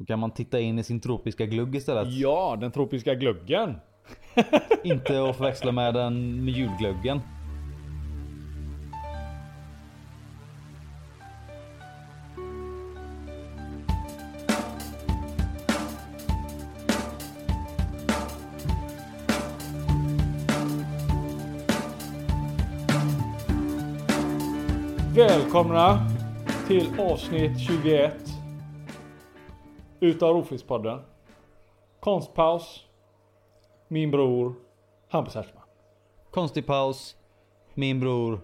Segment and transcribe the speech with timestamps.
[0.00, 2.12] Då kan man titta in i sin tropiska glugg istället.
[2.12, 3.74] Ja, den tropiska gluggen.
[4.84, 7.20] Inte att förväxla med den med julgluggen.
[25.14, 26.10] Välkomna
[26.68, 28.29] till avsnitt 21
[30.00, 31.00] utav Rofispodden.
[32.00, 32.86] Konstpaus.
[33.88, 34.54] Min bror
[35.08, 35.62] Hampus Hertzman.
[36.30, 37.16] Konstig paus.
[37.74, 38.40] Min bror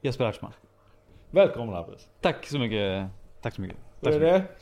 [0.00, 0.52] Jesper Hertzman.
[1.30, 2.08] Välkommen Hampus.
[2.20, 3.08] Tack så mycket.
[3.42, 3.76] Tack så mycket.
[4.00, 4.48] Hur är mycket.
[4.48, 4.56] det?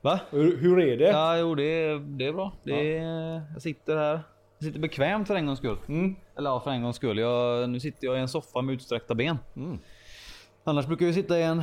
[0.00, 0.20] Va?
[0.30, 1.04] Hur, hur är det?
[1.04, 2.52] Ja, jo det är, det är bra.
[2.64, 4.20] Det är, Jag sitter här.
[4.58, 5.78] Jag sitter bekvämt för en gångs skull.
[5.88, 6.16] Mm.
[6.38, 7.18] Eller ja, för en gångs skull.
[7.18, 9.38] Jag, nu sitter jag i en soffa med utsträckta ben.
[9.56, 9.78] Mm.
[10.68, 11.62] Annars brukar jag sitta i en,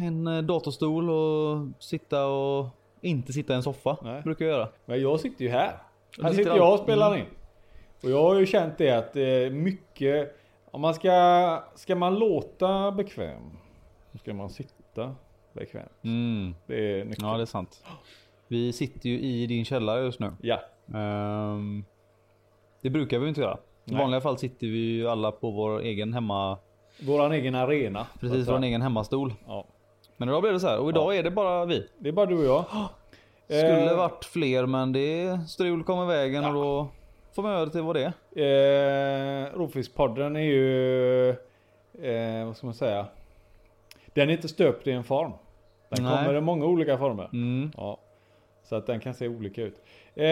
[0.00, 2.66] en, en datorstol och sitta och
[3.00, 3.96] inte sitta i en soffa.
[4.02, 4.22] Nej.
[4.22, 4.68] Brukar jag göra.
[4.84, 5.58] Men jag sitter ju här.
[6.22, 7.20] Här sitter sitter jag och spelar mm.
[7.20, 7.26] in.
[8.02, 10.36] Och jag har ju känt det att eh, mycket,
[10.70, 13.50] om man ska, ska man låta bekväm,
[14.12, 15.14] så ska man sitta
[15.52, 15.88] bekväm.
[16.02, 16.54] Mm.
[16.66, 17.28] Det är nyckeln.
[17.28, 17.84] Ja, det är sant.
[18.48, 20.32] Vi sitter ju i din källare just nu.
[20.40, 20.60] Ja.
[20.94, 21.84] Ehm,
[22.80, 23.58] det brukar vi inte göra.
[23.84, 24.00] I Nej.
[24.00, 26.58] vanliga fall sitter vi ju alla på vår egen hemma,
[27.00, 28.06] Våran egen arena.
[28.20, 29.34] precis vår egen hemmastol.
[29.46, 29.64] Ja.
[30.16, 31.88] Men idag blev det så här och idag är det bara vi.
[31.98, 32.64] Det är bara du och jag.
[33.44, 36.88] Skulle Eh, varit fler men det strul kom i vägen och då
[37.34, 39.44] får man göra det till vad det är.
[39.44, 41.28] Eh, Rovfiskpodden är ju,
[42.02, 43.06] eh, vad ska man säga?
[44.14, 45.32] Den är inte stöpt i en form.
[45.88, 46.16] Den Nej.
[46.24, 47.28] kommer i många olika former.
[47.32, 47.72] Mm.
[47.76, 47.98] Ja.
[48.64, 49.76] Så att den kan se olika ut.
[50.14, 50.24] Eh,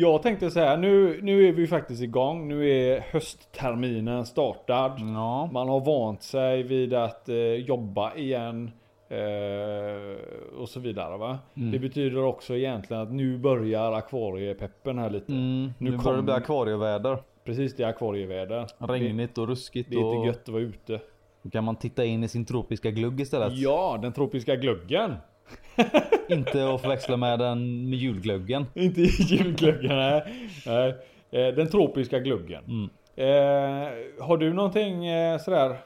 [0.00, 2.48] jag tänkte så här, nu, nu är vi faktiskt igång.
[2.48, 4.92] Nu är höstterminen startad.
[4.98, 5.50] Ja.
[5.52, 8.70] Man har vant sig vid att eh, jobba igen.
[9.08, 11.38] Eh, och så vidare va.
[11.56, 11.70] Mm.
[11.70, 15.32] Det betyder också egentligen att nu börjar akvariepeppen här lite.
[15.32, 15.72] Mm.
[15.78, 17.18] Nu, Nu börjar det bli akvarieväder.
[17.44, 18.66] Precis det är akvarieväder.
[18.78, 19.90] Regnigt och ruskigt.
[19.90, 21.00] Det är och inte gött att vara ute.
[21.42, 23.52] Då kan man titta in i sin tropiska glugg istället.
[23.58, 25.14] Ja, den tropiska gluggen.
[26.28, 28.66] Inte att förväxla med den med julgluggen.
[28.74, 30.22] Inte julgluggen, nej.
[30.66, 30.94] nej.
[31.30, 32.64] Eh, Den tropiska gluggen.
[32.64, 32.90] Mm.
[33.16, 33.88] Eh,
[34.26, 35.76] har du någonting eh, sådär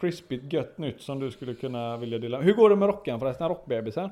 [0.00, 2.40] krispigt gött nytt som du skulle kunna vilja dela?
[2.40, 3.48] Hur går det med rockan förresten?
[3.48, 4.10] Rockbebisen?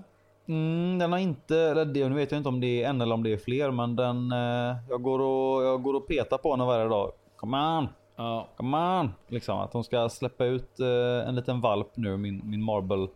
[0.49, 3.15] Mm, den har inte, eller det, nu vet jag inte om det är en eller
[3.15, 6.51] om det är fler men den, eh, jag, går och, jag går och petar på
[6.51, 7.13] henne varje dag.
[7.37, 8.49] Come on, Ja.
[8.57, 9.11] come on.
[9.29, 13.07] Liksom att hon ska släppa ut eh, en liten valp nu, min, min marble.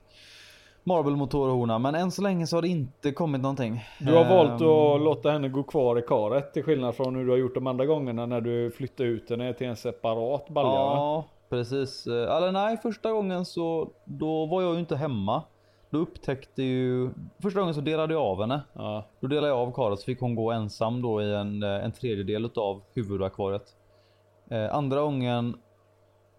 [0.84, 1.78] Marble motorhona.
[1.78, 3.84] Men än så länge så har det inte kommit någonting.
[4.00, 7.24] Du har valt Ehm, att låta henne gå kvar i karet till skillnad från hur
[7.24, 10.70] du har gjort de andra gångerna när du flyttade ut henne till en separat balja.
[10.72, 12.06] Ja, precis.
[12.06, 15.42] Eh, Eller nej, första gången så då var jag ju inte hemma.
[15.90, 17.10] Då upptäckte ju,
[17.42, 18.60] första gången så delade jag av henne.
[18.72, 19.04] Ja.
[19.20, 21.92] Då delade jag av karet så fick hon gå ensam då i en, eh, en
[21.92, 23.76] tredjedel av huvudakvariet.
[24.50, 25.54] Eh, andra gången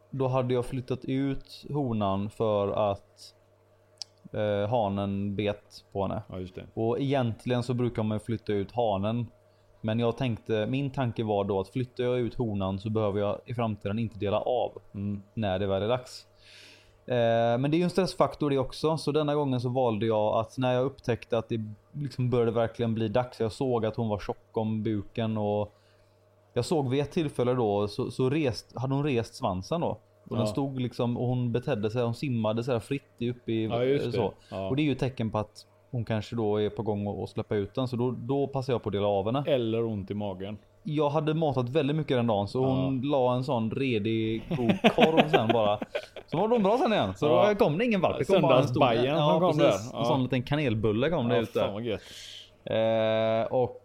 [0.09, 3.33] då hade jag flyttat ut honan för att
[4.33, 6.21] eh, hanen bet på henne.
[6.29, 6.65] ja, just det.
[6.73, 9.27] Och egentligen så brukar man flytta ut hanen.
[9.81, 13.39] Men jag tänkte, min tanke var då att flyttar jag ut honan så behöver jag
[13.45, 15.21] i framtiden inte dela av Mm.
[15.33, 16.25] när det väl är dags.
[17.05, 18.97] Eh, men det är ju en stressfaktor det också.
[18.97, 21.59] Så denna gången så valde jag att när jag upptäckte att det
[21.91, 23.39] liksom började verkligen bli dags.
[23.39, 25.73] Jag såg att hon var tjock om buken och
[26.53, 29.97] jag såg vid ett tillfälle då så, så rest, hade hon rest svansen då.
[30.33, 30.43] Och Ja.
[30.43, 33.77] den stod liksom och hon betedde sig, hon simmade så här fritt uppe i Ja,
[33.79, 34.11] det.
[34.11, 34.33] så.
[34.51, 34.67] Ja.
[34.69, 37.55] Och det är ju tecken på att hon kanske då är på gång att släppa
[37.55, 37.87] ut den.
[37.87, 39.43] Så då, då passar jag på att dela av henne.
[39.47, 40.57] Eller ont i magen.
[40.83, 45.29] Jag hade matat väldigt mycket den dagen så hon la en sån redig god korv
[45.29, 45.79] sen bara.
[46.25, 47.13] Så var de bra sen igen.
[47.15, 47.49] Så Ja.
[47.49, 48.17] då kom det ingen valp.
[48.17, 49.91] Det kom bara en stor- som kom precis.
[49.91, 49.97] där.
[49.97, 49.99] Ja.
[49.99, 51.99] En sån liten kanelbulle kom det Ja, ut där.
[53.41, 53.81] Eh, och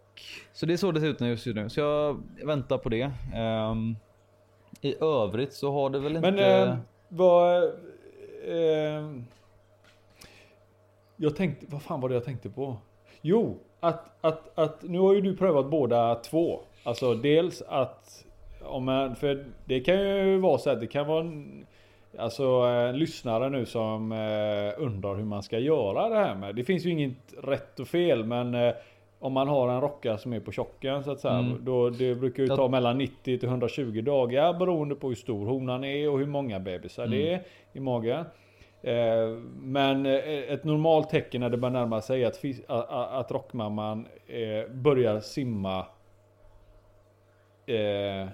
[0.53, 1.69] så det är så det ser ut just nu.
[1.69, 3.11] Så jag väntar på det.
[3.35, 3.95] Ehm,
[4.81, 6.31] I övrigt så har det väl inte...
[6.31, 6.77] Men eh,
[7.09, 7.63] vad...
[8.47, 9.11] Eh,
[11.17, 12.77] jag tänkte, vad fan var det jag tänkte på?
[13.21, 16.61] Jo, att, att, att nu har ju du prövat båda två.
[16.83, 18.25] Alltså dels att,
[18.61, 21.65] om man, för det kan ju vara så att det kan vara en,
[22.17, 26.55] alltså en lyssnare nu som eh, undrar hur man ska göra det här med.
[26.55, 28.73] Det finns ju inget rätt och fel men eh,
[29.19, 31.33] om man har en rocka som är på tjocken så att säga.
[31.33, 31.65] Mm.
[31.65, 35.83] Då det brukar ju ta mellan 90 till 120 dagar beroende på hur stor honan
[35.83, 37.43] är och hur många bebisar det är
[37.73, 38.25] i magen.
[38.81, 39.27] Eh,
[39.61, 40.13] men eh,
[40.53, 45.85] ett normalt tecken när det börjar närma sig är att, att rockmamman eh, börjar simma
[47.65, 48.27] eh,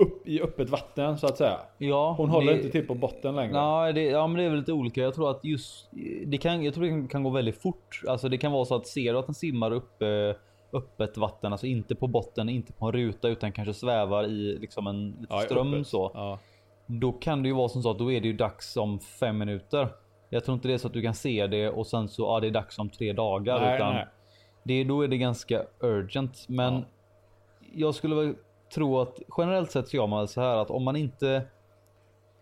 [0.00, 1.60] upp i öppet vatten så att säga.
[1.78, 3.52] Ja, Hon håller det- inte till på botten längre.
[3.52, 5.00] Nej, det, ja, men det är väl lite olika.
[5.00, 5.88] Jag tror att just
[6.26, 8.00] det kan, jag tror det kan, gå väldigt fort.
[8.08, 10.08] Alltså det kan vara så att ser du att den simmar upp eh,
[10.72, 14.86] öppet vatten, alltså inte på botten, inte på en ruta utan kanske svävar i liksom
[14.86, 15.86] en Ja, ström öppet.
[15.86, 16.10] så.
[16.14, 16.38] Ja.
[16.86, 19.38] Då kan det ju vara som så att då är det ju dags om fem
[19.38, 19.88] minuter.
[20.30, 22.40] Jag tror inte det är så att du kan se det och sen så ja,
[22.40, 23.60] det är dags om tre dagar.
[23.60, 24.06] Nej, utan nej.
[24.62, 26.46] Det, då är det ganska urgent.
[26.48, 26.80] Men Ja.
[27.74, 28.34] jag skulle väl
[28.74, 31.42] tro att generellt sett så gör man så här att om man inte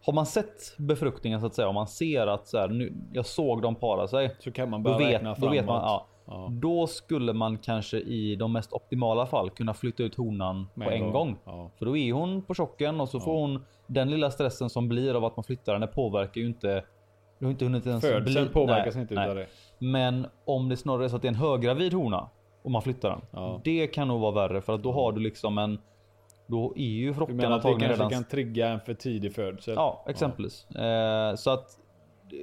[0.06, 3.26] har man sett befruktningen så att säga, om man ser att så här, nu, jag
[3.26, 4.36] såg dem para sig.
[4.38, 5.54] Så kan man Då börja vet, räkna då framåt.
[5.54, 6.48] vet man, ja, Ja.
[6.50, 10.94] Då skulle man kanske i de mest optimala fall kunna flytta ut honan Med på
[10.94, 11.36] en gång.
[11.44, 11.70] Ja.
[11.78, 15.14] För då är hon på chocken och så får hon den lilla stressen som blir
[15.14, 16.84] av att man flyttar henne påverkar ju inte.
[17.38, 19.34] Du har inte hunnit ens Födseln bli- påverkas nej, inte nej.
[19.34, 19.46] det.
[19.78, 22.28] Men om det snarare är så att det är en höggravid hona
[22.62, 23.60] och man flyttar den.
[23.64, 25.78] Det kan nog vara värre för att då har du liksom en.
[26.50, 28.10] Då är ju Du frockan menar att det antagligen kanske redan.
[28.10, 29.74] kan trigga en för tidig födsel?
[29.76, 30.70] Ja, exempelvis.
[30.70, 31.78] Eh, så att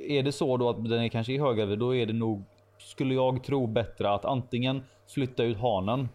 [0.08, 2.44] är det så då att den är kanske i höggravid, då är det nog
[2.78, 6.10] skulle jag tro bättre att antingen flytta ut hanen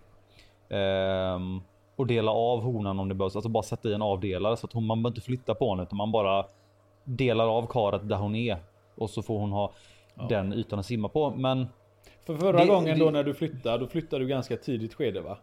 [0.69, 1.61] ehm,
[1.97, 3.37] och dela av honan om det behövs.
[3.37, 5.83] Alltså bara sätta i en avdelare så att hon, man behöver inte flytta på henne
[5.83, 6.45] utan man bara
[7.05, 8.57] delar av karet där hon är
[8.95, 9.73] och så får hon ha
[10.29, 11.31] den ytan att simma på.
[11.31, 11.67] Men
[12.27, 15.21] För förra Det- gången det- då när du flyttade, då flyttade du ganska tidigt skede
[15.21, 15.39] va?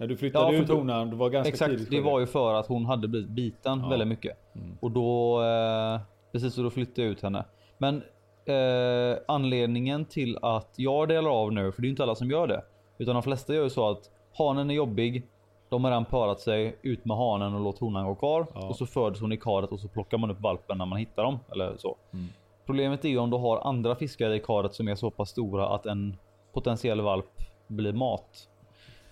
[0.00, 2.26] När du flyttade Ja, för ut honan, det var ganska exakt, tidigt det var ju
[2.26, 3.88] för att hon hade blivit biten Ja.
[3.88, 4.76] väldigt mycket Mm.
[4.80, 6.00] och då eh,
[6.32, 7.44] precis så då flyttade jag ut henne.
[7.78, 8.02] Men
[8.44, 12.46] eh, anledningen till att jag delar av nu, för det är inte alla som gör
[12.46, 12.62] det,
[12.98, 15.26] utan de flesta gör ju så att hanen är jobbig.
[15.68, 18.68] De har redan parat sig ut med hanen och låt honan gå kvar Ja.
[18.68, 21.22] och så föds hon i karet och så plockar man upp valpen när man hittar
[21.24, 21.96] dem eller så.
[22.12, 22.26] Mm.
[22.66, 25.68] Problemet är ju om du har andra fiskar i karet som är så pass stora
[25.68, 26.16] att en
[26.52, 27.30] potentiell valp
[27.66, 28.48] blir mat.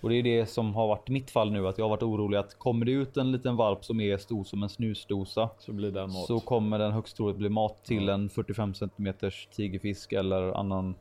[0.01, 2.37] Och det är det som har varit mitt fall nu att jag har varit orolig
[2.37, 5.91] att kommer det ut en liten valp som är stor som en snusdosa Så blir
[5.91, 6.25] den mat.
[6.27, 8.13] så kommer den högst troligt bli mat till Ja.
[8.13, 9.13] en 45 cm
[9.55, 10.95] tigerfisk eller annan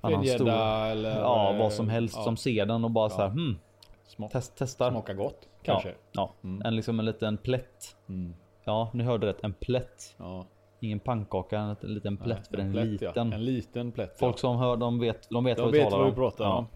[0.00, 0.48] annan En stor.
[0.48, 1.20] eller...
[1.20, 3.58] Ja, vad eh, som helst ja, som ser den och bara så här, hmm,
[4.06, 4.90] smak, test, testar.
[4.90, 5.88] Smakar gott kanske.
[5.88, 6.32] Ja, ja.
[6.48, 6.62] Mm.
[6.66, 7.96] en liksom en liten plätt.
[8.08, 8.34] Mm.
[8.64, 10.14] Ja, ni hörde rätt, en plätt.
[10.18, 10.46] Ja.
[10.80, 13.12] Ingen pannkaka, en liten- plätt Nej, för den är plätt, liten.
[13.30, 13.34] Ja.
[13.36, 14.18] En liten plätt.
[14.18, 14.38] Folk ja.
[14.38, 16.16] som hör, de vet, de vet De vad vi vet talar vad vi om.
[16.16, 16.54] pratar Ja.
[16.56, 16.66] om.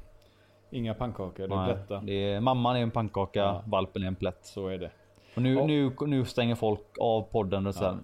[0.71, 2.01] Inga pannkakor, det är Nej, plättar.
[2.05, 3.63] det är, mamman är en pannkaka, Ja.
[3.67, 4.39] valpen är en plätt.
[4.43, 4.91] Så är det.
[5.37, 5.67] Och nu, Ja.
[5.67, 7.97] nu, nu stänger folk av podden och här,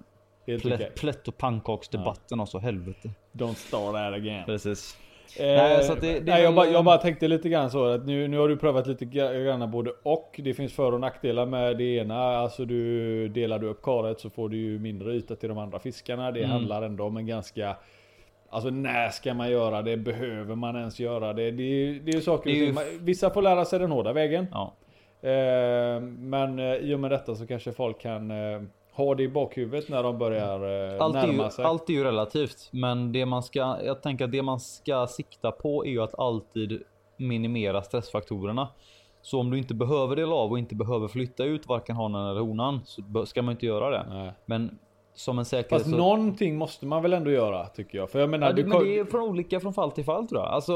[0.46, 0.90] Helt plätt, okej.
[0.96, 3.10] plätt och pannkaksdebatten och så helvete.
[3.32, 4.44] Don't start that again.
[4.46, 4.98] Precis.
[5.38, 7.48] Eh, Nej, så att det- det är nej, jag, väl- bara, jag bara tänkte lite
[7.48, 10.40] grann så att nu, nu har du prövat lite grann både och.
[10.44, 12.18] Det finns för och nackdelar med det ena.
[12.36, 15.78] Alltså du delar du upp karet så får du ju mindre yta till de andra
[15.78, 16.30] fiskarna.
[16.32, 16.50] Det Mm.
[16.50, 17.76] handlar ändå om en ganska
[18.54, 19.96] Alltså när ska man göra det?
[19.96, 21.50] Behöver man ens göra det?
[21.50, 22.98] Det är, det är ju saker Det är ju.
[22.98, 24.46] Vissa får lära sig den hårda vägen.
[24.52, 24.74] Ja.
[25.28, 28.62] Eh, men eh, i och med detta så kanske folk kan eh,
[28.92, 31.64] ha det i bakhuvudet när de börjar eh, Allt är, ju, närma sig.
[31.64, 35.50] allt är ju relativt, men det man ska, jag tänker att det man ska sikta
[35.50, 36.82] på är ju att alltid
[37.16, 38.68] minimera stressfaktorerna.
[39.22, 42.40] Så om du inte behöver dela av och inte behöver flytta ut varken hanen eller
[42.40, 44.06] honan så ska man inte göra det.
[44.08, 44.32] Nej.
[44.46, 44.78] Men
[45.16, 45.96] som en säkerhet Fast så...
[45.96, 48.10] någonting måste man väl ändå göra tycker jag.
[48.10, 50.26] För jag menar, Ja, det, du men det är från olika från fall till fall
[50.28, 50.50] tror jag.
[50.50, 50.74] Alltså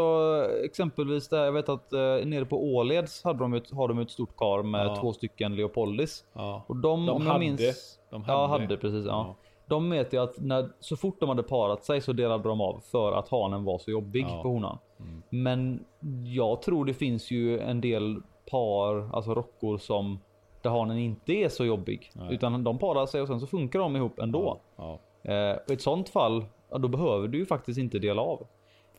[0.65, 4.11] exempelvis där jag vet att eh, nere på Åleds hade de ett, har de ett
[4.11, 4.97] stort kar med Ja.
[5.01, 6.25] två stycken Leopoldis.
[6.33, 6.65] Ja.
[6.67, 7.45] Och de, De om jag hade.
[7.45, 7.99] minns...
[8.11, 8.63] De Ja, hade.
[8.63, 9.07] hade precis.
[9.07, 9.25] Ja.
[9.29, 9.35] Ja.
[9.67, 12.81] De vet ju att när, så fort de hade parat sig så delade de av
[12.91, 14.43] för att hanen var så jobbig Ja.
[14.43, 14.79] på honan.
[15.01, 15.23] Mm.
[15.31, 15.85] Men
[16.35, 18.17] jag tror det finns ju en del
[18.51, 20.19] par, alltså rockor som
[20.69, 22.11] hanen inte är så jobbig.
[22.15, 22.35] Nej.
[22.35, 24.61] Utan de parar sig och sen så funkar de ihop ändå.
[24.77, 24.99] Ja.
[25.23, 28.47] Eh, och I ett sånt fall, ja, då behöver du ju faktiskt inte dela av.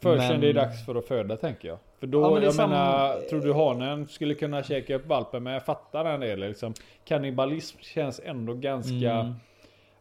[0.01, 1.77] Först Men- när det är dags för att föda tänker jag.
[1.99, 5.43] För då, Ja, men jag samma- menar, tror du hanen skulle kunna käka upp valpen?
[5.43, 6.73] Men jag fattar den delen liksom.
[7.05, 9.33] Kannibalism känns ändå ganska, Mm.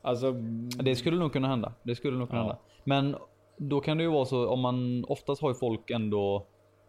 [0.02, 0.32] alltså.
[0.82, 1.72] Det skulle nog kunna hända.
[1.82, 2.44] Det skulle nog kunna Ja.
[2.46, 2.58] hända.
[2.84, 3.16] Men
[3.56, 6.46] då kan det ju vara så om man oftast har ju folk ändå.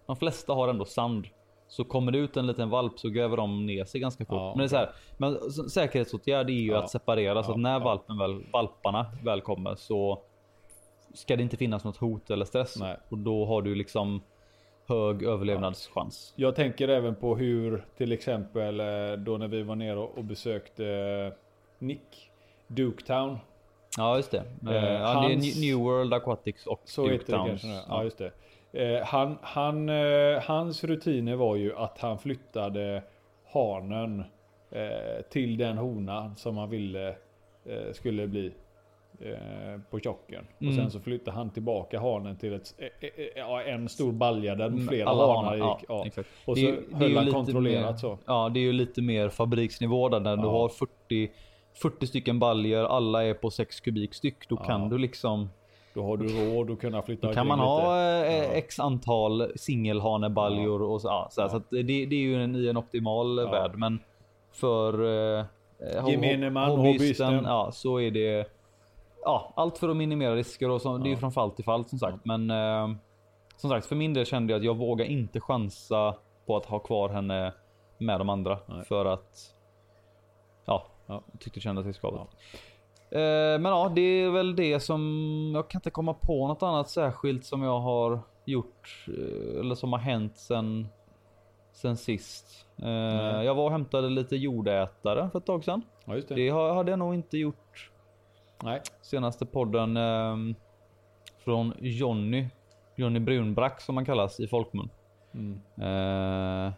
[0.07, 1.27] De flesta har ändå sand.
[1.71, 4.35] Så kommer det ut en liten valp så gräver de ner sig ganska fort.
[4.35, 6.77] Ja, men det är så här, men säkerhetsåtgärd är ju Ja.
[6.83, 10.21] att separera så att när valpen väl, valparna väl kommer så
[11.13, 12.75] ska det inte finnas något hot eller stress.
[12.79, 12.97] Nej.
[13.09, 14.21] Och då har du liksom
[14.87, 16.33] hög överlevnadschans.
[16.35, 18.85] Jag tänker även på hur till exempel eh,
[19.17, 21.33] då när vi var nere och besökte eh,
[21.79, 22.31] Nick
[22.67, 23.37] Duketown.
[23.97, 24.37] Ja just det.
[24.37, 27.67] Eh, Eh, ja, det är hans- New- World Aquatics och Så Duke heter det kanske.
[27.67, 28.31] Ja, just det.
[28.73, 33.03] Eh, han, han, eh, hans rutiner var ju att han flyttade
[33.53, 34.23] hanen
[34.71, 37.15] eh, till den hona som han ville
[37.93, 38.51] skulle bli
[39.89, 40.47] på tjocken.
[40.59, 40.69] Mm.
[40.69, 42.73] Och sen så flyttade han tillbaka hanen till ett,
[43.65, 45.63] en stor balja där Mm, flera alla hanar gick.
[45.63, 46.23] ja, Ja.
[46.45, 48.17] Och Det så det är höll ju han kontrollerat mer- så.
[48.25, 50.49] Ja, det är ju lite mer fabriksnivå där när du Ja.
[50.51, 51.31] har 40
[51.73, 54.49] 40 stycken baljor, alla är på 6 kubik styck.
[54.49, 55.49] Då kan du liksom
[55.93, 60.81] Då har du råd att kunna flytta Då kan man ha eh, x antal singelhanebaljor
[60.81, 61.07] och så.
[61.07, 63.71] Ja, så, här, så det, det är ju en, i en optimal värld.
[63.75, 63.99] Men
[64.51, 65.45] för eh,
[65.81, 67.43] ho- Gemene man, hobbyisten, hobbyisten.
[67.45, 68.51] ja, så är det.
[69.23, 71.85] Ja, allt för att minimera risker och så, det är ju från fall till fall
[71.85, 72.25] som sagt.
[72.25, 72.87] Men eh,
[73.57, 76.15] som sagt, för min del kände jag att jag vågar inte chansa
[76.45, 77.53] på att ha kvar henne
[77.97, 78.85] med de andra Nej.
[78.85, 79.37] för att.
[80.65, 81.23] Ja, Ja.
[81.39, 82.21] tyckte det kändes riskabelt.
[82.31, 82.37] Ja.
[83.11, 86.89] Eh, men ja, det är väl det som jag kan inte komma på något annat
[86.89, 90.87] särskilt som jag har gjort eh, eller som har hänt sen
[91.71, 92.67] sen sist.
[92.75, 93.45] Nej.
[93.45, 95.81] jag var och hämtade lite jordätare för ett tag sedan.
[96.05, 96.35] Ja det.
[96.35, 97.91] Det hade jag nog inte gjort
[98.63, 98.81] Nej.
[99.01, 100.55] senaste podden ehm,
[101.37, 102.47] från Jonny.
[102.95, 104.89] Jonny Brunbrack som han kallas i folkmun.
[105.33, 105.61] Mm.
[105.77, 106.73] Eh,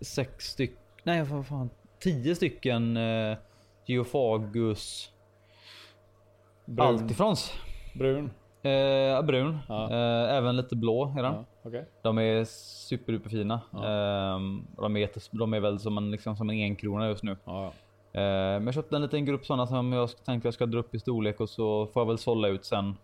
[0.00, 3.36] sex stycken, nej vad fan, tio stycken eh,
[3.86, 5.11] Geophagus
[6.72, 6.86] Brun.
[6.88, 7.52] Alltifråns.
[7.94, 8.30] Brun.
[8.62, 9.58] Eh, brun.
[9.68, 9.90] Ja.
[9.90, 11.34] Eh, även lite blå är den.
[11.34, 11.86] Ja, okej.
[12.02, 13.60] De är superduper fina.
[13.70, 13.86] Ja.
[13.88, 17.32] Ehm, de, är de är väl som en, liksom, som en enkrona just nu.
[17.32, 17.36] Eh,
[18.12, 20.98] men jag köpte en liten grupp sådana som jag tänkte jag ska dra upp i
[20.98, 22.94] storlek och så får jag väl sålla ut sen.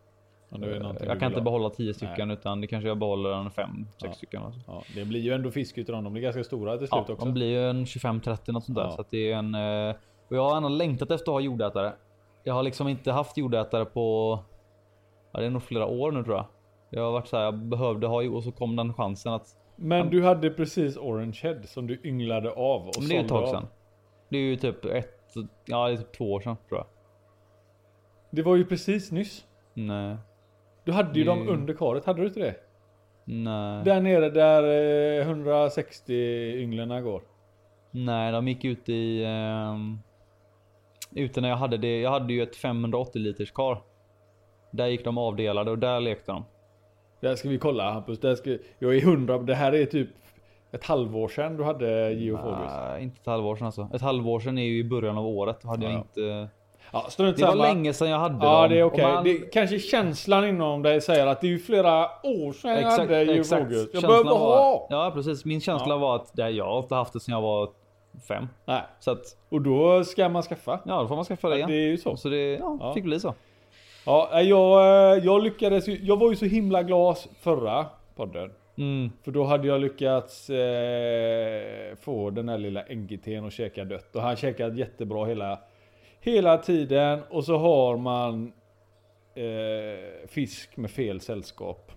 [0.53, 0.69] Eh,
[1.07, 4.13] jag kan inte behålla tio stycken utan det kanske jag behåller en fem, sex Ja.
[4.13, 4.43] stycken.
[4.43, 4.83] Alltså.
[4.95, 6.05] Det blir ju ändå fisk utav dem.
[6.05, 7.25] De blir ganska stora till slut också.
[7.25, 8.91] de blir ju en 25-30 något sånt där.
[8.91, 9.95] Så det är en, eh,
[10.29, 11.93] och jag har ändå längtat efter att ha jordätare.
[12.45, 14.39] Jag har liksom inte haft jordätare på,
[15.33, 16.47] ja, det är nog flera år nu tror jag.
[16.91, 20.11] Jag har varit så här, jag behövde ha och så kom den chansen att, Men
[20.11, 23.43] du hade precis Orange Head som du ynglade av och men det är ett tag
[23.45, 23.47] av.
[23.53, 23.67] sedan.
[24.29, 25.35] Det är ju typ ett,
[25.67, 26.87] ja det är typ två år sedan tror jag.
[28.31, 29.47] Det var ju precis nyss.
[29.75, 30.17] Nej,
[30.85, 32.55] Du hade ju Det- dem under karet, hade du inte det?
[33.25, 34.63] nej, Där nere där
[35.21, 36.13] eh, 160
[36.63, 37.23] ynglarna går.
[37.91, 40.01] nej de gick ut i, um,
[41.15, 43.83] ute när jag hade det, jag hade ju ett 580 liters kar.
[44.71, 46.45] Där gick de avdelade och där lekte de.
[47.21, 48.21] Där ska vi kolla Hampus.
[48.21, 50.09] Där ska, jag är hundra, det här är typ
[50.73, 52.71] ett halvår sedan du hade Geophobus.
[52.91, 53.89] Nej, inte ett halvår sedan alltså.
[53.95, 55.59] Ett halvår sedan är ju i början av året.
[55.63, 56.03] Då hade Ja, jag ja.
[56.41, 56.49] inte...
[56.93, 58.71] Ja, Det var länge sedan jag hade Ja dem.
[58.71, 59.03] det är okej.
[59.05, 62.79] man- Det Kanske känslan inom dig säger att det är ju flera år sedan jag
[62.81, 63.71] Exakt, hade exakt.
[63.71, 64.03] Geophobus.
[64.03, 64.87] Jag var- ha!
[64.91, 65.45] Ja precis.
[65.45, 65.97] Min känsla Ja.
[65.99, 67.69] var att det, jag har inte haft det sedan jag var
[68.29, 68.49] fem.
[68.65, 68.83] Nej.
[69.01, 70.81] Så att Och då ska man skaffa.
[70.85, 71.71] ja, då får man skaffa det igen.
[71.71, 72.17] Det är ju så.
[72.17, 72.95] Så det ja, Ja.
[72.95, 73.35] fick bli så.
[74.07, 74.81] Ja, jag,
[75.17, 78.51] eh, jag lyckades ju, Jag var ju så himla glad förra podden.
[78.79, 79.11] Mm.
[79.23, 84.17] För då hade jag lyckats eh, få den här lilla NGT'n att käka dött.
[84.17, 85.61] Och han käkat jättebra hela,
[86.21, 87.21] hela tiden.
[87.31, 88.53] Och så har man
[89.35, 91.93] eh, fisk med fel sällskap.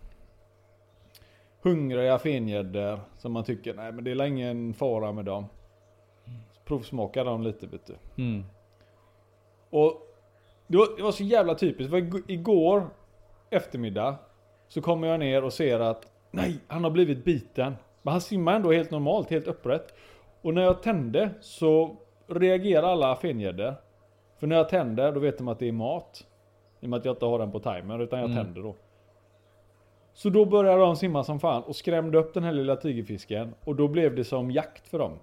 [1.63, 5.45] Hungriga fengäddor som man tycker, nej men det är ingen fara med dem.
[6.71, 7.95] Så provsmakar de lite vet du.
[8.23, 8.43] Mm.
[9.69, 10.07] Och
[10.67, 11.89] det var, det var så jävla typiskt.
[11.91, 12.89] För ig- igår
[13.49, 14.15] eftermiddag
[14.67, 17.75] så kommer jag ner och ser att nej, han har blivit biten.
[18.01, 19.93] Men han simmar ändå helt normalt, helt upprätt.
[20.41, 21.95] Och när jag tände så
[22.27, 23.75] reagerar alla fengäddor.
[24.39, 26.27] För när jag tänder då vet de att det är mat.
[26.79, 28.43] I och med att jag inte har den på timer utan jag Mm.
[28.45, 28.75] tänder då.
[30.13, 33.55] Så då började de simma som fan och skrämde upp den här lilla tigerfisken.
[33.65, 35.19] Och då blev det som jakt för dem.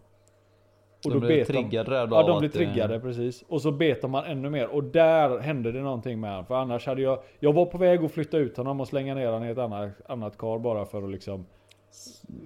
[1.05, 3.45] Och då de blev bet triggade då Ja, de att, eh, triggade precis.
[3.49, 4.67] Och så bet de han ännu mer.
[4.69, 6.47] Och där hände det någonting med honom.
[6.47, 7.19] För annars hade jag...
[7.41, 9.91] Jag var på väg att flytta ut honom och slänga ner honom i ett annat,
[10.09, 11.47] annat kar bara för att liksom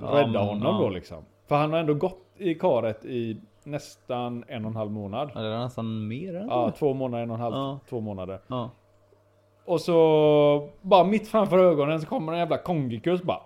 [0.00, 0.82] Ja, rädda men, honom ja.
[0.82, 1.24] då liksom.
[1.48, 5.30] För han har ändå gått i karet i nästan en och en halv månad.
[5.34, 7.78] Ja, det är nästan mer än Ja, två månader, en och en halv, Ja.
[7.88, 8.40] två månader.
[8.46, 8.70] ja.
[9.64, 13.40] Och så bara mitt framför ögonen så kommer en jävla kongikus bara.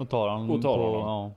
[0.00, 1.30] Och tar han Och tar på, honom.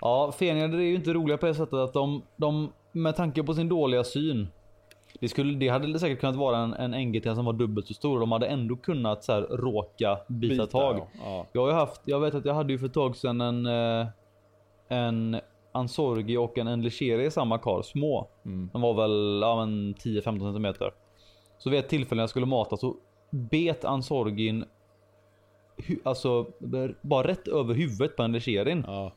[0.00, 3.42] Ja, ja fenjäder är ju inte roliga på det sättet att de, de med tanke
[3.42, 4.48] på sin dåliga syn.
[5.20, 8.14] Det, skulle, det hade säkert kunnat vara en, en NGT som var dubbelt så stor
[8.14, 10.96] och de hade ändå kunnat så här, råka bita, tag.
[10.96, 11.08] Ja.
[11.24, 11.46] Ja.
[11.52, 13.66] Jag har ju haft, jag vet att jag hade ju för ett tag sedan en,
[13.66, 14.06] eh,
[14.88, 15.40] en
[15.72, 18.28] Ansorgi och en Enlicheri i samma kar, små.
[18.44, 18.70] Mm.
[18.72, 20.90] De var väl ja, men 10-15 cm.
[21.58, 22.96] Så vid ett tillfälle när jag skulle mata så
[23.30, 24.64] bet Ansorgin
[26.04, 26.46] alltså
[27.00, 28.84] bara rätt över huvudet på Enlicherin.
[28.86, 29.12] Ja.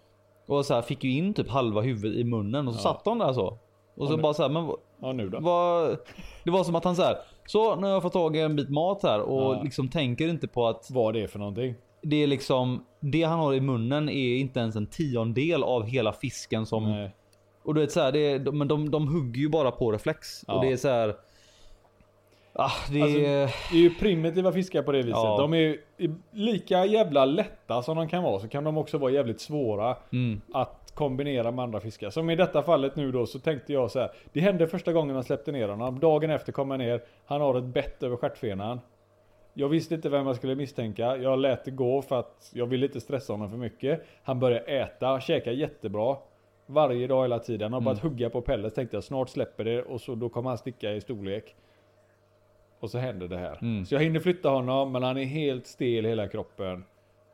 [0.52, 2.94] Och så här fick ju in typ halva huvudet i munnen och så Ja.
[2.94, 3.58] satt de där så.
[3.96, 5.40] Och så Ja, bara så här, men ja nu då.
[5.40, 5.98] vad...
[6.44, 7.18] Det var som att han så här.
[7.46, 9.62] Så nu har jag fått tag i en bit mat här och Ja.
[9.64, 11.76] liksom tänker inte på att Vad det är för någonting.
[12.02, 16.14] det är liksom det han har i munnen är inte ens en tiondel av hela
[16.14, 17.16] fisken som Nej.
[17.64, 19.92] och du vet så här, det är, de, men de, de hugger ju bara på
[19.92, 21.16] reflex och det är så här.
[22.54, 23.46] Ah, det Alltså, är...
[23.72, 25.12] Det är ju primitiva fiskar på det viset.
[25.14, 25.38] Ja.
[25.40, 25.78] De är ju
[26.32, 30.42] lika jävla lätta som de kan vara så kan de också vara jävligt svåra Mm.
[30.54, 32.10] att kombinera med andra fiskar.
[32.10, 34.12] Som i detta fallet nu då så tänkte jag så här.
[34.34, 36.00] Det hände första gången han släppte ner honom.
[36.00, 37.02] Dagen efter kom jag ner.
[37.26, 38.80] Han har ett bett över stjärtfenan.
[39.54, 41.18] Jag visste inte vem jag skulle misstänka.
[41.18, 44.06] Jag lät det gå för att jag ville inte stressa honom för mycket.
[44.24, 46.16] Han började äta, käka jättebra.
[46.66, 47.74] Varje dag hela tiden.
[47.74, 48.76] Han har börjat hugga på pellets.
[48.76, 51.56] Tänkte jag snart släpper det och så då kommer han sticka i storlek.
[52.82, 53.58] Och så händer det här.
[53.62, 53.86] Mm.
[53.86, 56.84] Så jag hinner flytta honom men han är helt stel hela kroppen.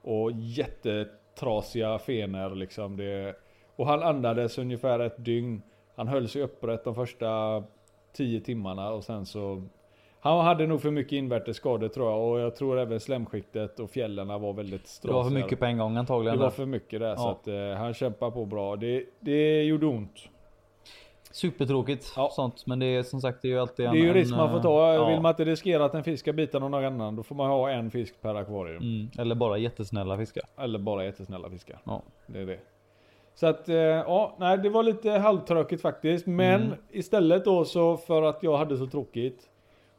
[0.02, 2.98] Och jättetrasiga fenor liksom.
[2.98, 3.36] Det,
[3.76, 5.62] och han andades ungefär ett dygn.
[5.96, 7.64] Han höll sig upprätt de första
[8.14, 9.64] 10 timmarna och sen så
[10.20, 13.90] han hade nog för mycket invärtes skador tror jag och jag tror även slemskiktet och
[13.90, 15.16] fjällarna var väldigt Det strasiga.
[15.18, 16.38] var för mycket på en gång Det antagligen.
[16.40, 16.52] var där.
[16.52, 17.32] för mycket där så Ja.
[17.32, 18.76] att eh, han kämpar på bra.
[18.76, 20.30] Det, det gjorde ont.
[21.38, 22.30] Supertråkigt Ja.
[22.34, 22.64] sånt.
[22.68, 23.96] Men det är som sagt det är ju alltid Det en...
[23.96, 24.94] är ju en, risk man får eh, ta.
[24.94, 25.08] ja.
[25.10, 27.70] Vill man inte riskera att en fisk ska bita någon annan då får man ha
[27.70, 28.84] en fisk per akvarium.
[28.84, 29.10] Mm.
[29.18, 30.44] Eller bara jättesnälla fiskar.
[30.58, 31.80] Eller bara jättesnälla fiskar.
[31.84, 32.02] Ja.
[32.28, 32.60] Det är det.
[33.36, 36.28] Så att, eh, ja, nej det var lite halvtråkigt faktiskt.
[36.28, 36.78] Men Mm.
[36.92, 39.50] istället då så för att jag hade så tråkigt.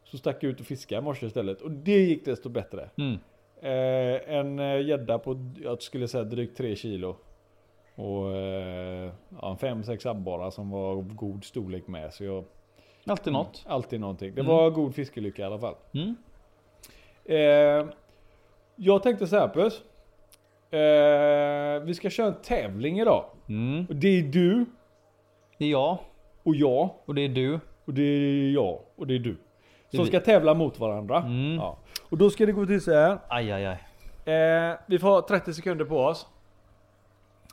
[0.04, 1.62] Så stack jag ut och fiskade i morse istället.
[1.62, 2.88] Och det gick desto bättre.
[2.98, 3.18] Mm.
[3.62, 7.16] Eh, en eh, gädda på, jag skulle säga drygt 3 kilo.
[7.98, 12.14] Och eh, ja, en 5-6 abborrar som var god storlek med.
[12.14, 12.44] Så jag,
[13.06, 13.64] Alltid något.
[13.68, 14.34] alltid någonting.
[14.34, 14.52] Det Mm.
[14.52, 15.74] var god fiskelycka i alla fall.
[15.94, 16.14] Mm.
[17.24, 17.86] Eh,
[18.76, 19.82] jag tänkte så här Puss.
[20.70, 23.24] Eh, vi ska köra en tävling idag.
[23.48, 23.86] Mm.
[23.88, 24.64] Och det är du
[25.58, 25.98] Det är jag.
[26.42, 27.60] och jag Och det är du.
[27.84, 29.36] och det är jag och det är du.
[29.94, 31.18] Som ska tävla mot varandra.
[31.18, 31.54] Mm.
[31.54, 31.78] Ja.
[32.10, 33.18] Och då ska det gå till så här.
[33.28, 33.78] Aj aj aj.
[34.34, 36.26] Eh, vi får ha 30 sekunder på oss.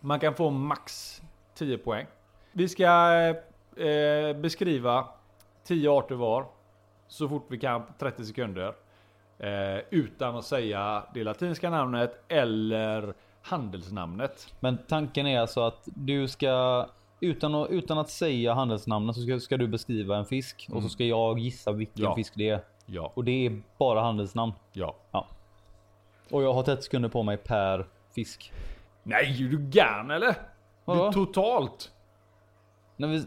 [0.06, 1.22] Man kan få max
[1.54, 2.06] 10 poäng.
[2.52, 3.20] Vi ska
[3.78, 5.08] eh, beskriva
[5.64, 6.46] 10 arter var.
[7.08, 8.74] Så fort vi kan på 30 sekunder.
[9.40, 14.54] Eh, utan att säga det latinska namnet eller handelsnamnet.
[14.60, 16.86] Men tanken är alltså att du ska
[17.20, 20.90] utan att, utan att säga handelsnamnet så ska, ska du beskriva en fisk och så
[20.90, 22.16] ska jag gissa vilken Ja.
[22.16, 22.60] fisk det är.
[22.86, 23.12] Ja.
[23.16, 24.54] Och det är bara handelsnamn.
[24.74, 24.96] Ja.
[25.12, 25.28] Ja.
[26.32, 28.52] Och jag har 30 sekunder på mig per fisk.
[29.08, 30.36] Nej, är du gärn eller?
[30.86, 31.08] Vadå?
[31.08, 31.92] Du, totalt.
[32.98, 33.26] När vi,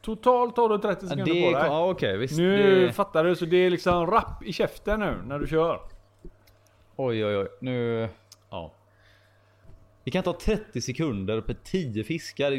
[0.00, 1.66] Totalt har du 30 ja, sekunder det på dig.
[1.68, 2.38] ja, okej visst.
[2.38, 5.80] Nu Det, fattar du, så det är liksom rapp i käften nu när du kör.
[6.96, 7.48] oj oj oj.
[7.60, 8.08] Nu.
[8.50, 8.72] Ja.
[10.04, 12.52] Vi kan ta 30 sekunder per 10 fiskar.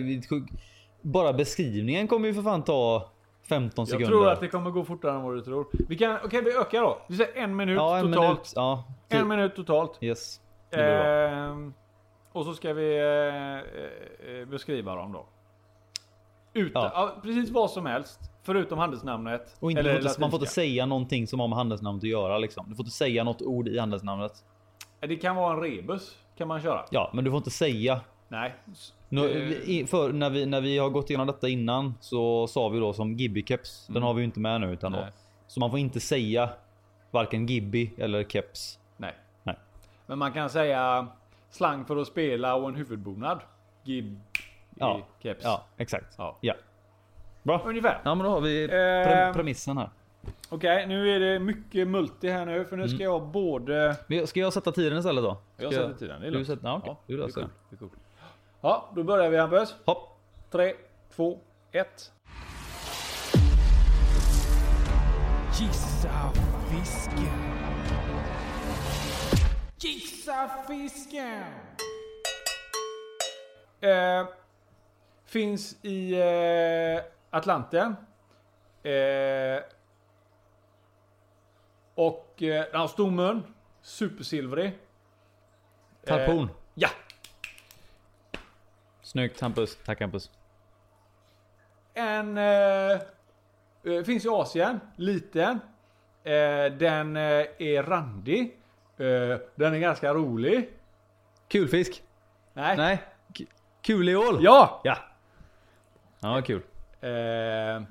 [1.01, 3.09] Bara beskrivningen kommer ju för fan ta
[3.49, 4.07] 15 Jag sekunder.
[4.07, 5.67] tror att det kommer gå fortare än vad du tror.
[5.89, 7.01] Vi kan, okej vi ökar då.
[7.09, 8.27] Vi säger en minut Ja, en totalt.
[8.29, 8.53] minut.
[8.55, 8.83] Ja.
[9.09, 9.97] En minut totalt.
[10.01, 10.41] Yes.
[12.37, 15.25] Och så ska vi eh, eh, beskriva dem då.
[16.53, 16.91] Utan, Ja.
[16.93, 17.21] ja.
[17.21, 18.19] precis vad som helst.
[18.43, 19.55] Förutom handelsnamnet.
[19.59, 22.03] Och inte, eller man, får inte, man får inte säga någonting som har med handelsnamnet
[22.03, 22.65] att göra liksom.
[22.69, 24.31] Du får inte säga något ord i handelsnamnet.
[24.99, 26.17] Det kan vara en rebus.
[26.37, 26.85] Kan man köra.
[26.91, 28.01] Ja, men du får inte säga.
[28.27, 28.55] Nej.
[29.09, 29.85] Nu, Eh.
[29.85, 33.13] för, när, vi, när vi har gått igenom detta innan så sa vi då som
[33.13, 33.87] Gibby keps.
[33.87, 34.97] Den har vi ju inte med nu utan då.
[34.97, 35.11] Mm.
[35.47, 36.49] Så man får inte säga
[37.11, 38.79] varken Gibby eller keps.
[38.97, 39.13] Nej.
[39.43, 39.55] Nej.
[40.05, 41.07] Men man kan säga
[41.57, 43.39] slang för att spela och en huvudbonad.
[43.83, 44.19] Gib
[44.75, 44.99] Ja.
[45.19, 45.43] i keps.
[45.43, 46.15] Ja, exakt.
[46.17, 46.37] Ja.
[46.41, 46.53] Ja.
[47.43, 47.61] Bra.
[47.65, 48.01] Ungefär.
[48.03, 48.69] Ja, men då har vi Eh.
[48.69, 49.89] pre- premissen här.
[50.49, 52.65] Okej, nu är det mycket multi här nu.
[52.65, 53.95] För nu ska jag både...
[54.25, 55.37] Ska jag sätta tiden istället då?
[55.57, 56.47] Jag Ska sätter tiden, det är Du lugnt.
[56.47, 57.43] sätter, ja, du löser cool.
[57.43, 57.49] det.
[57.69, 57.89] det är cool.
[58.61, 59.75] Ja, då börjar vi Hampus.
[59.85, 60.19] Hopp.
[60.51, 60.73] 3,
[61.15, 61.39] 2,
[61.71, 62.11] 1.
[65.59, 66.31] Gissa
[66.69, 67.46] fisken.
[70.27, 71.43] Gissa fisken.
[73.81, 74.27] Eh,
[75.25, 77.95] finns i eh, Atlanten.
[78.83, 79.63] Eh,
[81.95, 83.43] och eh, den har stor mun.
[83.81, 84.79] Supersilvrig.
[86.03, 86.89] Eh, ja!
[89.01, 89.77] Snyggt Hampus.
[89.85, 90.31] Tack Hampus.
[91.93, 92.37] En...
[92.37, 93.01] Eh,
[93.83, 94.79] eh, finns i Asien.
[94.95, 95.59] Liten.
[96.23, 98.56] Eh, den eh, är randig.
[98.97, 100.69] Eh, den är ganska rolig.
[101.47, 102.03] Kulfisk.
[102.53, 102.77] Nej.
[102.77, 103.03] Nej.
[103.37, 103.43] K-
[103.81, 104.39] Kuliål.
[104.43, 104.81] Ja!
[104.83, 104.97] Ja.
[106.19, 106.61] Ja, kul.
[107.01, 107.83] Eh,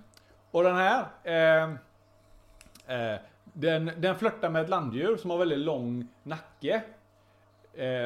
[0.50, 1.06] och den här.
[1.24, 3.18] Eh,
[3.52, 6.82] den, den flörtar med ett landdjur som har väldigt lång nacke.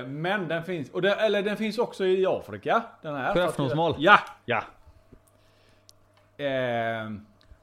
[0.06, 2.82] Men den finns, och den, eller den finns också i Afrika.
[3.02, 3.34] Den här.
[3.34, 3.94] Sjöfnåsmal.
[3.98, 4.18] Ja!
[4.44, 4.62] Ja.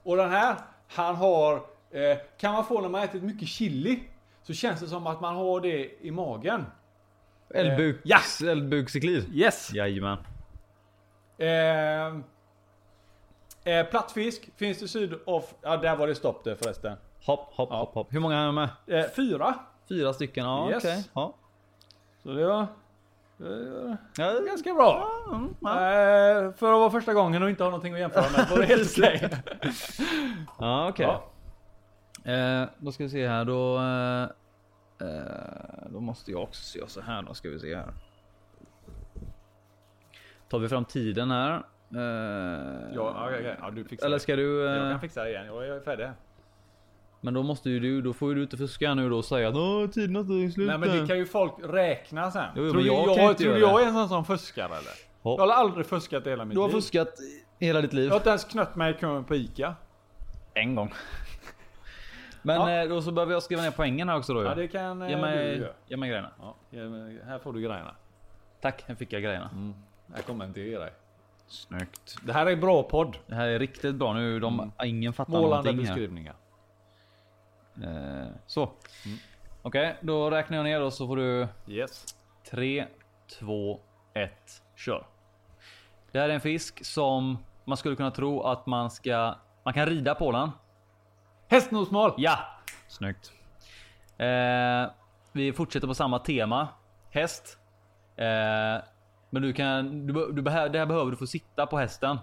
[0.03, 0.55] Och den här,
[0.87, 1.61] han har,
[2.37, 3.99] kan man få när man ätit mycket chili.
[4.47, 6.65] Så känns det som att man har det i magen.
[7.53, 8.19] Eldbuks, ja.
[8.49, 9.25] Eldbukcyklid.
[9.35, 9.73] Yes!
[9.73, 10.17] Jajamän.
[11.37, 12.07] Eh,
[13.73, 15.53] eh, plattfisk finns i syd of...
[15.61, 16.97] Ja, där var det stopp där förresten.
[17.25, 17.77] Hopp, hopp, Ja.
[17.77, 18.13] hopp, hopp.
[18.13, 18.69] Hur många jag med?
[18.87, 19.53] Eh, fyra.
[19.89, 20.83] Fyra stycken, ja Yes.
[20.83, 21.03] okej.
[21.13, 21.33] Ja.
[22.23, 22.61] Så det var
[23.39, 25.07] eh, Ja, ganska bra.
[25.31, 25.43] mm.
[25.45, 28.65] Eh, för att vara första gången och inte ha någonting att jämföra med var det
[28.65, 29.29] helt okej.
[30.59, 31.05] Ja, okej.
[31.05, 31.23] Ja.
[32.27, 33.77] Eh, då ska vi se här då.
[33.79, 34.27] Eh,
[35.89, 37.21] då måste jag också se så här.
[37.21, 37.93] Då ska vi se här.
[40.49, 41.53] Tar vi fram tiden här.
[41.95, 43.55] Eh, Ja, okej, okej.
[43.61, 44.19] ja, du fixar Eller det.
[44.19, 44.67] ska du?
[44.67, 45.45] eh, Jag kan fixa det igen.
[45.45, 46.09] Jag är färdig.
[47.21, 49.49] Men då måste ju du, då får ju du inte fuska nu då och säga
[49.49, 50.67] att Åh, tiden har tagit slut.
[50.67, 52.45] Nej men det kan ju folk räkna sen.
[52.55, 53.83] Jo, tror jag jag, tror göra jag det.
[53.83, 54.77] är en sån som fuskar eller?
[55.23, 55.35] Ja.
[55.37, 56.75] Jag har aldrig fuskat i hela mitt Du har liv.
[56.75, 57.07] fuskat
[57.59, 58.05] hela ditt liv.
[58.05, 59.75] Jag har inte ens knött mig i på Ica.
[60.53, 60.93] En gång.
[62.47, 62.83] Men Ja.
[62.83, 64.43] eh, då så behöver jag skriva ner poängen här också då.
[64.43, 65.73] Ja det kan eh, ge, du mig, göra.
[65.87, 66.31] ge mig grejerna.
[66.69, 67.95] Ja, mig- här får du grejerna.
[68.61, 69.49] Tack, här fick jag grejerna.
[69.53, 69.73] Mm.
[70.15, 70.91] Jag kommer inte ge dig.
[71.47, 72.15] Snyggt.
[72.23, 73.17] Det här är bra podd.
[73.27, 74.39] Det här är riktigt bra nu.
[74.39, 75.93] De, Ingen fattar Målande någonting här.
[75.95, 76.35] beskrivningar.
[77.83, 78.63] Eh, så.
[78.63, 79.17] Mm.
[79.61, 82.05] Okej, då räknar jag ner och så får du Yes.
[82.49, 82.85] 3,
[83.39, 83.79] 2,
[84.13, 84.31] 1,
[84.75, 85.05] kör.
[86.11, 89.35] Det här är en fisk som man skulle kunna tro att man ska...
[89.63, 90.51] Man kan rida på den.
[91.47, 92.13] Hästnosmål.
[92.17, 92.39] Ja!
[92.87, 93.31] Snyggt.
[94.17, 94.91] Eh,
[95.31, 96.67] vi fortsätter på samma tema.
[97.09, 97.57] Häst.
[98.15, 98.83] Eh,
[99.29, 100.07] men du kan...
[100.07, 102.17] Du, du behöver, det här behöver du få sitta på hästen.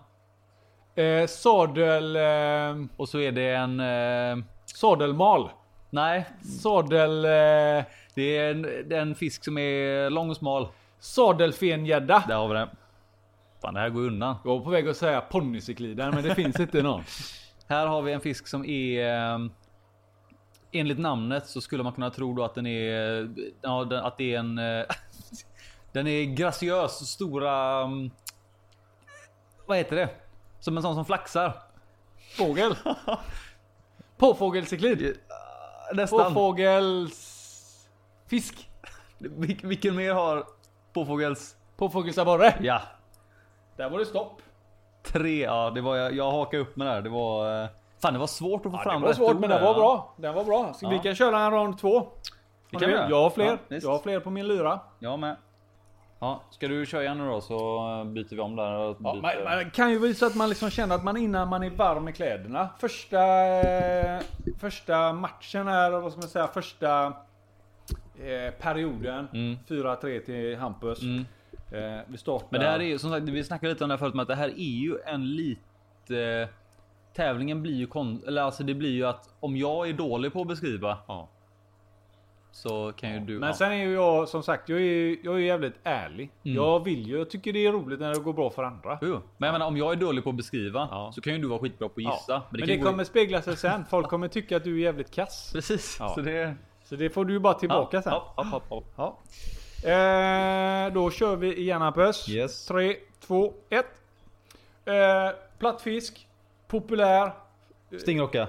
[0.94, 2.16] Eh, sadel...
[2.16, 3.80] Eh, Och så är det en...
[3.80, 5.50] Eh, sadelmal.
[5.90, 6.26] nej,
[6.62, 7.24] Sadel...
[7.24, 7.84] Eh,
[8.14, 10.68] det är en, det är en fisk som är lång och smal.
[10.98, 12.24] sadelfengädda.
[12.28, 12.68] Där har vi det.
[13.62, 14.36] Fan, det här går undan.
[14.44, 17.02] Jag var på väg att säga ponnycykliden men det finns inte någon.
[17.66, 19.08] Här har vi en fisk som är...
[19.34, 19.38] eh,
[20.72, 23.28] Enligt namnet så skulle man kunna tro då att den är...
[23.62, 24.58] Ja, att det är en...
[24.58, 24.84] eh,
[25.92, 27.80] Den är graciös, stora...
[27.82, 28.10] mm,
[29.66, 30.08] Vad heter det?
[30.60, 31.52] Som en sån som flaxar.
[32.36, 32.76] Fågel.
[34.16, 35.16] Påfågelcyklid.
[35.94, 36.18] Nästan.
[36.34, 37.30] Påfågels...
[38.26, 38.70] Fisk.
[39.18, 40.44] Vil- Vilken mer har
[40.92, 41.56] påfågels...
[41.76, 42.54] Påfågelsabborre.
[42.60, 42.82] Ja.
[43.76, 44.42] Där var det stopp.
[45.12, 46.14] Tre, ja det var jag.
[46.14, 47.02] Jag hakade upp med där.
[47.02, 47.62] Det var...
[47.62, 47.68] eh,
[48.02, 49.74] Fan det var svårt att få Ja, fram det var rätt svårt men det var
[49.74, 50.14] bra.
[50.16, 50.74] Den var bra.
[50.80, 50.88] Ja.
[50.88, 52.00] vi kan köra en rond två.
[52.70, 53.10] Kan vi göra.
[53.10, 53.58] Jag har fler.
[53.68, 54.80] Ja, jag har fler på min lyra.
[54.98, 55.36] Jag med.
[56.20, 58.72] Ja, ska du köra igen nu då så eh, byter vi om där.
[58.72, 61.70] Ja, man, man kan ju visa att man liksom känner att man innan man är
[61.70, 62.68] varm i kläderna.
[62.78, 64.20] Första, eh,
[64.60, 69.28] första matchen är, vad ska man säga, första eh, perioden.
[69.32, 69.58] Mm.
[69.68, 71.02] 4-3 till Hampus.
[71.02, 71.24] Mm.
[71.74, 72.46] Eh, vi startar.
[72.50, 74.22] Men det här är ju som sagt, vi snackade lite om det här förut, men
[74.22, 76.48] att det här är ju en lite...
[77.16, 78.22] Tävlingen blir ju kon...
[78.26, 81.28] Eller alltså det blir ju att om jag är dålig på att beskriva Ja.
[82.52, 83.38] så kan ju du...
[83.38, 83.54] Men ja.
[83.54, 86.30] sen är ju jag som sagt, jag är, jag är jävligt ärlig.
[86.44, 86.56] Mm.
[86.56, 88.98] Jag vill ju, jag tycker det är roligt när det går bra för andra.
[89.02, 91.10] Jo, Men jag menar om jag är dålig på att beskriva Ja.
[91.14, 92.32] så kan ju du vara skitbra på att gissa.
[92.32, 92.34] Ja.
[92.38, 93.84] Men Men det, det, kan gå- kommer spegla sig sen.
[93.90, 95.50] Folk kommer tycka att du är jävligt kass.
[95.54, 95.96] Precis.
[96.00, 96.08] Ja.
[96.14, 96.54] Så det...
[96.84, 98.12] Så det får du ju bara tillbaka sen.
[98.12, 98.92] Hopp, hopp.
[98.96, 99.18] Ja.
[99.84, 102.28] Eh, då kör vi igen Hampus.
[102.28, 102.66] Yes.
[102.66, 103.86] 3, 2, 1.
[104.84, 104.94] Eh,
[105.58, 106.28] plattfisk.
[106.68, 107.32] Populär.
[108.00, 108.48] Stingrocka.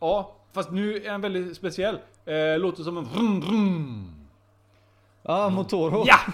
[0.00, 1.98] Ja, fast nu är den väldigt speciell.
[2.24, 4.14] Eh, låter som en vrum vrum.
[5.22, 6.04] Ja, Motoro.
[6.06, 6.18] Ja!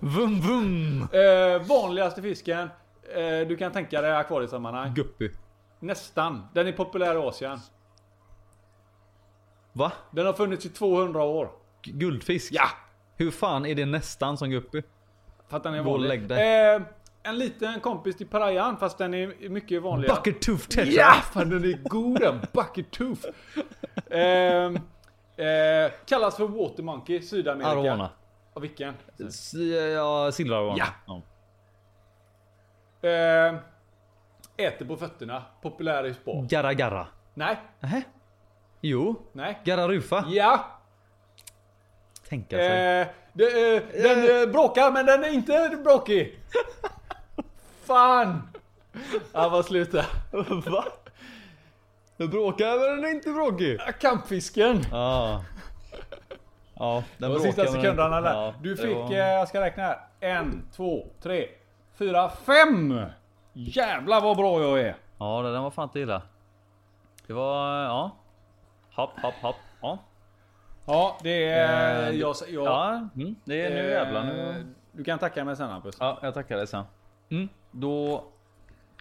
[0.00, 1.08] Vum vum.
[1.12, 2.70] Eh, vanligaste fisken.
[3.14, 4.94] Eh, du kan tänka dig akvariesammanhang.
[4.94, 5.30] Guppy.
[5.80, 6.46] Nästan.
[6.54, 7.58] Den är populär i Asien.
[9.72, 9.92] Va?
[10.10, 11.50] Den har funnits i 200 år.
[11.82, 12.52] Guldfisk?
[12.52, 12.68] Ja!
[13.16, 14.82] Hur fan är det nästan som guppy?
[15.62, 16.74] Den är Gå och lägg vanlig.
[16.74, 16.82] Eh,
[17.22, 20.14] en liten kompis till parajan fast den är mycket vanligare.
[20.16, 20.84] Bucket tooth tetra.
[20.92, 21.12] Ja!
[21.12, 22.40] Fan den är god den!
[22.52, 23.26] Bucket tooth.
[24.10, 24.76] Ehm,
[25.36, 27.68] eh, kallas för Water Monkey, Sydamerika.
[27.70, 28.10] Arowana.
[28.54, 28.94] Och vilken?
[29.28, 29.54] S-
[29.94, 30.84] Ja, silverarowana.
[31.06, 31.22] Ja.
[33.08, 33.56] Ehm,
[34.56, 35.42] äter på fötterna.
[35.62, 36.32] Populär i spa.
[36.48, 37.06] Garra garra.
[37.34, 38.02] Nej, Nähä?
[38.80, 39.22] Jo.
[39.32, 39.58] nej.
[39.64, 40.24] Garra rufa.
[40.28, 40.77] Ja!
[42.28, 43.00] Tänka sig.
[43.00, 46.38] Eh, det, eh, den eh, bråkar men den är inte bråkig.
[47.84, 48.42] Fan!
[49.32, 50.04] Ja, vad sluta.
[50.70, 50.84] Va?
[52.16, 53.78] Du bråkar men den är inte bråkig.
[54.00, 54.82] Kampfisken.
[54.90, 55.44] Ja.
[56.74, 58.32] Ja, den bråkar sista den- sekunderna där.
[58.34, 59.98] Ja, du fick, var- eh, jag ska räkna här.
[60.20, 61.48] En, två, tre,
[61.98, 63.02] fyra, fem!
[63.52, 64.96] Jävlar vad bra jag är!
[65.18, 66.22] Ja, det den var fan inte illa.
[67.26, 68.10] Det var, ja.
[68.94, 69.56] Hopp, hopp, hopp.
[69.80, 69.98] Ja.
[70.88, 72.08] Ja, det är...
[72.10, 74.24] Eh, jag, jag, Ja, mm, det är nu eh, jävlar.
[74.24, 74.66] Nu.
[74.92, 75.96] Du kan tacka mig sen Hampus.
[76.00, 76.84] Ja, jag tackar dig sen.
[77.28, 78.24] Mm, då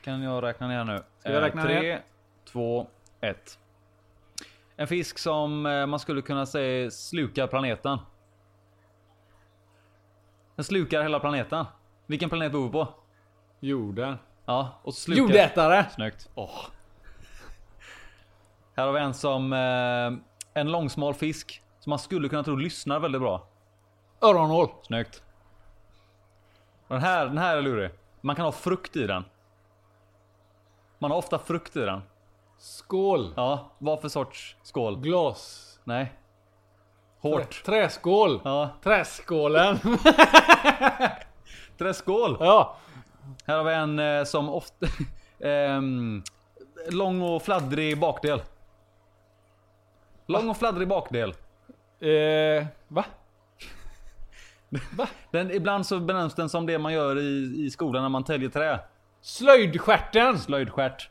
[0.01, 1.03] kan jag räkna ner nu.
[1.19, 2.01] Ska jag räkna Tre, ner?
[2.45, 2.87] två,
[3.21, 3.59] ett.
[4.75, 7.99] En fisk som eh, man skulle kunna säga slukar planeten.
[10.55, 11.65] Den slukar hela planeten.
[12.05, 12.87] Vilken planet bor vi på?
[13.59, 14.17] Jorden.
[14.45, 15.21] Ja, och slukar...
[15.21, 15.85] Jordätare!
[15.95, 16.29] Snyggt.
[16.35, 16.65] Åh.
[18.75, 22.99] Här har vi en som eh, en långsmal fisk som man skulle kunna tro lyssnar
[22.99, 23.47] väldigt bra.
[24.21, 24.69] Öronhål.
[24.81, 25.23] Snyggt.
[26.87, 27.91] Den här, den här är lurig.
[28.21, 29.25] Man kan ha frukt i den.
[30.99, 32.01] Man har ofta frukt i den.
[32.57, 33.33] Skål.
[33.35, 34.99] Ja, vad för sorts skål?
[34.99, 35.79] Glas.
[35.83, 36.13] Nej.
[37.19, 37.63] Hårt.
[37.65, 38.41] Träskål.
[38.43, 39.79] Ja, Träskålen.
[41.77, 42.37] träskål.
[42.39, 42.77] ja.
[43.45, 44.85] Här har vi en eh, som ofta...
[45.39, 46.23] ehm,
[46.89, 48.41] lång och fladdrig bakdel.
[50.25, 51.33] Lång och fladdrig bakdel.
[51.99, 53.05] Eh, va?
[55.31, 58.49] Den, ibland så benämns den som det man gör i, i skolan när man täljer
[58.49, 58.79] trä.
[59.21, 60.39] Slöjdstjärten.
[60.39, 61.09] Slöjdstjärt.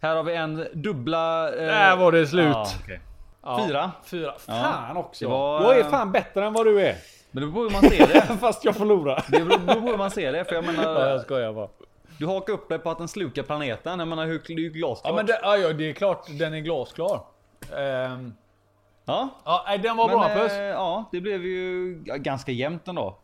[0.00, 1.48] Här har vi en dubbla...
[1.48, 2.46] eh, Där var det slut.
[2.54, 3.00] Ja, okej.
[3.42, 3.64] Ja.
[3.68, 3.90] Fyra.
[4.04, 4.34] Fyra.
[4.38, 5.24] Fan också.
[5.24, 6.96] Det var- Jag är fan bättre än vad du är.
[7.30, 8.20] Men det beror på hur man ser det.
[8.40, 9.24] Fast jag förlorar.
[9.28, 10.44] Det beror på hur man ser det.
[10.44, 11.68] För jag Ja, menar, jag skojar bara.
[12.18, 13.98] du hakar upp dig på att den slukar planeten.
[13.98, 15.10] Jag menar, hur, det är ju glasklart.
[15.10, 17.20] Ja men det, ja, ja, det är klart, den är glasklar.
[17.76, 18.34] Ehm,
[19.10, 20.52] Ja, ja, den var men, bra eh, Puss.
[20.56, 23.18] ja, det blev ju ja, ganska jämnt ändå.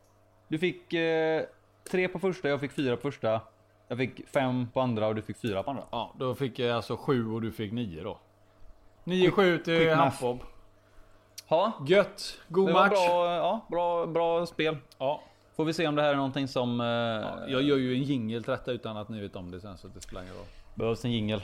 [0.49, 1.43] Du fick eh,
[1.91, 3.41] tre på första, jag fick fyra på första.
[3.89, 5.85] Jag fick fem på andra och du fick fyra på andra.
[5.91, 8.19] Ja, då fick jag alltså sju och du fick nio då.
[9.05, 9.95] 9-7 till.
[9.95, 10.41] Hampbob.
[11.49, 12.91] Ja, Gött, god det match.
[12.91, 14.77] bra, ja, bra, bra spel.
[14.99, 15.23] Ja,
[15.57, 16.81] Får vi se om det här är någonting som...
[16.81, 16.87] Eh,
[17.53, 19.89] jag gör ju en jingel till detta utan att ni vet om det sen så
[19.89, 20.45] det spelar ingen roll.
[20.75, 21.43] Behövs en jingel.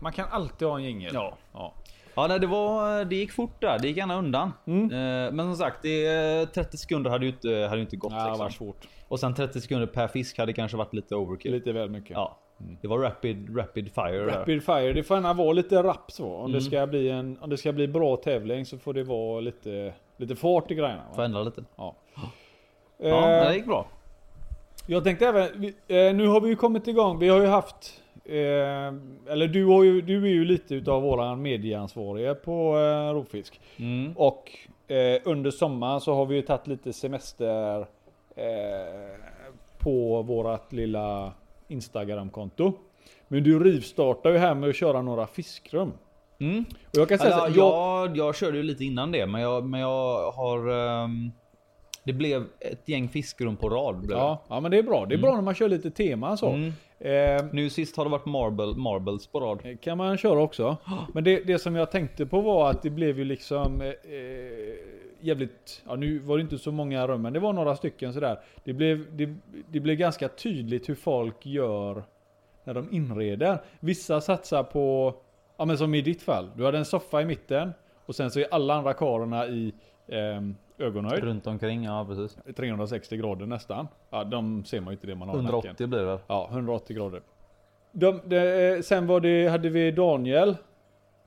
[0.00, 1.10] Man kan alltid ha en jingel.
[1.14, 1.36] Ja.
[1.52, 1.72] ja.
[2.14, 3.78] Ja, nej, det, var, det gick fort där.
[3.78, 4.52] Det gick gärna undan.
[4.66, 4.84] Mm.
[4.84, 8.12] Eh, men som sagt, det, 30 sekunder hade ju inte, hade ju inte gått.
[8.12, 8.38] Ja, liksom.
[8.44, 8.88] var svårt.
[9.08, 11.52] Och sen 30 sekunder per fisk hade kanske varit lite overkill.
[11.52, 12.10] Lite väl mycket.
[12.10, 12.38] Ja,
[12.80, 14.26] det var rapid, rapid fire där.
[14.26, 16.34] Rapid fire, det får gärna vara lite rapp så.
[16.34, 19.40] Om, det ska bli en, om det ska bli bra tävling så får det vara
[19.40, 21.02] lite, lite fart i grejerna.
[21.10, 21.24] Får Va?
[21.24, 21.64] ändra lite.
[21.76, 21.96] Ja.
[22.98, 23.86] Ja, Eh, det gick bra.
[24.86, 27.18] Jag tänkte även, vi, eh, nu har vi ju kommit igång.
[27.18, 31.42] Vi har ju haft, eh, eller du, har ju, du är ju lite utav våran
[31.42, 33.60] medieansvarige på eh, Rovfisk.
[33.76, 34.12] Mm.
[34.16, 34.50] Och
[34.88, 37.80] eh, under sommaren så har vi ju tagit lite semester
[38.36, 39.16] eh,
[39.78, 41.32] på vårat lilla
[41.68, 42.72] Instagram-konto.
[43.28, 45.92] Men du rivstartar ju här med att köra några fiskrum.
[46.40, 46.64] Mm.
[46.68, 49.26] Och jag kan säga Ja, så här, jag, jag, jag körde ju lite innan det,
[49.26, 50.70] men jag, men jag har...
[50.70, 51.30] ehm,
[52.04, 53.96] det blev ett gäng fiskrum på rad.
[53.96, 54.14] Blev det.
[54.14, 55.06] ja, ja men det är bra.
[55.06, 56.48] Det är bra när man kör lite tema så.
[56.48, 56.72] Mm.
[57.04, 59.80] Eh, Nu sist har det varit marble, marbles på rad.
[59.80, 60.76] kan man köra också.
[61.14, 64.74] Men det, det som jag tänkte på var att det blev ju liksom eh, eh,
[65.20, 68.38] jävligt, ja nu var det inte så många rum men det var några stycken sådär.
[68.64, 69.34] Det blev, det,
[69.68, 72.04] det blev ganska tydligt hur folk gör
[72.64, 73.58] när de inreder.
[73.80, 75.14] Vissa satsar på,
[75.56, 77.72] ja men som i ditt fall, du hade en soffa i mitten
[78.06, 79.72] och sen så är alla andra karlarna i
[80.08, 80.40] eh,
[80.82, 81.24] ögonhöjd.
[81.24, 82.38] Runt omkring, ja precis.
[82.56, 83.88] 360 grader nästan.
[84.10, 85.54] Ja, de ser man ju inte det man har i nacken.
[85.54, 86.18] 180 blir det?
[86.26, 87.22] Ja, 180 grader.
[87.92, 90.56] De, de, sen var det, hade vi Daniel.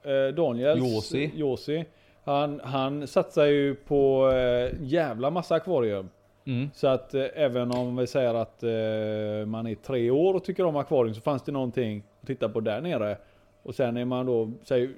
[0.04, 1.32] Eh, Daniels Josi.
[1.36, 1.86] Josi.
[2.24, 6.10] Han, han satsar ju på eh, jävla massa akvarium.
[6.46, 6.70] Mm.
[6.74, 10.66] Så att eh, även om vi säger att eh, man är tre år och tycker
[10.66, 13.18] om akvarium så fanns det någonting att titta på där nere.
[13.64, 14.90] Och sen är man då, säg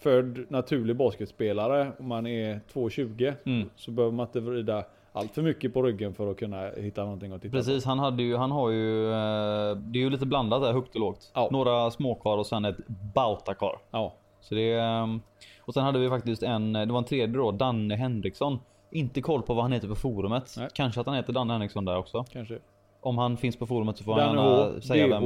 [0.00, 3.70] född naturlig basketspelare och man är 2,20 Mm.
[3.76, 7.32] så behöver man inte vrida allt för mycket på ryggen för att kunna hitta någonting
[7.32, 7.56] att titta på.
[7.56, 9.06] Precis, han, hade ju, han har ju...
[9.12, 11.30] eh, Det är ju lite blandat där, högt och lågt.
[11.34, 11.48] Ja.
[11.52, 12.76] Några småkar och sen ett
[13.14, 13.72] bautakar.
[13.90, 15.20] Ja, Så det ehm,
[15.60, 18.58] och sen hade vi faktiskt en, det var en tredje då, Danne Henriksson.
[18.90, 20.54] Inte koll på vad han heter på forumet.
[20.58, 20.68] Nej.
[20.74, 22.24] Kanske att han heter Danne Henriksson där också.
[22.32, 22.58] kanske.
[23.00, 25.22] Om han finns på forumet så får han Danne gärna H, säga vem,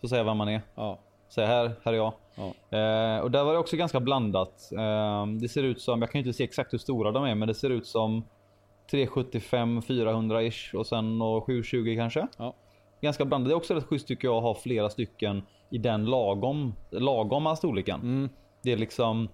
[0.00, 0.60] får säga vem man är.
[0.74, 0.98] Ja.
[1.30, 2.12] Säga här, här är jag.
[2.34, 2.78] Ja.
[2.78, 4.72] Eh, och där var det också ganska blandat.
[4.72, 7.48] Eh, det ser ut som, jag kan inte se exakt hur stora de är, men
[7.48, 8.24] det ser ut som
[8.90, 12.26] 375 400 ish och sen nå 720 kanske.
[12.36, 12.54] Ja.
[13.00, 13.48] Ganska blandat.
[13.48, 17.56] Det är också rätt schysst tycker jag att ha flera stycken i den lagom, lagoma
[17.56, 18.00] storleken.
[18.00, 18.28] Mm.
[18.62, 19.28] Det är liksom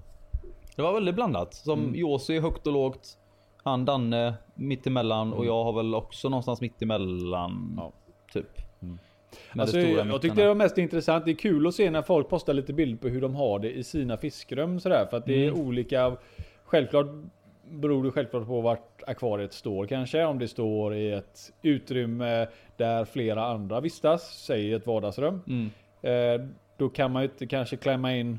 [0.77, 1.55] Det var väldigt blandat.
[1.55, 1.95] Som Mm.
[1.95, 3.19] Josi högt och lågt.
[3.65, 7.51] Han Danne mittemellan och jag har väl också någonstans mittemellan.
[7.51, 7.75] Mm.
[7.77, 7.93] Ja.
[8.33, 8.83] Typ.
[8.83, 8.99] Mm.
[9.59, 11.25] Alltså, jag tyckte det var mest intressant.
[11.25, 13.73] Det är kul att se när folk postar lite bilder på hur de har det
[13.73, 15.07] i sina fiskrum sådär.
[15.11, 15.61] För att det är Mm.
[15.61, 16.17] olika.
[16.65, 17.07] Självklart
[17.71, 20.25] beror det självklart på vart akvariet står kanske.
[20.25, 24.45] Om det står i ett utrymme där flera andra vistas.
[24.47, 25.41] Säg ett vardagsrum.
[25.47, 25.71] Mm.
[26.03, 28.39] Eh, då kan man ju inte kanske klämma in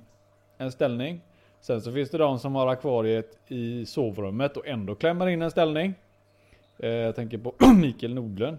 [0.58, 1.22] en ställning.
[1.62, 5.52] Sen så finns det de som har akvariet i sovrummet och ändå klämmer in en
[5.52, 5.94] ställning.
[6.80, 8.58] Eh, jag tänker på Mikael Nordlund.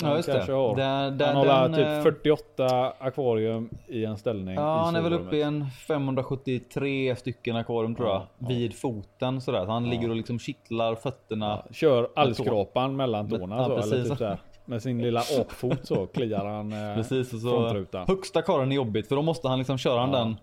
[0.00, 0.58] Ja Han just kanske det.
[0.58, 0.76] Har.
[0.76, 5.02] Där, där, han har den, typ eh, 48 akvarium i en ställning Ja, han är
[5.02, 8.16] väl uppe i en 573 stycken akvarium tror jag.
[8.16, 8.48] Ja, ja.
[8.48, 9.64] Vid foten sådär.
[9.64, 9.90] Så han Ja.
[9.90, 11.46] ligger och liksom kittlar fötterna.
[11.66, 14.08] Ja, kör allskrapan mellan Med- tårna ja, så, eller precis.
[14.08, 14.38] typ så här.
[14.64, 18.04] Med sin lilla apfot så kliar han eh, Precis och så frontrutan.
[18.08, 20.18] högsta karen är jobbigt för då måste han liksom köra Ja.
[20.18, 20.36] den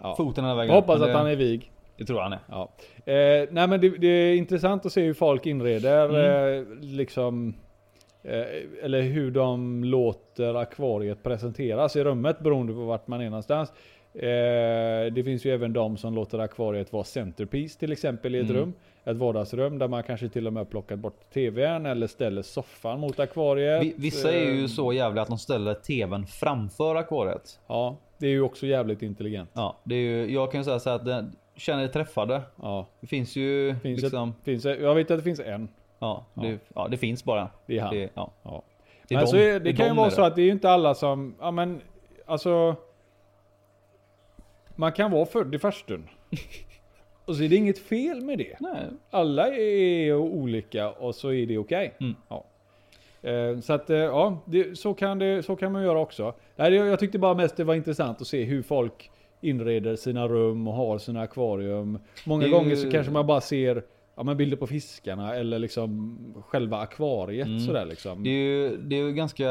[0.00, 1.72] Ah, Foten hela vägen Jag hoppas att det, han är vig.
[1.98, 2.38] Det tror jag han är.
[2.48, 2.68] Ja.
[3.12, 6.60] Eh, nej men det, det är intressant att se hur folk inreder, Mm.
[6.60, 7.54] eh, liksom, eh,
[8.82, 13.72] eller hur de låter akvariet presenteras i rummet beroende på vart man är någonstans.
[14.14, 18.44] Eh, det finns ju även de som låter akvariet vara centerpiece till exempel i ett
[18.50, 18.56] Mm.
[18.56, 18.72] rum.
[19.04, 23.20] Ett vardagsrum där man kanske till och med plockat bort tvn eller ställer soffan mot
[23.20, 23.82] akvariet.
[23.82, 27.60] Vi- Vissa är ju Eh, så jävliga att de ställer tvn framför akvariet.
[27.66, 29.50] Ja, det är ju också jävligt intelligent.
[29.52, 32.42] Ja, det är ju, jag kan ju säga så här att den, känner dig träffade.
[32.62, 35.68] Ja, Det finns ju finns liksom, ett, finns jag vet att det finns en.
[35.98, 36.88] Ja, det, ja.
[36.90, 37.48] det finns bara.
[37.66, 37.94] Det är han.
[37.94, 38.30] Det, ja.
[38.42, 38.62] Ja.
[39.08, 40.42] Det är men de- så är, det, kan ju de vara är så att det
[40.42, 41.80] är ju inte alla som, ja men
[42.26, 42.76] alltså.
[44.76, 46.08] Man kan vara född i farstun.
[47.24, 48.56] och så är det inget fel med det.
[48.60, 48.82] Nej.
[49.10, 51.94] Alla är olika och så är det okej.
[52.00, 52.14] Mm.
[52.28, 52.44] Ja.
[53.30, 56.34] Eh, Så att eh, ja, det, så, kan det, så kan man göra också.
[56.56, 60.68] Nej, Jag tyckte bara mest det var intressant att se hur folk inreder sina rum
[60.68, 61.98] och har sina akvarium.
[62.26, 63.82] Många Det gånger ju- så kanske man bara ser
[64.16, 67.60] ja, men bilder på fiskarna eller liksom själva akvariet Mm.
[67.60, 68.22] sådär liksom.
[68.24, 69.44] Det är ju, det är ju ganska,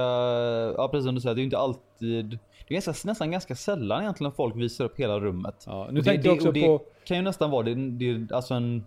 [0.78, 3.56] ja precis som du säger, det är ju inte alltid, det är ganska, nästan ganska
[3.56, 5.64] sällan egentligen folk visar upp hela rummet.
[5.68, 6.82] Ja, nu Och det, tänkte jag det, också och det på...
[7.06, 8.86] kan ju nästan vara, det, det är alltså en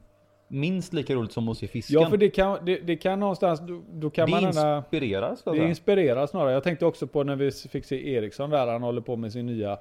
[0.48, 2.00] minst lika roligt som att se fisken.
[2.00, 4.76] Ja, för det kan, det, det kan någonstans, då, då kan det man gärna...
[4.76, 6.52] inspirerar jag Det inspirerar snarare.
[6.52, 9.46] Jag tänkte också på när vi fick se Eriksson där, han håller på med sin
[9.46, 9.78] nya...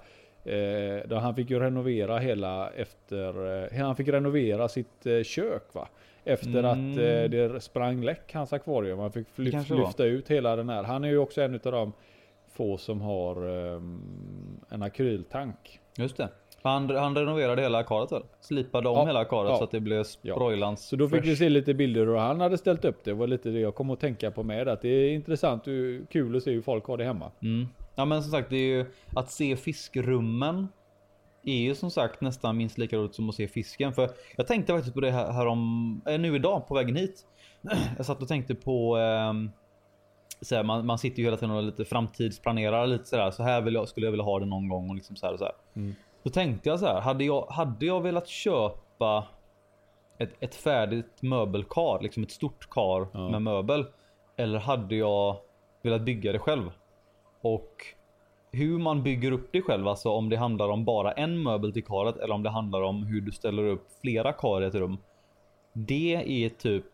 [0.48, 3.64] Eh, han fick ju renovera hela efter...
[3.74, 5.88] Eh, han fick renovera sitt eh, kök va?
[6.24, 6.66] Efter Mm.
[6.66, 9.00] att eh, det sprang läck hans akvarium.
[9.00, 10.84] Han fick lyf, lyfta ut hela den här.
[10.84, 11.94] Han är ju också en av de
[12.54, 13.36] få som har
[13.76, 13.82] eh,
[14.70, 15.80] en akryltank.
[15.98, 16.30] Just det.
[16.62, 18.24] Han, han renoverade hela karet väl?
[18.42, 19.58] Slipade om Ja, hela karet ja.
[19.58, 20.88] så att det blev sproilans.
[20.88, 21.30] Så då fick fresh.
[21.30, 23.12] vi se lite bilder och han hade ställt upp det.
[23.12, 24.68] Det var lite det jag kom att tänka på med.
[24.68, 25.74] Att det är intressant och
[26.10, 27.32] kul att se hur folk har det hemma.
[27.42, 27.68] Mm.
[27.98, 30.68] Ja men som sagt det är ju att se fiskrummen
[31.44, 33.94] är ju som sagt nästan minst lika roligt som att se fisken.
[33.94, 37.26] För jag tänkte faktiskt på det här, här om, eh, nu idag på vägen hit.
[37.98, 39.52] Jag satt och tänkte på ehm,
[40.42, 43.32] så här, man, man sitter ju hela tiden och lite framtidsplanerar lite sådär.
[43.32, 45.34] Så här vill jag, skulle jag vilja ha det någon gång och liksom så här
[45.34, 45.54] och så här.
[45.76, 45.96] Mm.
[46.24, 47.02] Då tänkte jag så här.
[47.02, 49.28] Hade jag, hade jag velat köpa
[50.18, 53.30] ett, ett färdigt möbelkar, liksom ett stort kar Ja.
[53.30, 53.86] med möbel.
[54.38, 55.38] Eller hade jag
[55.84, 56.72] velat bygga det själv?
[57.54, 57.86] Och
[58.52, 61.84] hur man bygger upp det själv, alltså om det handlar om bara en möbel till
[61.84, 64.98] karet eller om det handlar om hur du ställer upp flera kar i ett rum.
[65.74, 66.86] Det är typ,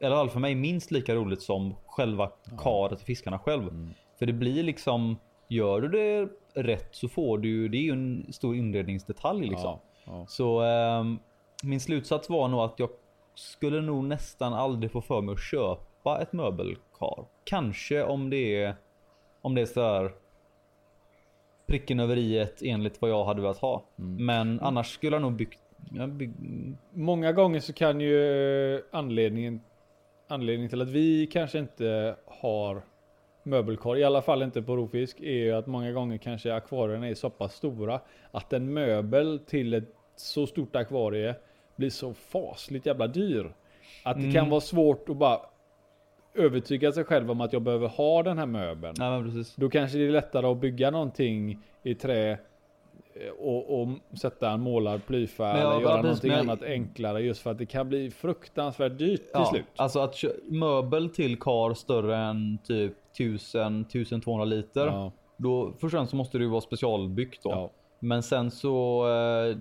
[0.00, 3.62] eller i alla fall för mig, minst lika roligt som själva karet och fiskarna själv.
[3.62, 3.90] Mm.
[4.18, 5.16] För det blir liksom,
[5.48, 6.28] gör du det
[6.62, 9.78] rätt så får du det är ju en stor inredningsdetalj liksom.
[10.04, 10.26] Ja, ja.
[10.28, 11.18] Så ehm,
[11.62, 12.90] min slutsats var nog att jag
[13.34, 17.24] skulle nog nästan aldrig få för mig att köpa ett möbelkar.
[17.44, 18.76] Kanske om det är
[19.48, 20.12] om det är så här
[21.66, 23.82] pricken över i ett enligt vad jag hade velat ha.
[23.98, 24.26] Mm.
[24.26, 25.58] Men annars skulle jag nog byggt
[25.90, 26.32] jag bygg,
[26.92, 29.60] Många gånger så kan ju eh, anledningen,
[30.28, 32.82] anledningen till att vi kanske inte har
[33.42, 37.14] möbelkar, i alla fall inte på rovfisk, är ju att många gånger kanske akvarierna är
[37.14, 41.34] så pass stora att en möbel till ett så stort akvarie
[41.76, 43.54] blir så fasligt jävla dyr.
[44.04, 44.34] Att det Mm.
[44.34, 45.40] kan vara svårt att bara
[46.38, 48.94] övertyga sig själv om att jag behöver ha den här möbeln.
[48.98, 49.54] Men precis.
[49.56, 52.38] Då kanske det är lättare att bygga någonting i trä eh,
[53.38, 55.14] och, och sätta en målad ja,
[55.46, 58.98] eller göra ja, precis, någonting jag- annat enklare just för att det kan bli fruktansvärt
[58.98, 59.64] dyrt till Ja, slut.
[59.76, 64.86] alltså att möbel till kar större än typ 1000 1200 liter.
[64.86, 67.50] Ja, Då först och främst så måste det ju vara specialbyggt då.
[67.50, 69.56] ja, Men sen så, eh,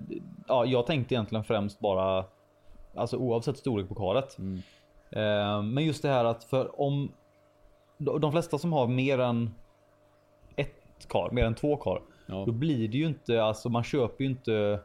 [0.48, 2.26] ja jag tänkte egentligen främst bara,
[2.96, 4.38] alltså oavsett storlek på karet.
[4.40, 4.62] mm,
[5.64, 7.12] Men just det här att för om
[8.00, 9.50] de flesta som har mer än
[10.56, 12.02] ett kar, mer än två kar.
[12.26, 14.80] ja, Då blir det ju inte, alltså man köper ju inte,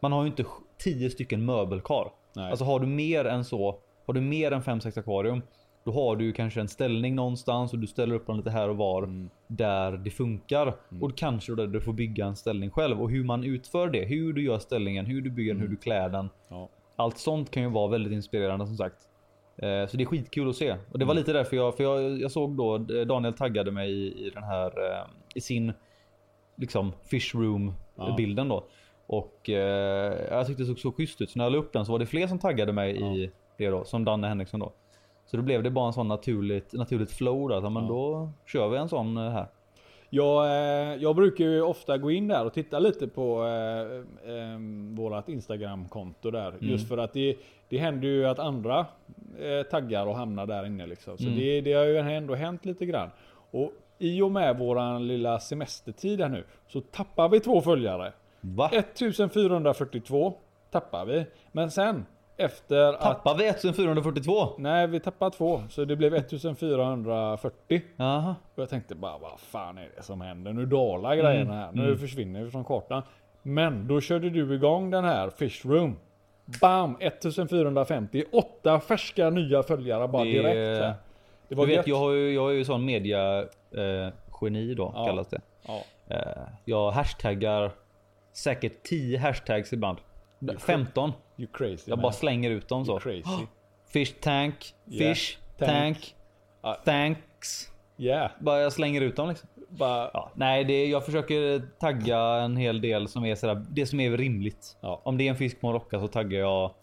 [0.00, 0.44] man har ju inte
[0.78, 2.10] tio stycken möbelkar.
[2.36, 2.50] nej.
[2.50, 5.42] Alltså har du mer än så, har du mer än 5-6 akvarium.
[5.84, 8.76] Då har du kanske en ställning någonstans och du ställer upp den lite här och
[8.76, 9.30] var Mm.
[9.46, 10.74] där det funkar.
[11.00, 13.02] Och kanske då där du får bygga en ställning själv.
[13.02, 15.76] Och hur man utför det, hur du gör ställningen, hur du bygger den, hur du
[15.76, 16.30] klär den.
[16.48, 16.68] ja.
[16.96, 18.96] Allt sånt kan ju vara väldigt inspirerande som sagt.
[19.58, 20.70] Eh, Så det är skitkul att se.
[20.92, 21.16] Och det var Mm.
[21.20, 24.42] lite därför jag, för jag, jag såg då eh, Daniel taggade mig i, i den
[24.42, 25.72] här, eh, i sin
[26.56, 28.14] liksom fish room Ja.
[28.16, 28.64] bilden då.
[29.06, 31.30] Och eh, jag tyckte det såg så schysst ut.
[31.30, 33.68] Så när jag la upp den så var det fler som taggade mig i det
[33.68, 33.84] då.
[33.84, 34.72] Som Danne Henriksson då.
[35.26, 37.60] Så då blev det bara en sån naturligt, naturligt flow där.
[37.60, 37.88] Så, men Ja.
[37.88, 39.46] då kör vi en sån här.
[40.16, 44.58] Jag, eh, jag brukar ju ofta gå in där och titta lite på eh, eh,
[44.94, 46.48] vårat Instagram-konto där.
[46.48, 46.58] Mm.
[46.70, 47.36] Just för att det,
[47.68, 48.86] det händer ju att andra
[49.40, 51.18] eh, taggar och hamnar där inne liksom.
[51.18, 51.38] Så Mm.
[51.38, 53.10] det, det har ju ändå hänt lite grann.
[53.50, 58.12] Och i och med våran lilla semestertid här nu så tappar vi två följare.
[58.40, 58.70] Va?
[58.72, 60.34] 1442
[60.70, 61.26] tappar vi.
[61.52, 62.06] Men sen
[62.36, 63.00] efter att...
[63.00, 64.48] Tappar vi 1442?
[64.58, 65.62] Nej, vi tappar två.
[65.70, 67.82] Så det blev 1440.
[67.96, 68.34] Jaha.
[68.54, 70.52] Och jag tänkte bara, vad fan är det som händer?
[70.52, 71.70] Nu dalar grejerna här.
[71.72, 73.02] Nu försvinner vi från kartan.
[73.42, 75.96] Men då körde du igång den här Fish Room.
[76.60, 76.96] Bam!
[77.00, 78.24] 1450.
[78.32, 80.82] Åtta färska nya följare bara Det- direkt.
[80.82, 80.94] Här.
[81.48, 81.86] Det var Du vet, gött.
[81.86, 84.12] jag, har ju, jag är ju sån media eh,
[84.42, 85.06] geni då Ja.
[85.06, 85.40] kallas det.
[85.66, 85.80] Ja.
[86.08, 87.70] Eh, jag hashtaggar
[88.32, 89.98] säkert 10 hashtags ibland.
[90.58, 91.12] 15.
[91.38, 92.02] You crazy Jag man.
[92.02, 93.00] bara slänger ut dem så.
[93.92, 95.14] Fish tank, Yeah.
[95.14, 95.70] fish, Tank.
[95.70, 96.14] tank,
[96.62, 96.76] Ja.
[96.84, 97.72] thanks.
[97.98, 98.30] Yeah.
[98.40, 99.48] Bara jag slänger ut dem liksom.
[99.68, 104.00] Bara, Ja, nej, det, jag försöker tagga en hel del som är sådär, det som
[104.00, 104.76] är rimligt.
[104.80, 105.00] Ja.
[105.04, 106.74] Om det är en fisk på en rocka så taggar jag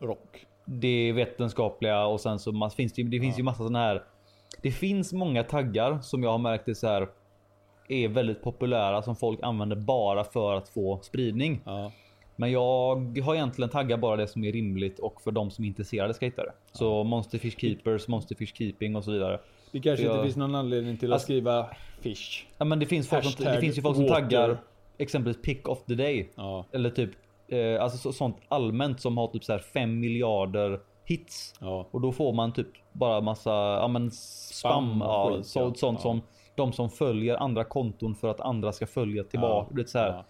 [0.00, 0.46] rock.
[0.64, 4.02] det vetenskapliga och sen så mass, finns det, det finns ju massa sådana här.
[4.62, 7.08] Det finns många taggar som jag har märkt är så här
[7.88, 11.60] är väldigt populära som folk använder bara för att få spridning.
[11.64, 11.92] Ja.
[12.40, 15.68] Men jag har egentligen taggat bara det som är rimligt och för de som är
[15.68, 16.52] intresserade ska hitta det.
[16.72, 19.40] Så Monsterfish Keepers, Monsterfish Keeping och så vidare.
[19.72, 21.66] Det kanske Jag- inte finns någon anledning till att Alltså- skriva
[22.00, 22.44] fish.
[22.58, 24.20] Ja, men det finns folk som, det finns ju folk som water.
[24.20, 24.58] taggar
[24.98, 26.30] exempelvis pick of the day.
[26.34, 26.64] Ja.
[26.72, 27.10] Eller typ
[27.48, 31.54] eh, alltså så, sånt allmänt som har typ så här 5 miljarder hits.
[31.60, 31.88] Ja.
[31.90, 34.70] Och då får man typ bara massa ja, men spam.
[34.90, 35.72] Spam ja, skit, så, ja.
[35.74, 36.02] sånt Ja.
[36.02, 36.20] som
[36.54, 39.66] de som följer andra konton för att andra ska följa tillbaka.
[39.70, 39.76] Ja.
[39.82, 40.24] Det så, här.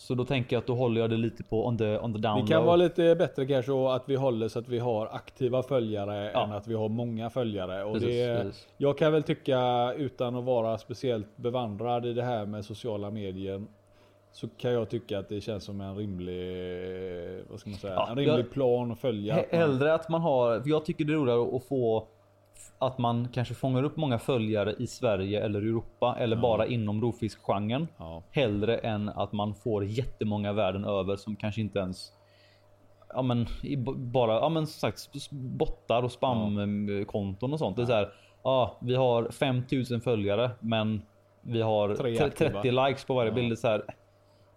[0.00, 2.18] Så då tänker jag att då håller jag det lite på on the, on the
[2.18, 5.62] down Det kan vara lite bättre kanske att vi håller så att vi har aktiva
[5.62, 6.44] följare Ja.
[6.44, 7.84] än att vi har många följare.
[7.84, 8.68] Och Precis, det, precis.
[8.76, 13.64] Jag kan väl tycka utan att vara speciellt bevandrad i det här med sociala medier.
[14.32, 18.08] Så kan jag tycka att det känns som en rimlig, vad ska man säga, Ja,
[18.10, 19.44] en rimlig jag- plan att följa.
[19.50, 22.06] Hellre att man har, för jag tycker det är roligare att få
[22.78, 27.88] att man kanske fångar upp många följare i Sverige eller Europa eller bara inom rovfiskgenren.
[27.96, 28.22] Ja.
[28.30, 32.12] Hellre än att man får jättemånga världen över som kanske inte ens
[33.14, 33.46] Ja men
[33.96, 37.76] bara, ja men som sagt bottar och spamkonton och sånt.
[37.76, 41.02] Det är så här, ja vi har 5000 följare men
[41.42, 42.62] vi har Tre tre- aktiva.
[42.62, 43.34] 30 likes på varje Ja.
[43.34, 43.50] bild.
[43.50, 43.82] Det, är så här,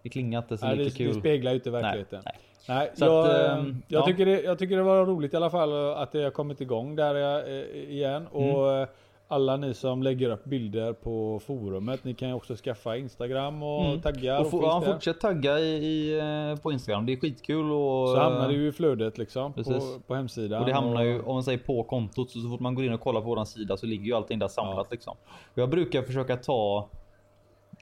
[0.02, 1.14] det klingar inte så Nej, lika det, kul.
[1.14, 2.22] det speglar ju inte verkligheten.
[2.24, 2.34] nej.
[2.34, 4.06] Nej, Så jag, att, eh, ehm, jag, ja.
[4.06, 6.96] tycker det, jag tycker det var roligt i alla fall att det har kommit igång
[6.96, 7.14] där
[7.48, 8.26] eh, igen.
[8.32, 8.82] Och Mm.
[8.82, 8.88] eh,
[9.28, 13.84] alla ni som lägger upp bilder på forumet, ni kan ju också skaffa Instagram och
[13.84, 14.00] Mm.
[14.00, 14.40] taggar.
[14.40, 14.92] Och Och ja, där.
[14.92, 17.06] fortsätt tagga i, i, eh, på Instagram.
[17.06, 19.98] Det är skitkul och, Så hamnar det ju i flödet liksom på, Precis.
[20.06, 20.60] på hemsidan.
[20.60, 22.92] och det hamnar ju om man säger på kontot så, så fort man går in
[22.92, 25.16] och kollar på våran sida så ligger ju allting där samlat liksom.
[25.52, 26.88] Och jag brukar försöka ta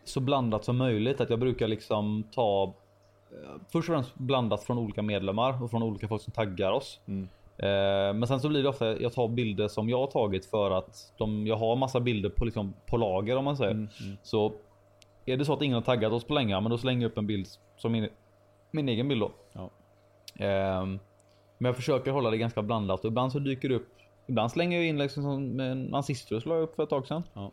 [0.04, 1.20] så blandat som möjligt.
[1.20, 2.70] Att jag brukar liksom ta eh,
[3.72, 7.00] först och främst blandat från olika medlemmar och från olika folk som taggar oss.
[7.06, 7.28] Mm.
[7.56, 10.70] Eh, men sen så blir det ofta jag tar bilder som jag har tagit för
[10.70, 13.70] att de, jag har massa bilder på, liksom, på lager om man säger.
[13.70, 14.16] Mm, mm.
[14.22, 14.52] Så
[15.26, 17.18] är det så att ingen har taggat oss på länge, men då slänger jag upp
[17.18, 18.08] en bild som min,
[18.70, 19.32] min egen bild då.
[19.52, 19.70] Ja.
[20.44, 20.98] Ehm,
[21.58, 23.88] men jag försöker hålla det ganska blandat och ibland så dyker det upp.
[24.26, 27.22] Ibland slänger jag in liksom som med nazister la jag upp för ett tag sedan.
[27.32, 27.50] Ja.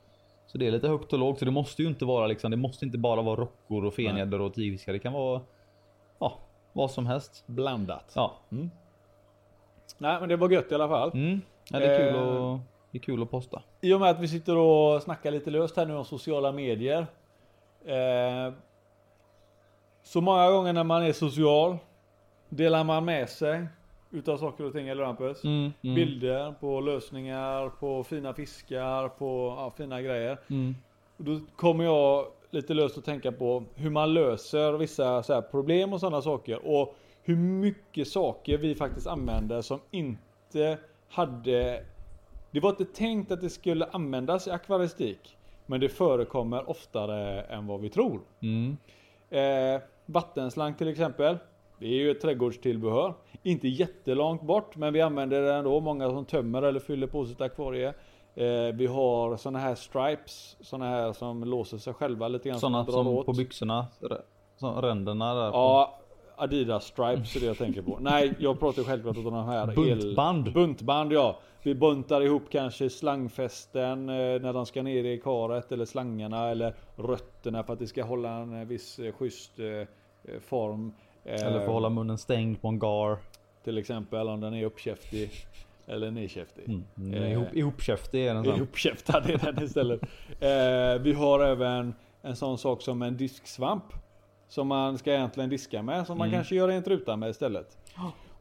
[0.47, 1.39] Så det är lite högt och lågt.
[1.39, 2.51] Så det måste ju inte vara liksom.
[2.51, 4.93] Det måste inte bara vara rockor och fenjädor och tigfiskar.
[4.93, 5.41] Det kan vara
[6.77, 7.43] vad som helst.
[7.47, 8.11] Blandat.
[8.15, 8.35] Ja,
[9.97, 11.11] Nej men det var gött i alla fall.
[11.13, 11.41] mm.
[11.69, 12.53] ja det är kul Eh.
[12.53, 12.59] att
[12.91, 13.61] det är kul att posta.
[13.81, 17.07] I och med att vi sitter och snackar lite löst här nu om sociala medier.
[17.85, 18.53] Eh,
[20.03, 21.77] så många gånger när man är social
[22.49, 23.67] delar man med sig
[24.11, 25.43] utav saker och ting, eller Hampus?
[25.43, 30.37] Mm, mm, Bilder på lösningar, på fina fiskar, på ja, fina grejer.
[30.49, 30.75] mm.
[31.17, 35.99] Då kommer jag lite löst att tänka på hur man löser vissa så problem och
[35.99, 36.67] sådana saker.
[36.67, 40.77] Och hur mycket saker vi faktiskt använder som inte
[41.09, 41.83] hade...
[42.51, 45.37] Det var inte tänkt att det skulle användas i akvaristik.
[45.65, 48.21] Men det förekommer oftare än vad vi tror.
[48.41, 48.77] Mm.
[49.29, 51.37] Eh, vattenslang till exempel.
[51.79, 53.13] Det är ju ett trädgårdstillbehör.
[53.43, 55.79] Inte jättelångt bort men vi använder det ändå.
[55.79, 57.93] Många som tömmer eller fyller på sitt akvarie.
[58.37, 60.57] Eh, vi har såna här stripes.
[60.61, 62.59] Såna här som låser sig själva lite grann.
[62.59, 63.25] Drar som åt.
[63.25, 63.87] på byxorna.
[64.57, 65.45] Som ränderna där.
[65.45, 65.99] Ja,
[66.35, 67.97] Adidas stripes är det jag tänker på.
[68.01, 69.75] Nej, jag pratar självklart om de här.
[69.75, 70.53] Buntband.
[70.53, 71.39] Buntband ja.
[71.63, 76.75] Vi buntar ihop kanske slangfästen eh, när de ska ner i karet eller slangarna eller
[76.95, 80.93] rötterna för att det ska hålla en viss eh, schysst eh, form.
[81.23, 83.17] Eller för att hålla munnen stängd på en gar.
[83.63, 85.31] Till exempel om den är uppkäftig.
[85.87, 86.63] Eller nedkäftig.
[86.69, 86.83] Mm.
[86.97, 87.13] Mm.
[87.13, 88.45] Eh, Ihop, ihopkäftig är den.
[88.45, 90.01] Ihopkäftad är den istället.
[90.39, 93.83] eh, vi har även en sån sak som en disksvamp.
[94.49, 96.07] Som man ska egentligen diska med.
[96.07, 96.37] Som man Mm.
[96.37, 97.77] kanske gör rent rutan med istället.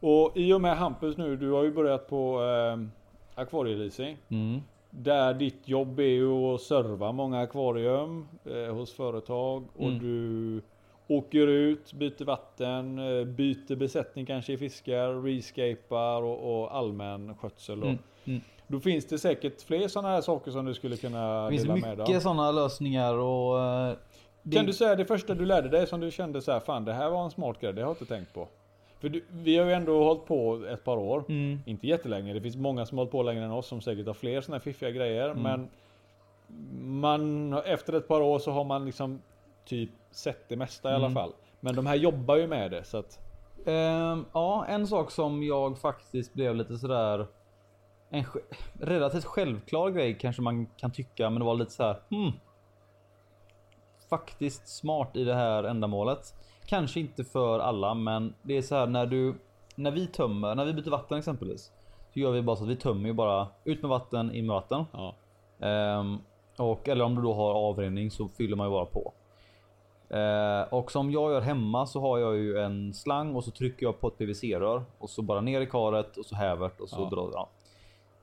[0.01, 2.86] Och i och med Hampus nu, du har ju börjat på eh,
[3.40, 4.16] akvarieleasing.
[4.28, 4.61] Mm.
[4.90, 9.64] Där ditt jobb är ju att serva många akvarium eh, hos företag.
[9.76, 9.99] Och Mm.
[9.99, 10.62] du
[11.09, 17.82] åker ut, byter vatten, eh, byter besättning kanske i fiskar, rescapar och, och allmän skötsel.
[17.82, 18.40] Och, Mm, mm.
[18.68, 21.74] Då finns det säkert fler sådana här saker som du skulle kunna Det finns dela
[21.76, 22.20] med dig mycket av.
[22.20, 23.61] sådana lösningar och...
[23.61, 23.94] eh,
[24.42, 26.84] det- Kan du säga det första du lärde dig som du kände så här, fan
[26.84, 28.48] det här var en smart grej, det har jag inte tänkt på.
[29.00, 31.24] För du, vi har ju ändå hållit på ett par år.
[31.28, 31.59] Mm.
[31.66, 34.14] Inte jättelänge, det finns många som har hållit på längre än oss som säkert har
[34.14, 35.28] fler sådana här fiffiga grejer.
[35.30, 35.42] Mm.
[35.42, 35.68] Men
[37.00, 39.20] man, efter ett par år så har man liksom
[39.67, 41.14] typ sett det mesta i alla Mm.
[41.14, 41.33] fall.
[41.61, 43.21] Men de här jobbar ju med det så att...
[43.67, 47.27] Ehm, ja, en sak som jag faktiskt blev lite sådär...
[48.11, 48.25] En
[48.81, 51.97] relativt självklar grej kanske man kan tycka, men det var lite så här.
[52.11, 52.33] Hmm,
[54.11, 56.35] faktiskt smart i det här ändamålet.
[56.67, 59.35] Kanske inte för alla, men det är så här när du...
[59.75, 61.73] När vi tömmer, när vi byter vatten exempelvis.
[62.12, 64.55] Så gör vi bara så att vi tömmer ju bara ut med vatten, in med
[64.55, 64.85] vatten.
[64.93, 65.14] Ja.
[65.67, 66.19] Ehm,
[66.59, 69.12] och, eller om du då har avrinning så fyller man ju bara på.
[70.11, 73.86] Eh, och som jag gör hemma så har jag ju en slang och så trycker
[73.86, 77.00] jag på ett PVC-rör och så bara ner i karet och så hävert och så
[77.00, 77.09] Ja.
[77.16, 77.48] drar ja.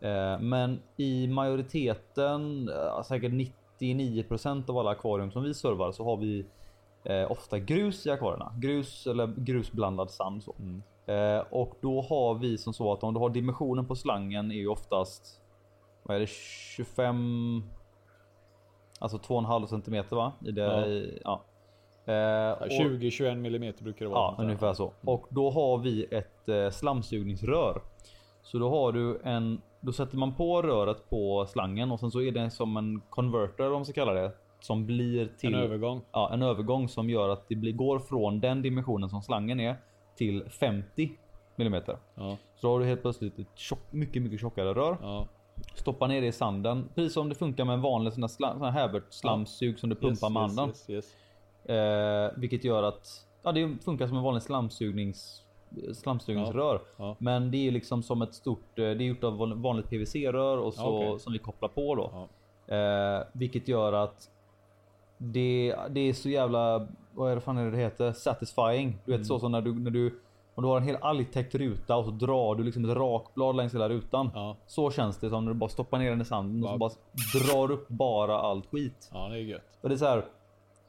[0.08, 6.18] Eh, Men i majoriteten, eh, säkert 99% av alla akvarium som vi servar så har
[6.18, 6.46] vi
[7.04, 8.54] eh, ofta grus i akvarierna.
[8.60, 10.56] Grus eller grusblandad sand så.
[10.60, 10.84] Mm.
[11.06, 14.56] Eh, och då har vi som så att om du har dimensionen på slangen är
[14.56, 15.42] ju oftast
[16.04, 17.64] vad är det 25
[19.00, 20.32] Alltså 2,5 centimeter va?
[20.46, 20.86] I det, Ja.
[20.86, 21.42] i, ja.
[22.06, 24.36] Eh, Ja, och- 20-21 millimeter brukar det vara.
[24.38, 24.94] Ja, ungefär så.
[25.06, 27.82] Och då har vi ett eh, slamsugningsrör.
[28.44, 32.22] Så då har du en, då sätter man på röret på slangen och sen så
[32.22, 34.32] är det som en converter om man ska kalla det.
[34.60, 36.02] Som blir till En övergång.
[36.12, 39.76] ja, en övergång som gör att det blir, går från den dimensionen som slangen är
[40.16, 41.12] till 50
[41.56, 41.98] millimeter.
[42.16, 44.98] Ja, Så då har du helt plötsligt ett tjock, mycket, mycket tjockare rör.
[45.02, 45.28] ja.
[45.76, 46.90] Stoppa ner det i sanden.
[46.96, 49.90] Precis som det funkar med en vanlig sån här, slam, sån här Havert slamsug som
[49.90, 50.68] du pumpar Yes, med handen.
[50.68, 51.06] yes, yes.
[51.66, 55.42] Eh, vilket gör att ja, det funkar som en vanlig slamsugnings,
[55.94, 56.82] slamsugningsrör.
[56.98, 57.16] Ja.
[57.20, 60.58] Men det är liksom som ett stort, eh, det är gjort av van- vanligt PVC-rör
[60.58, 61.20] och så Ja, okej.
[61.20, 62.12] som vi kopplar på då.
[62.68, 62.76] Ja.
[62.76, 64.30] Eh, vilket gör att
[65.18, 68.12] det, det är så jävla, vad är det fan är det det heter?
[68.12, 68.98] Satisfying.
[69.06, 69.26] Du vet Mm.
[69.26, 70.20] så som när du, när du,
[70.56, 73.74] om du har en hel algtäckt ruta och så drar du liksom ett rakblad längs
[73.74, 74.30] hela rutan.
[74.34, 74.56] Ja.
[74.68, 76.78] Så känns det som när du bara stoppar ner den i sanden och så Ja.
[76.78, 79.10] bara drar upp bara allt skit.
[79.14, 79.62] ja, det är gött.
[79.82, 80.26] Och det är så här.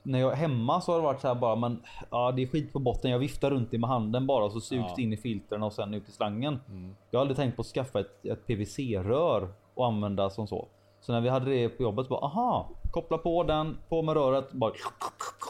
[0.07, 2.47] När jag är hemma så har det varit så här bara men ja, det är
[2.47, 3.11] skit på botten.
[3.11, 5.03] Jag viftar runt det med handen bara och så sugs Ja.
[5.03, 6.61] in i filtren och sen ut i slangen.
[6.69, 6.97] Mm.
[7.11, 10.69] Jag har aldrig tänkt på att skaffa ett, ett PVC-rör och använda som så.
[11.01, 14.15] Så när vi hade det på jobbet så bara aha, koppla på den, på med
[14.15, 14.73] röret, bara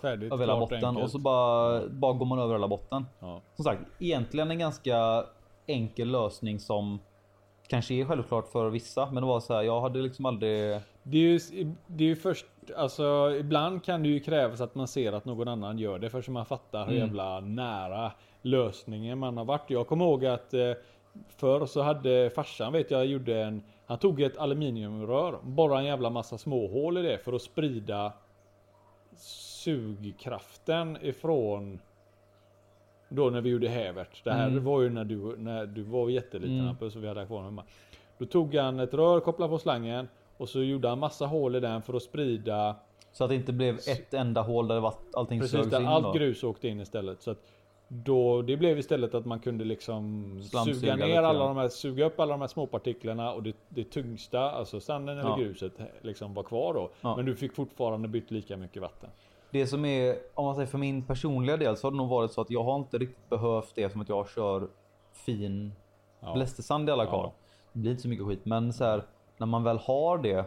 [0.02, 1.04] Färdigt, över hela botten enkelt.
[1.04, 3.06] och så bara, bara går man över hela botten.
[3.20, 3.40] Ja.
[3.56, 5.24] Som sagt, egentligen en ganska
[5.66, 6.98] enkel lösning som
[7.66, 9.62] kanske är självklart för vissa, men det var så här.
[9.62, 10.80] Jag hade liksom aldrig.
[11.02, 11.38] Det är ju,
[11.86, 12.46] det är ju först,
[12.76, 16.22] alltså ibland kan det ju krävas att man ser att någon annan gör det för
[16.22, 17.06] så man fattar hur Mm.
[17.06, 18.12] jävla nära
[18.42, 19.70] lösningen man har varit.
[19.70, 20.72] Jag kommer ihåg att eh,
[21.36, 26.10] förr så hade farsan vet jag gjorde en, han tog ett aluminiumrör, borrade en jävla
[26.10, 28.12] massa småhål i det för att sprida
[29.64, 31.80] sugkraften ifrån
[33.14, 34.24] då när vi gjorde hävert.
[34.24, 34.64] Det här Mm.
[34.64, 36.66] var ju när du, när du var jätteliten Mm.
[36.66, 37.62] Hampus, så vi hade kvar hemma.
[38.18, 41.60] Då tog han ett rör, kopplade på slangen och så gjorde han massa hål i
[41.60, 42.76] den för att sprida
[43.12, 45.80] Så att det inte blev ett enda hål där det var, allting precis sögs där
[45.80, 45.86] in.
[45.86, 46.12] allt då.
[46.12, 47.22] grus åkte in istället.
[47.22, 47.38] Så att
[47.88, 52.20] då, det blev istället att man kunde liksom suga ner alla de här, suga upp
[52.20, 55.36] alla de här småpartiklarna och det, det tyngsta, alltså sanden eller Ja.
[55.36, 56.90] gruset liksom var kvar då.
[57.00, 57.16] Ja.
[57.16, 59.10] Men du fick fortfarande bytt lika mycket vatten.
[59.54, 62.30] Det som är, om man säger för min personliga del så har det nog varit
[62.32, 64.68] så att jag har inte riktigt behövt det som att jag kör
[65.12, 65.72] fin
[66.20, 66.34] Ja.
[66.34, 67.10] blästersand i alla Ja.
[67.10, 67.32] kar.
[67.72, 69.02] Det blir inte så mycket skit, men så här
[69.38, 70.44] när man väl har det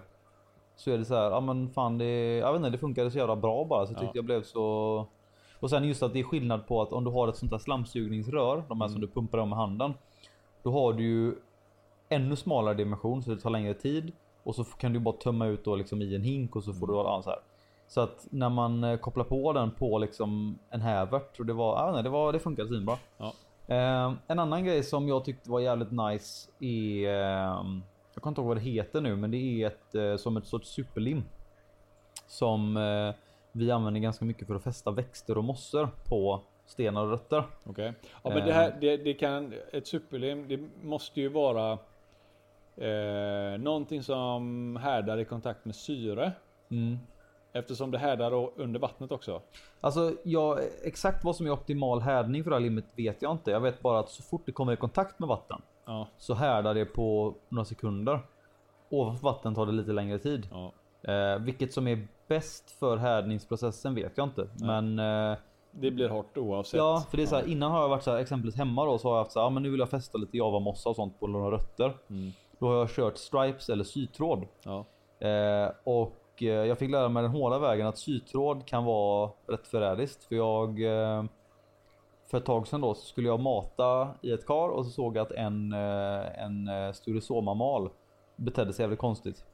[0.76, 3.18] så är det så här, ja men fan det, jag vet inte, det funkade så
[3.18, 4.02] jävla bra bara så jag Ja.
[4.02, 5.06] tyckte jag blev så.
[5.60, 7.58] Och sen just att det är skillnad på att om du har ett sånt där
[7.58, 9.08] slamsugningsrör, de här som Mm.
[9.08, 9.94] du pumpar om med handen.
[10.64, 11.36] Då har du ju
[12.10, 14.12] ännu smalare dimension så det tar längre tid
[14.44, 16.88] och så kan du bara tömma ut då liksom i en hink och så får
[16.88, 17.06] du Mm.
[17.06, 17.40] ja, så här.
[17.88, 21.80] Så att när man eh, kopplar på den på liksom en hävert och det var,
[21.80, 22.98] jag vet inte, det var, det funkade svinbra.
[23.18, 23.34] Ja.
[23.68, 27.64] Eh, en annan grej som jag tyckte var jävligt nice är, eh,
[28.14, 30.48] jag kommer inte ihåg vad det heter nu, men det är ett eh, som ett
[30.48, 31.24] sorts superlim.
[32.28, 33.16] Som eh,
[33.52, 37.44] vi använder ganska mycket för att fästa växter och mossor på stenar och rötter.
[37.64, 37.94] Okej.
[38.24, 41.72] Ja men det här, det, det kan, ett superlim, det måste ju vara
[42.78, 46.32] eh, någonting som härdar i kontakt med syre.
[46.70, 46.98] Mm.
[47.60, 49.42] Eftersom det härdar då under vattnet också.
[49.82, 53.52] Alltså, jag, exakt vad som är optimal härdning för det här limmet vet jag inte.
[53.52, 56.74] Jag vet bara att så fort det kommer i kontakt med vatten Ja, så härdar
[56.74, 58.20] det på några sekunder.
[58.90, 60.48] Ovanför vatten tar det lite längre tid.
[60.52, 60.72] ja.
[61.02, 64.48] Eh, vilket som är bäst för härdningsprocessen vet jag inte.
[64.60, 65.38] Men eh,
[65.72, 66.78] Det blir hårt oavsett.
[66.78, 68.98] Ja, för det är så här, innan har jag varit så här, exempelvis hemma då
[68.98, 70.96] så har jag haft så här, ja, men nu vill jag fästa lite javamossa och
[70.96, 71.94] sånt på några rötter.
[72.10, 72.32] Mm.
[72.60, 74.48] Då har jag kört stripes eller sytråd.
[74.64, 74.86] Ja.
[75.28, 79.68] Eh, och eh, jag fick lära mig den hårda vägen att sytråd kan vara rätt
[79.68, 80.24] förrädiskt.
[80.24, 81.24] För jag eh,
[82.32, 85.18] för ett tag sedan då så skulle jag mata i ett kar och så såg
[85.18, 87.90] jag att en, eh, en eh, Sturisoma mal
[88.36, 89.46] betedde sig jävligt konstigt.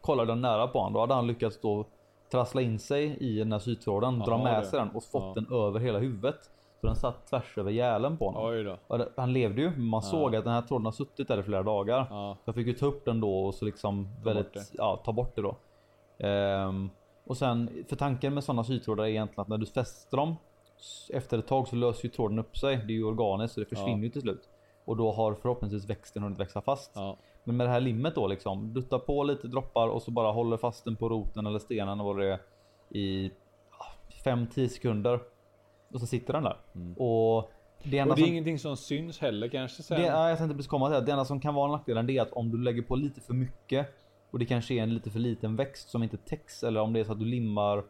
[0.00, 1.84] Kollade den nära på honom, då hade han lyckats då
[2.32, 4.66] trassla in sig i den här sytråden, dra Ja, med det.
[4.66, 5.32] sig den och fått Ja.
[5.34, 6.50] den över hela huvudet.
[6.80, 8.76] Så den satt tvärs över gälen på honom.
[9.16, 11.62] Han levde ju, men man såg att den här tråden har suttit där i flera
[11.62, 12.06] dagar.
[12.10, 12.36] Ja.
[12.44, 15.12] Jag fick ju ta upp den då och så liksom Ta väldigt, bort ja ta
[15.12, 15.56] bort det då.
[16.18, 16.90] Ehm,
[17.24, 20.36] och sen, för tanken med sådana sytrådar är egentligen att när du fäster dem
[21.12, 22.76] efter ett tag så löser ju tråden upp sig.
[22.76, 24.04] Det är ju organiskt så det försvinner Ja.
[24.04, 24.48] ju till slut.
[24.84, 26.92] Och då har förhoppningsvis växten hunnit växa fast.
[26.94, 27.16] Ja.
[27.44, 30.56] Men med det här limmet då liksom, dutta på lite droppar och så bara håller
[30.56, 32.40] fast den på roten eller stenen och vad det är
[32.90, 33.30] i
[34.24, 35.20] 5-10 sekunder.
[35.92, 36.56] Och så sitter den där.
[37.02, 37.50] Och
[37.82, 38.10] det enda Mm.
[38.10, 38.32] Och det är som...
[38.32, 40.00] ingenting som syns heller kanske sen.
[40.00, 41.00] Det, ja, jag tänkte precis komma till det.
[41.00, 43.34] Det enda som kan vara nackdelen det är att om du lägger på lite för
[43.34, 43.86] mycket
[44.30, 47.00] och det kanske är en lite för liten växt som inte täcks eller om det
[47.00, 47.84] är så att du limmar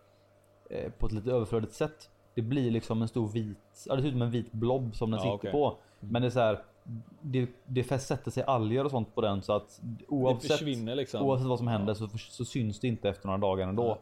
[0.70, 2.10] eh, på ett lite överflödigt sätt.
[2.34, 5.10] Det blir liksom en stor vit, ja det ser ut som en vit blob som
[5.10, 5.52] den Ja, sitter okej.
[5.52, 5.76] på.
[6.00, 6.62] Men det är så här,
[7.20, 10.60] det, det fäst- sätter sig alger och sånt på den så att oavsett,
[10.96, 11.22] liksom.
[11.26, 13.98] oavsett vad som händer så, för- så syns det inte efter några dagar ändå.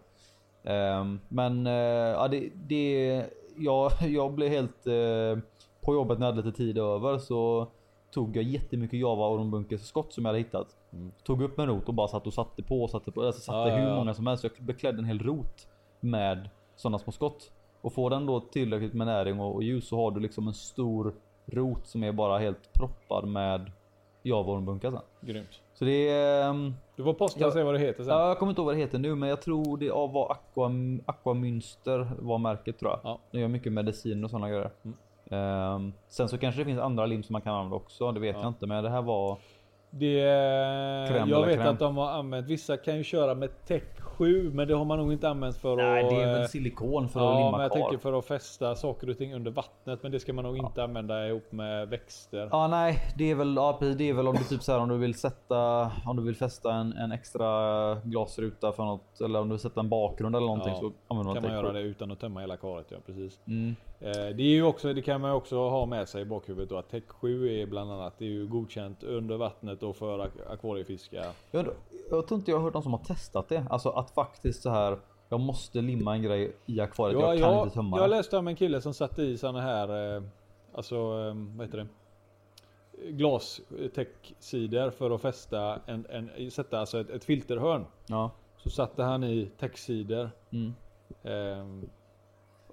[0.64, 3.26] Ehm, men eh, ja, det, det,
[3.57, 5.39] jag, jag blev helt eh,
[5.80, 7.68] på jobbet när jag hade lite tid över så
[8.11, 10.76] tog jag jättemycket Java Ormbunkers skott som jag hade hittat.
[10.95, 11.12] Mm.
[11.24, 13.22] Tog upp en rot och bara satt och satte på och satte på.
[13.22, 13.95] Alltså satte Ja, hur ja.
[13.97, 14.45] många som helst.
[14.45, 15.68] Jag beklädde en hel rot
[16.01, 17.53] med sådana små skott.
[17.80, 20.55] Och får den då tillräckligt med näring och, och ljus så har du liksom en
[20.55, 21.14] stor
[21.47, 23.70] rot som är bara helt proppad med
[24.22, 25.01] Java Ormbunkar sen.
[25.20, 25.61] Grymt.
[25.74, 26.49] Så det är...
[26.51, 28.14] ehm, Du får posta och se vad det heter sen.
[28.14, 30.70] Ja, jag kommer inte ihåg vad det heter nu men jag tror det var Aqua,
[31.07, 33.01] Aquamünster var märket tror jag.
[33.05, 33.18] Ja.
[33.30, 34.70] De gör mycket medicin och sådana grejer.
[34.84, 34.97] Mm.
[35.30, 38.12] Ehm, sen så kanske det finns andra lim som man kan använda också.
[38.12, 38.42] Det vet Ja.
[38.42, 39.38] jag inte men det här var...
[39.99, 40.12] Det,
[41.28, 41.68] jag vet crème.
[41.68, 44.99] att de har använt, vissa kan ju köra med Tech 7 men det har man
[44.99, 46.11] nog inte använt för Nej att...
[46.11, 47.80] det är väl eh, silikon för att Ja limma men jag kvar.
[47.80, 50.82] tänker för att fästa saker och ting under vattnet men det ska man nog inte
[50.82, 52.49] använda ihop med växter.
[52.53, 54.78] Ja nej det är väl, ja, precis, det är väl om du typ så här
[54.78, 59.40] om du vill sätta om du vill fästa en, en extra glasruta för något eller
[59.40, 61.72] om du vill sätta en bakgrund eller någonting Ja, så använder man kan man göra
[61.72, 63.40] det utan att tömma hela karet ja precis.
[63.47, 63.76] Mm.
[64.05, 66.76] Eh, Det är ju också, det kan man också ha med sig i bakhuvudet då
[66.78, 70.52] att Tech 7 är bland annat, det är ju godkänt under vattnet och för ak-
[70.52, 71.26] akvariefiskar.
[71.50, 71.66] Jag,
[72.11, 73.66] jag tror inte jag har hört någon som har testat det.
[73.70, 74.98] Alltså att faktiskt så här.
[75.28, 77.20] Jag måste limma en grej i akvariet.
[77.20, 79.61] Ja, jag kan jag, inte tömma jag läste om en kille som satte i såna
[79.61, 80.22] här, eh,
[80.74, 81.86] alltså eh, vad heter det?
[83.12, 87.84] Glastäcksidor för att fästa en, en sätta alltså ett, ett filterhörn.
[88.07, 88.30] Ja.
[88.57, 90.74] Så satte han i täcksidor Mm.
[91.22, 91.88] eh,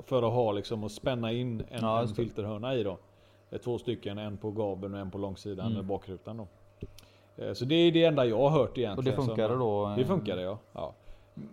[0.06, 2.98] för att ha liksom och spänna in en, Ja, en filterhörna i då.
[3.52, 5.78] Eh, Två stycken, en på gabeln och en på långsidan Mm.
[5.78, 6.48] med bakrutan då.
[7.44, 8.98] Eh, så det är det enda jag har hört egentligen.
[8.98, 9.86] Och det funkar som- då?
[9.88, 10.58] eh, det funkar det ja.
[10.74, 10.94] ja.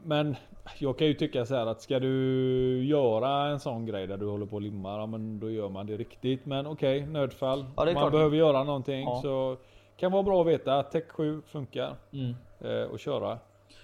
[0.04, 0.36] Men
[0.78, 4.26] jag kan ju tycka så här att ska du göra en sån grej där du
[4.26, 6.46] håller på och limmar, ja men då gör man det riktigt.
[6.46, 7.64] Men okej, nödfall.
[7.76, 8.12] Ja, man klart.
[8.12, 9.20] behöver göra någonting Ja.
[9.22, 9.56] så
[9.96, 12.34] kan vara bra att veta att Tech 7 funkar Mm.
[12.60, 13.38] eh, och köra.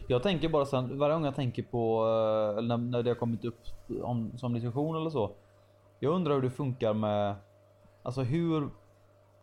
[0.09, 1.99] Jag tänker bara sen varje gång jag tänker på
[2.59, 3.61] eh, när, när det har kommit upp
[4.03, 5.30] om, som diskussion eller så.
[6.01, 7.35] Jag undrar hur det funkar med
[8.03, 8.68] alltså hur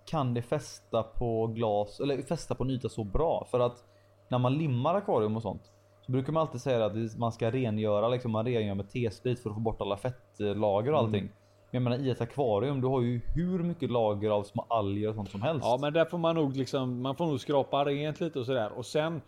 [0.05, 3.47] kan det fästa på glas eller fästa på en yta så bra?
[3.51, 3.85] För att
[4.27, 5.71] när man limmar akvarium och sånt
[6.05, 9.49] så brukar man alltid säga att man ska rengöra liksom man rengör med T-sprit för
[9.49, 11.05] att få bort alla fettlager och Mm.
[11.05, 11.23] allting.
[11.23, 15.09] Men jag menar i ett akvarium du har ju hur mycket lager av små alger
[15.09, 15.65] och sånt som helst.
[15.65, 18.71] Ja men där får man nog liksom, man får nog skrapa rent lite och sådär.
[18.77, 19.21] Och sen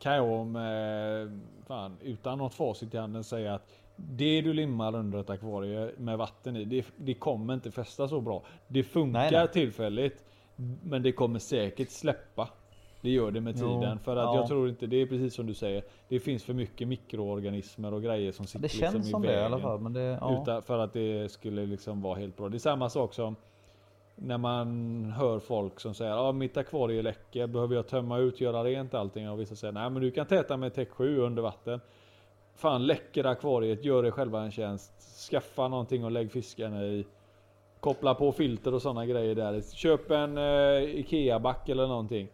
[0.00, 5.20] kan jag med, fan, utan något facit i handen säga att det du limmar under
[5.20, 8.42] ett akvarie med vatten i, det, det kommer inte fästa så bra.
[8.68, 9.48] Det funkar Nej, nej.
[9.48, 10.24] tillfälligt,
[10.82, 12.48] men det kommer säkert släppa.
[13.00, 13.98] Det gör det med Jo, tiden.
[13.98, 14.36] För att ja.
[14.36, 18.02] jag tror inte, det är precis som du säger, det finns för mycket mikroorganismer och
[18.02, 19.80] grejer som sitter det känns liksom som i det i alla fall.
[19.80, 20.42] Men det, ja.
[20.42, 22.48] Utan, för att det skulle liksom vara helt bra.
[22.48, 23.36] Det är samma sak som
[24.22, 28.64] när man hör folk som säger ja mitt akvarie läcker, behöver jag tömma ut, göra
[28.64, 29.30] rent allting?
[29.30, 31.80] Och vissa säger nej men du kan täta med Tech 7 under vatten.
[32.54, 34.92] Fan läcker akvariet, gör dig själva en tjänst.
[35.30, 37.06] Skaffa någonting och lägg fiskarna i.
[37.80, 39.60] Koppla på filter och sådana grejer där.
[39.74, 42.28] Köp en eh, IKEA-back eller någonting.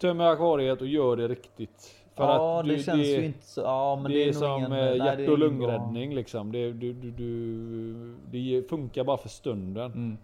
[0.00, 1.94] Töm akvariet och gör det riktigt.
[2.14, 3.60] För ja, att det du- känns ju inte så.
[3.60, 6.52] Ja, men det, är, nog som ingen, eh, det är hjärt och bra- lungräddning liksom.
[6.52, 9.92] Det, du, du, du, det funkar bara för stunden.
[9.92, 10.18] Mm.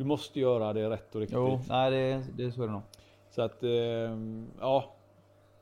[0.00, 1.38] Du måste göra det rätt och riktigt.
[1.38, 2.82] Jo, nej det, det är så är det nog.
[3.30, 3.70] Så att, eh,
[4.60, 4.84] ja.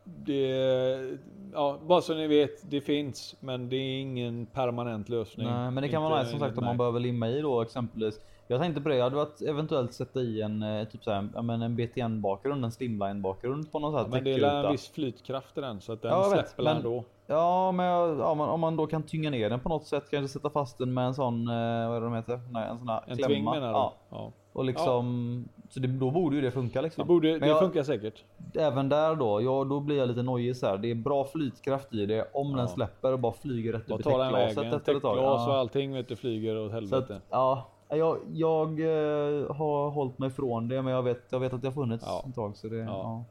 [0.04, 1.18] det,
[1.52, 5.46] ja, bara så ni vet, det finns, men det är ingen permanent lösning.
[5.46, 6.78] Nej, men det kan vara nice som sagt inte- om man nej.
[6.78, 8.20] behöver limma i då exempelvis.
[8.46, 11.42] Jag tänkte på det, jag hade varit eventuellt sätta i en eh, typ så här,
[11.42, 14.72] men en BTN bakgrund, en slimline bakgrund på sån här Ja, men det är en
[14.72, 17.02] viss flytkraft i den så att den Ja, vet, släpper den men-.
[17.30, 20.10] Ja, men jag, ja, men om man då kan tynga ner den på något sätt,
[20.10, 21.54] kanske sätta fast den med en sån, eh,
[21.88, 22.40] vad är det de heter?
[22.52, 23.28] Nej, en sån här En klämma.
[23.28, 23.72] tving menar du?
[23.72, 24.32] Ja, Ja.
[24.52, 27.02] och liksom, så det, då borde ju det funka liksom.
[27.04, 28.24] Det, borde, Men det jag- funkar säkert.
[28.54, 30.76] Även där då, ja, då blir jag lite nojig så här.
[30.76, 32.56] Det är bra flytkraft i det om Ja.
[32.56, 34.72] den släpper och bara flyger rätt upp i tar den täckglaset vägen?
[34.74, 35.14] efter ett tag.
[35.16, 35.58] Täckglas och Ja.
[35.58, 37.16] allting vet du flyger åt Så helvete.
[37.16, 41.54] att, ja, jag, jag eh, har hållit mig från det, men jag vet, jag vet
[41.54, 42.24] att det har funnits Ja.
[42.28, 42.56] ett tag.
[42.56, 43.24] Så det, ja.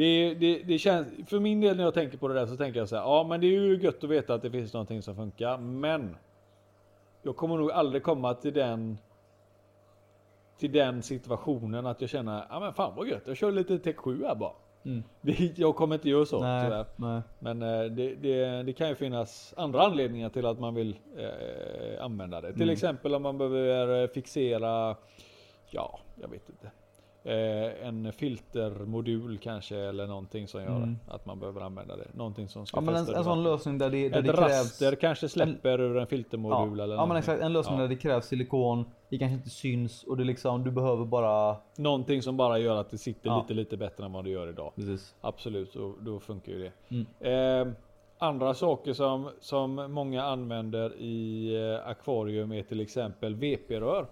[0.00, 2.78] Det, det, det känns, för min del när jag tänker på det där så tänker
[2.80, 5.02] jag så här, ja men det är ju gött att veta att det finns någonting
[5.02, 6.16] som funkar, men
[7.22, 8.98] jag kommer nog aldrig komma till den
[10.58, 13.96] till den situationen att jag känner, ja men fan vad gött, jag kör lite Tech
[13.96, 14.52] 7 här bara.
[14.84, 15.02] Mm.
[15.20, 16.86] Det, jag kommer inte göra så Nej, tyvärr.
[16.96, 17.20] nej.
[17.38, 22.04] Men eh, det, det, det kan ju finnas andra anledningar till att man vill eh,
[22.04, 22.52] använda det.
[22.52, 22.72] Till Mm.
[22.72, 24.96] exempel om man behöver eh, fixera,
[25.70, 26.70] ja, jag vet inte.
[27.24, 30.96] Eh, en filtermodul kanske eller någonting som gör Mm.
[31.08, 32.06] att man behöver använda det.
[32.14, 34.50] Någonting som ska Ja, men en, en sån lösning där det, där Ett det krävs...
[34.50, 37.82] raster kanske släpper ur en filtermodul ja, eller ja men exakt, en lösning Ja.
[37.82, 41.56] där det krävs silikon, det kanske inte syns och det liksom, du behöver bara...
[41.76, 43.40] Någonting som bara gör att det sitter Ja.
[43.40, 44.72] lite lite bättre än vad det gör idag.
[44.76, 45.14] Precis.
[45.20, 46.72] Absolut, så, då funkar ju det.
[46.96, 47.68] Mm.
[47.68, 47.74] Eh,
[48.18, 54.06] andra saker som, som många använder i eh, akvarium är till exempel VP-rör.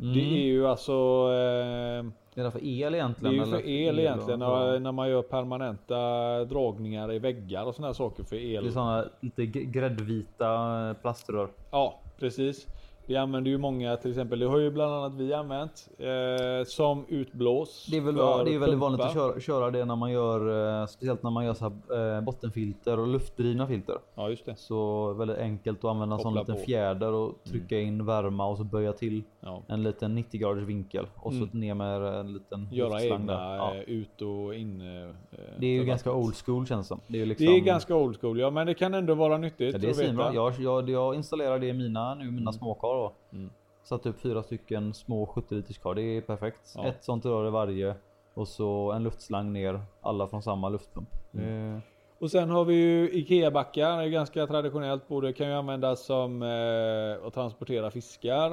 [0.00, 0.14] Mm.
[0.14, 3.34] Det är ju alltså eh, Det är därför el det egentligen?
[3.34, 3.68] är ju för eller?
[3.68, 8.64] el egentligen när, när man gör permanenta dragningar i väggar och sådana saker för el.
[8.64, 11.48] Det är såna lite gräddvita plaströr.
[11.70, 12.66] Ja, precis.
[13.08, 14.38] Det använder ju många till exempel.
[14.38, 17.86] Det har ju bland annat vi använt eh, som utblås.
[17.90, 20.80] Det är väl för det är väldigt vanligt att köra, köra det när man gör,
[20.82, 23.94] eh, speciellt när man gör så här, eh, bottenfilter och luftdrivna filter.
[24.14, 24.56] Ja, just det.
[24.56, 26.52] Så väldigt enkelt att använda en sån liten på.
[26.52, 26.64] Mm.
[26.66, 29.62] fjäder och trycka in värma och så böja till Ja.
[29.68, 31.48] en liten 90 graders vinkel och så Mm.
[31.52, 33.56] ner med en liten Göra egna där.
[33.56, 33.74] Ja.
[33.74, 34.80] eh, ut och in.
[34.80, 35.14] eh,
[35.58, 36.96] Det är ju ganska old school känns det.
[37.08, 39.72] Det är, liksom, Det är ganska old school, ja men det kan ändå vara nyttigt
[39.72, 40.34] ja, det är att veta.
[40.34, 43.12] Jag, jag, jag installerar det i mina, nu, mina småkar då.
[43.32, 43.50] Mm.
[43.82, 45.94] Satt upp fyra stycken små 70 liters kar.
[45.94, 46.72] Det är perfekt.
[46.76, 46.86] Ja.
[46.86, 47.94] Ett sånt rör i varje
[48.34, 49.80] och så en luftslang ner.
[50.00, 51.08] Alla från samma luftpump.
[51.34, 51.74] Mm.
[51.74, 51.80] Eh,
[52.18, 55.08] Och sen har vi ju IKEA-backar, det är ganska traditionellt.
[55.08, 58.52] Både kan ju användas som eh, att transportera fiskar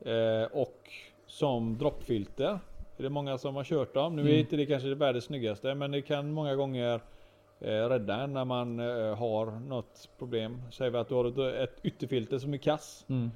[0.00, 0.90] eh, och
[1.26, 2.58] som droppfilter.
[2.96, 4.16] Det är många som har kört dem.
[4.16, 4.38] Nu är Mm.
[4.40, 6.94] inte det kanske det världens snyggaste men det kan många gånger
[7.60, 10.62] eh, rädda en när man eh, har något problem.
[10.70, 13.30] Säger vi att du har ett, ett ytterfilter som är kass Mm.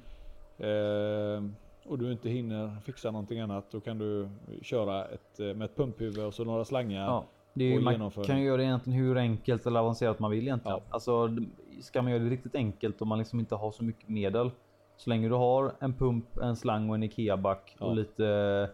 [0.57, 1.43] Eh,
[1.85, 3.71] och du inte hinner fixa någonting annat.
[3.71, 4.29] Då kan du
[4.61, 7.05] köra ett, eh, med ett pumphuvud och så några slangar.
[7.05, 10.19] Ja, det är ju, och man kan ju göra det egentligen hur enkelt eller avancerat
[10.19, 10.77] man vill egentligen.
[10.77, 10.83] Ja.
[10.89, 11.29] Alltså,
[11.81, 14.51] ska man göra det riktigt enkelt om man liksom inte har så mycket medel.
[14.97, 17.85] Så länge du har en pump, en slang och en IKEA-back Ja.
[17.85, 18.69] och lite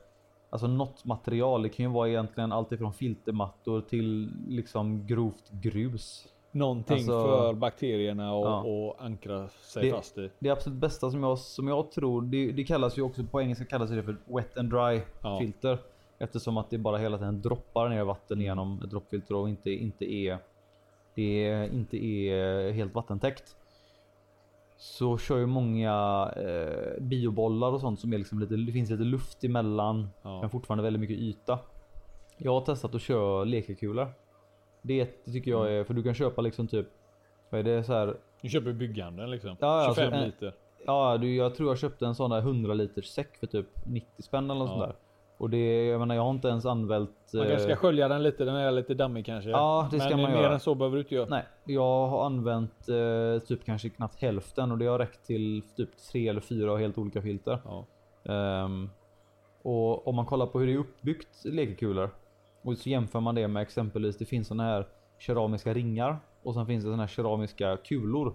[0.49, 1.63] Alltså något material.
[1.63, 6.27] Det kan ju vara egentligen allt ifrån filtermattor till liksom grovt grus.
[6.51, 8.61] Någonting Alltså- för bakterierna och, Ja.
[8.63, 10.29] och ankra sig Det- fast i.
[10.39, 13.65] Det absolut bästa som jag, som jag tror, det, det kallas ju också på engelska
[13.65, 15.39] kallas det för wet and dry Ja.
[15.39, 15.77] filter.
[16.17, 20.13] Eftersom att det bara hela tiden droppar ner vatten genom ett droppfilter och inte, inte
[20.13, 20.37] är
[21.15, 23.55] det är, inte är helt vattentäckt.
[24.77, 25.93] Så kör ju många
[26.35, 30.41] eh, biobollar och sånt som är liksom lite, det finns lite luft emellan Ja.
[30.41, 31.59] men fortfarande väldigt mycket yta.
[32.37, 34.07] Jag har testat att köra lekekulor.
[34.81, 36.87] Det, tycker jag är, för du kan köpa liksom typ,
[37.49, 39.55] vad är det så här Du köper bygghandeln liksom.
[39.59, 40.53] Ja, alltså, 25 en- liter.
[40.85, 44.23] Ja, du, jag tror jag köpte en sån där 100 liters säck för typ 90
[44.23, 44.73] spänn eller något Ja.
[44.77, 44.95] sånt där.
[45.37, 47.09] Och det, jag menar jag har inte ens använt...
[47.33, 49.49] Man eh, kanske ska skölja den lite, den är lite dammig kanske.
[49.49, 50.53] Ja, det ska Men man mer göra.
[50.53, 51.27] än så behöver du inte göra.
[51.29, 55.89] Nej, jag har använt eh, typ kanske knappt hälften och det har räckt till typ
[56.11, 57.59] tre eller fyra helt olika filter.
[57.65, 57.85] Ja.
[58.33, 58.89] Ehm,
[59.61, 62.09] och om man kollar på hur det är uppbyggt lekekulor
[62.69, 64.87] och så jämför man det med exempelvis det finns såna här
[65.19, 68.33] keramiska ringar och sen finns det såna här keramiska kulor.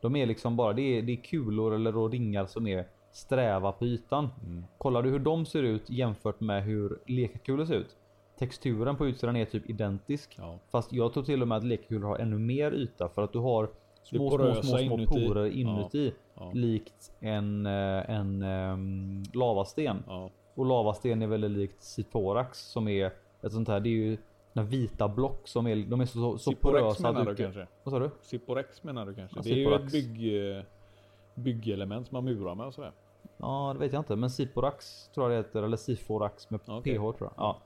[0.00, 3.72] De är liksom bara det är, det är kulor eller då ringar som är sträva
[3.72, 4.28] på ytan.
[4.44, 4.64] Mm.
[4.78, 7.96] Kollar du hur de ser ut jämfört med hur lekekulor ser ut.
[8.38, 10.34] Texturen på utsidan är typ identisk.
[10.38, 10.58] Ja.
[10.70, 13.38] Fast jag tror till och med att lekekulor har ännu mer yta för att du
[13.38, 13.70] har
[14.02, 15.06] små, små, små, små inuti.
[15.06, 16.12] porer inuti.
[16.34, 16.50] Ja.
[16.54, 20.02] Likt en, eh, en um, lavasten.
[20.06, 20.30] Ja.
[20.54, 23.12] Och lavasten är väldigt likt Siporax som är
[23.42, 23.80] ett sånt här.
[23.80, 24.18] Det är ju
[24.52, 27.12] såna vita block som är, de är så, så porösa.
[27.12, 27.66] menar du kan- kanske?
[27.84, 28.10] Vad sa du?
[28.22, 29.38] Siporex menar du kanske?
[29.38, 30.62] Ja, det är ju ett bygg, eh,
[31.34, 32.92] byggelement som man murar med och sådär.
[33.36, 34.16] Ja, det vet jag inte.
[34.16, 35.62] Men Siporax tror jag det heter.
[35.62, 36.94] Eller Siforax med okej.
[36.94, 37.32] PH tror jag.
[37.36, 37.58] Ja.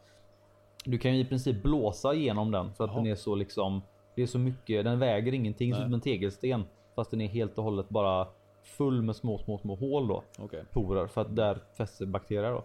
[0.85, 2.97] Du kan ju i princip blåsa igenom den för att Jaha.
[3.03, 3.83] den är så liksom.
[4.15, 4.85] Det är så mycket.
[4.85, 5.83] Den väger ingenting Nej.
[5.83, 6.65] som en tegelsten
[6.95, 8.29] fast den är helt och hållet bara
[8.63, 10.23] full med små, små, små hål då.
[10.39, 10.65] Okej.
[10.73, 12.65] Porer för att där fäster bakterier då.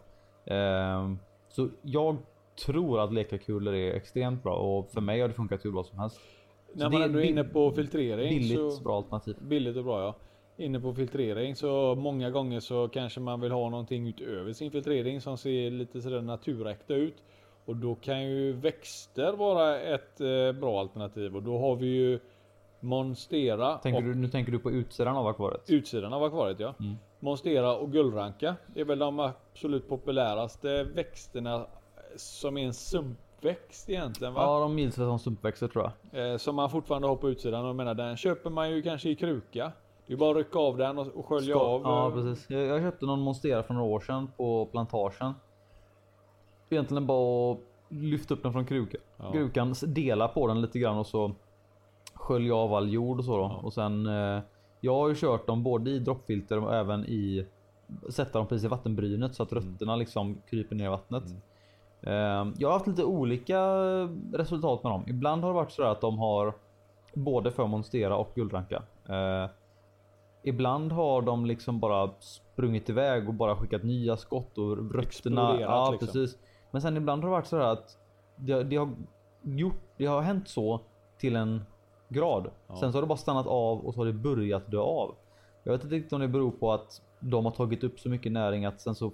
[0.53, 2.17] Ehm, så jag
[2.65, 5.99] tror att lekarkulor är extremt bra och för mig har det funkat hur bra som
[5.99, 6.19] helst.
[6.73, 8.83] När det man är ändå är inne på filtrering Billigt, så...
[8.83, 9.35] bra alternativ.
[9.41, 10.15] Billigt och bra ja.
[10.57, 15.21] Inne på filtrering så många gånger så kanske man vill ha någonting utöver sin filtrering
[15.21, 17.15] som ser lite sådär naturäkta ut.
[17.65, 22.19] Och då kan ju växter vara ett eh, bra alternativ och då har vi ju
[22.79, 25.69] Monstera Tänker du, nu tänker du på utsidan av akvariet?
[25.69, 26.73] utsidan av akvariet ja.
[26.79, 26.95] Mm.
[27.19, 31.67] Monstera och guldranka är väl de absolut populäraste växterna
[32.15, 34.41] som är en sumpväxt egentligen va?
[34.41, 36.31] Ja, de gills väl som sumpväxter tror jag.
[36.31, 39.15] Eh, som man fortfarande har på utsidan och menar den köper man ju kanske i
[39.15, 39.71] kruka.
[40.07, 41.81] Det är bara att rycka av den och, och skölja Ska- av.
[41.81, 42.49] Ja, eh, precis.
[42.49, 45.33] Jag, jag köpte någon monstera för några år sedan på plantagen.
[46.69, 47.57] Egentligen bara
[47.89, 49.01] lyfta upp den från krukan.
[49.17, 49.31] Ja.
[49.31, 51.31] Krukan, dela på den lite grann och så
[52.13, 53.43] skölja av all jord och så då.
[53.43, 53.59] Ja.
[53.63, 54.41] Och sen eh,
[54.81, 57.45] jag har ju kört dem både i droppfilter och även i
[58.09, 59.63] sätta dem precis i vattenbrynet så att Mm.
[59.63, 61.23] rötterna liksom kryper ner i vattnet.
[61.23, 61.31] Eh,
[62.57, 63.61] jag har haft lite olika
[64.33, 65.03] resultat med dem.
[65.07, 66.53] Ibland har det varit så att de har
[67.13, 68.83] både för monstera och guldranka.
[69.09, 69.49] Eh,
[70.43, 75.61] Ibland har de liksom bara sprungit iväg och bara skickat nya skott och rötterna.
[75.61, 76.07] Ja, liksom.
[76.07, 76.37] precis.
[76.71, 77.97] Men sen ibland har det varit så att
[78.35, 78.89] det, det har
[79.41, 80.79] gjort, det har hänt så
[81.17, 81.61] till en
[82.09, 82.49] grad.
[82.67, 82.75] Ja.
[82.75, 85.15] Sen så har det bara stannat av och så har det börjat dö av.
[85.63, 88.31] Jag vet inte riktigt om det beror på att de har tagit upp så mycket
[88.31, 89.11] näring att sen så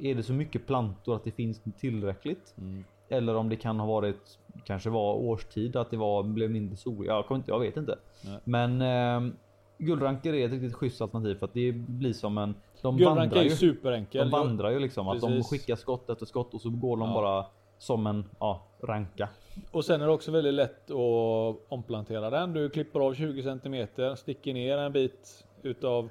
[0.00, 2.54] är det så mycket plantor att det finns tillräckligt.
[2.58, 2.84] Mm.
[3.08, 7.06] Eller om det kan ha varit kanske var årstid att det var blev mindre sol.
[7.06, 7.98] Jag, kommer inte, jag vet inte.
[8.24, 8.38] Nej.
[8.44, 9.32] Men eh,
[9.78, 12.54] guldranker är ett riktigt schysst alternativ för att det blir som en.
[12.82, 13.56] De Guldranka vandrar är ju ju.
[13.56, 14.30] superenkel.
[14.30, 17.14] De vandrar ju liksom att de skickar skott efter skott och så går de Ja.
[17.14, 17.46] bara
[17.78, 19.28] som en ja, ranka.
[19.70, 22.52] Och sen är det också väldigt lätt att omplantera den.
[22.52, 23.86] Du klipper av 20 cm,
[24.16, 26.08] sticker ner en bit utav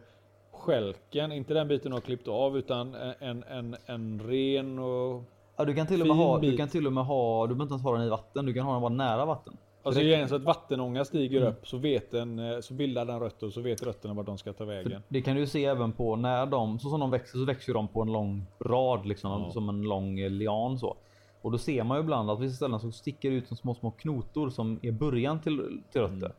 [0.59, 1.31] skälken.
[1.31, 5.23] Inte den biten du har klippt av utan en, en, en ren och...
[5.57, 6.39] Ja, du kan till och med ha.
[6.39, 6.57] Du bit.
[6.59, 7.47] kan till och med ha.
[7.47, 8.45] Du behöver inte ens ha den i vatten.
[8.45, 9.57] Du kan ha den bara nära vatten.
[9.83, 11.49] Alltså det- är så att vattenånga stiger Mm.
[11.53, 14.37] upp så vet den, eh, så bildar den rötter och så vet rötterna vart de
[14.37, 15.01] ska ta vägen.
[15.07, 17.87] Det kan du se även på när de så som de växer så växer de
[17.87, 19.51] på en lång rad liksom Ja.
[19.51, 20.95] som en lång eh, lian så.
[21.41, 23.91] Och då ser man ju ibland att vissa ställen så sticker ut som små små
[23.91, 26.15] knotor som är början till, till rötter.
[26.25, 26.31] Mm.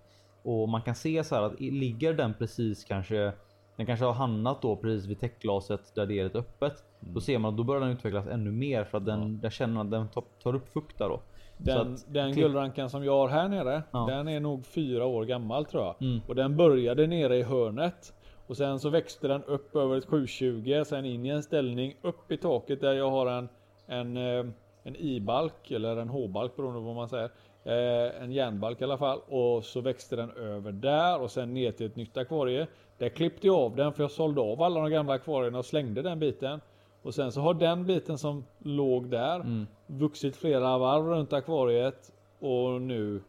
[0.42, 3.32] Och man kan se så här att ligger den precis kanske
[3.78, 6.84] den kanske har hamnat då precis vid täckglaset där det är lite öppet.
[7.00, 9.32] Då ser man att då börjar den utvecklas ännu mer för att den, Mm.
[9.34, 9.38] Ja.
[9.42, 10.08] där känner att den
[10.42, 11.20] tar, upp fukt där då.
[11.58, 14.06] Den, att- den guldrankan som jag har här nere, Ja.
[14.08, 15.94] den är nog fyra år gammal tror jag.
[16.02, 16.20] Mm.
[16.28, 18.14] Och den började nere i hörnet.
[18.46, 22.32] Och sen så växte den upp över ett 720, sen in i en ställning upp
[22.32, 23.48] i taket där jag har en,
[23.86, 24.46] en, eh,
[24.82, 27.30] en i-balk, eller en h-balk beroende på vad man säger.
[27.64, 29.18] Eh, en järnbalk i alla fall.
[29.28, 32.66] Och så växte den över där och sen ner till ett nytt akvarie.
[32.98, 36.02] Där klippte jag av den för jag sålde av alla de gamla akvarierna och slängde
[36.02, 36.60] den biten.
[37.02, 39.66] Och sen så har den biten som låg där Mm.
[39.86, 43.22] vuxit flera varv runt akvariet och nu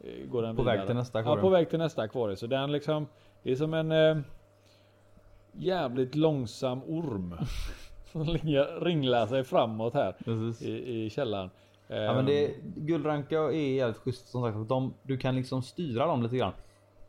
[0.00, 0.86] eh, går den På väg vidare.
[0.86, 1.42] till nästa Ja, akvarium.
[1.42, 2.36] på väg till nästa akvarie.
[2.36, 3.06] Så den liksom,
[3.42, 4.16] det är som en eh,
[5.52, 7.34] jävligt långsam orm.
[8.12, 8.24] som
[8.80, 10.62] ringlar sig framåt här Precis.
[10.68, 11.50] i, i källaren.
[11.88, 14.68] Ja, men det, guldranka är jävligt schysst som sagt.
[14.68, 16.52] De, du kan liksom styra dem lite grann.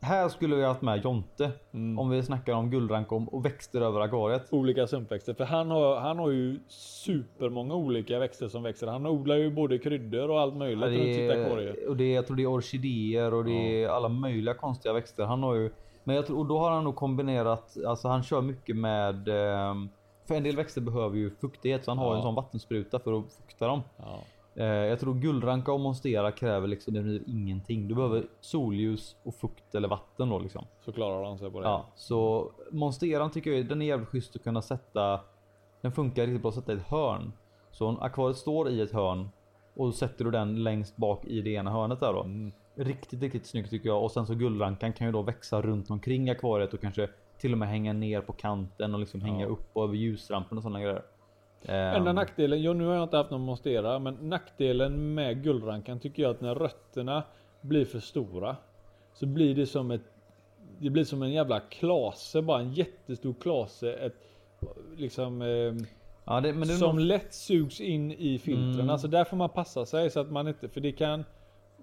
[0.03, 1.51] Här skulle vi haft med Jonte.
[1.73, 1.99] Mm.
[1.99, 4.47] Om vi snackar om guldranka och, växter över akvariet.
[4.53, 5.33] Olika sumpväxter.
[5.33, 8.87] För han har, han har ju supermånga olika växter som växer.
[8.87, 11.69] Han odlar ju både kryddor och allt möjligt Ja, runt sitt det akvarie.
[11.69, 15.23] är, och det jag tror det är orkidéer och det är alla möjliga konstiga växter.
[15.25, 15.71] Han har ju,
[16.03, 19.89] men jag tror, och då har han nog kombinerat, alltså han kör mycket med ehm,
[20.27, 22.15] för en del växter behöver ju fuktighet så han har Ja.
[22.15, 23.81] en sån vattenspruta för att fukta dem.
[23.97, 24.19] Ja.
[24.55, 27.87] Eh, jag tror guldranka och monstera kräver liksom definitivt ingenting.
[27.87, 30.65] Du behöver solljus och fukt eller vatten då liksom.
[30.85, 31.67] Så klarar han sig på det.
[31.67, 35.19] Ja, så monsteran tycker jag den är jävligt schysst att kunna sätta.
[35.81, 37.31] Den funkar riktigt bra att sätta i ett hörn.
[37.71, 39.29] Så om akvariet står i ett hörn
[39.75, 42.23] och sätter du den längst bak i det ena hörnet där då.
[42.23, 42.51] Mm.
[42.75, 44.03] Riktigt, riktigt snyggt tycker jag.
[44.03, 47.57] Och sen så guldrankan kan ju då växa runt omkring akvariet och kanske till och
[47.57, 51.01] med hänga ner på kanten och liksom hänga upp över ljusrampen och sådana grejer.
[51.65, 55.99] Enda Ehm, nackdelen, jo, nu har jag inte haft någon monstera, men nackdelen med guldrankan
[55.99, 57.23] tycker jag att när rötterna
[57.61, 58.55] blir för stora
[59.13, 60.01] så blir det som ett
[60.79, 63.93] det blir som en jävla klase, bara en jättestor klase.
[63.93, 64.15] Ett,
[64.97, 65.47] liksom, eh,
[66.25, 68.73] ja, det, som nog, lätt sugs in i filtren.
[68.73, 68.89] Mm.
[68.89, 71.23] Alltså där får man passa sig så att man inte, för det kan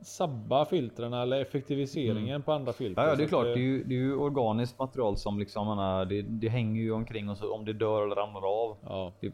[0.02, 3.02] sabba filtren eller effektiviseringen på andra filter.
[3.02, 3.44] ja, ja, det är klart.
[3.44, 6.48] Det eh, är ju, det är ju organiskt material som liksom, jag menar, det, det
[6.48, 8.76] hänger ju omkring och så om det dör eller ramlar av.
[8.88, 9.32] Ja, Det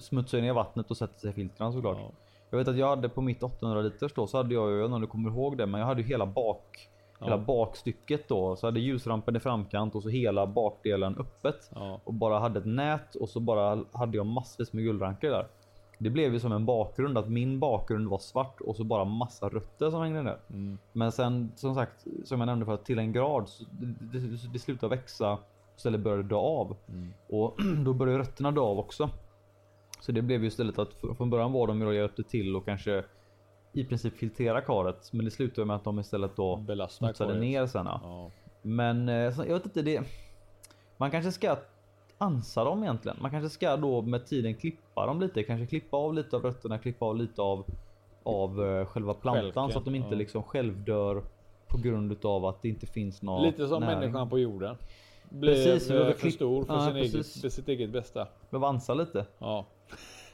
[0.00, 1.98] smutsar ju ner vattnet och sätter sig i filtren såklart.
[2.00, 2.10] ja.
[2.50, 4.84] Jag vet att jag hade på mitt 800 liters då så hade jag, jag vet
[4.84, 6.88] inte om du kommer ihåg det, men jag hade ju hela bak
[7.20, 11.70] Hela bakstycket då, så hade ljusrampen i framkant och så hela bakdelen öppet.
[11.74, 12.00] Ja.
[12.04, 15.46] Och bara hade ett nät och så bara hade jag massvis med guldrankor där.
[15.98, 19.48] Det blev ju som en bakgrund att min bakgrund var svart och så bara massa
[19.48, 20.38] rötter som hängde ner.
[20.50, 20.78] Mm.
[20.92, 24.58] Men sen som sagt, som jag nämnde för till en grad, så det, det, det
[24.58, 25.38] slutade växa
[25.76, 26.76] istället började dö av.
[26.88, 27.12] Mm.
[27.28, 29.10] Och då började rötterna dö av också.
[30.00, 32.64] Så det blev ju istället att från början var de ju då hjälpte till och
[32.64, 33.04] kanske
[33.72, 35.12] i princip filtrera karet.
[35.12, 37.52] Men det slutade med att de istället då Belasta smutsade akvariet.
[37.52, 37.86] ner sen.
[37.86, 38.30] Ja.
[38.62, 40.02] Men eh, jag vet inte det.
[40.96, 41.56] Man kanske ska
[42.18, 43.16] ansa dem egentligen.
[43.20, 45.42] Man kanske ska då med tiden klippa dem lite.
[45.42, 47.64] Kanske klippa av lite av rötterna, klippa av lite av
[48.22, 50.16] av eh, själva plantan Stjälken, så att de inte ja.
[50.18, 51.22] liksom självdör
[51.68, 53.98] på grund utav att det inte finns någon Lite som näring.
[54.00, 54.76] människan på jorden.
[55.30, 58.28] Blev Precis, eh, för klipp- stor för, Ja, sin eget, för sitt eget bästa.
[58.50, 59.26] Behöver ansa lite.
[59.38, 59.64] Ja.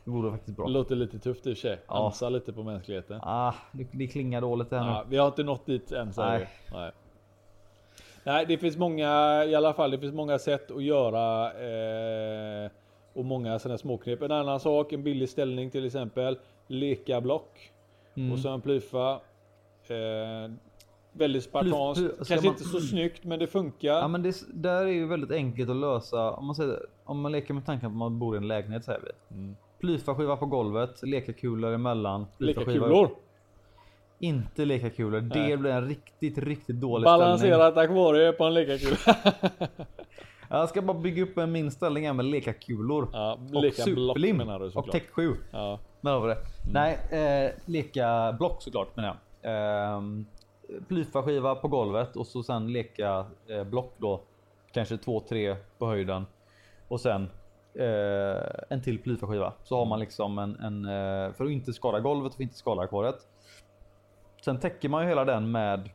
[0.04, 0.66] Det vore faktiskt bra.
[0.66, 1.78] Låter lite tufft i och för sig.
[1.88, 2.06] Ja.
[2.06, 3.20] Ansa lite på mänskligheten.
[3.22, 5.10] Ah, det, det klingar dåligt här Ja, nu.
[5.10, 6.48] vi har inte nått dit än Nej.
[6.72, 6.92] Nej.
[8.24, 11.46] Nej, det finns många, i alla fall, det finns många sätt att göra
[12.64, 12.70] eh,
[13.12, 14.22] och många sådana små knep.
[14.22, 16.38] En annan sak, en billig ställning till exempel.
[16.66, 17.70] Leka block
[18.16, 18.32] Mm.
[18.32, 19.12] och så en plyfa.
[19.88, 20.52] Eh,
[21.12, 22.02] väldigt spartanskt.
[22.04, 23.88] Plyf- Kanske man- inte så snyggt, men det funkar.
[23.94, 26.30] Ja men det, är- där är ju väldigt enkelt att lösa.
[26.30, 28.84] Om man, säger, om man leker med tanken på att man bor i en lägenhet
[28.84, 29.36] säger vi.
[29.36, 29.56] Mm.
[29.80, 32.26] Plyfaskiva på golvet, lekakulor emellan.
[32.38, 33.04] Leka plyfaskiva kulor.
[33.04, 33.18] upp.
[34.24, 35.20] Inte lekakulor.
[35.20, 35.50] Nej.
[35.50, 37.20] Det blir en riktigt, riktigt dålig ställning.
[37.20, 39.16] Balanserat akvarie på en lekakula.
[40.48, 43.08] Jag ska bara bygga upp en min ställning här med lekakulor.
[43.12, 44.40] ja, och leka block superlim.
[44.74, 44.90] Och.
[44.90, 45.34] Tech 7.
[45.50, 45.78] Ja.
[46.00, 46.36] Men var det?
[46.72, 49.16] Nej, eh, leka block såklart menar jag.
[49.52, 50.26] Ehm,
[50.88, 54.20] plyfaskiva på golvet och så sen leka eh, block då.
[54.72, 56.26] Kanske två, tre på höjden.
[56.88, 57.30] Och sen
[57.74, 59.52] eh, en till plyfaskiva.
[59.64, 62.82] Så har man liksom en, en eh, för att inte skada golvet och inte skada
[62.82, 63.26] akvariet.
[64.44, 65.90] Sen täcker man ju hela den med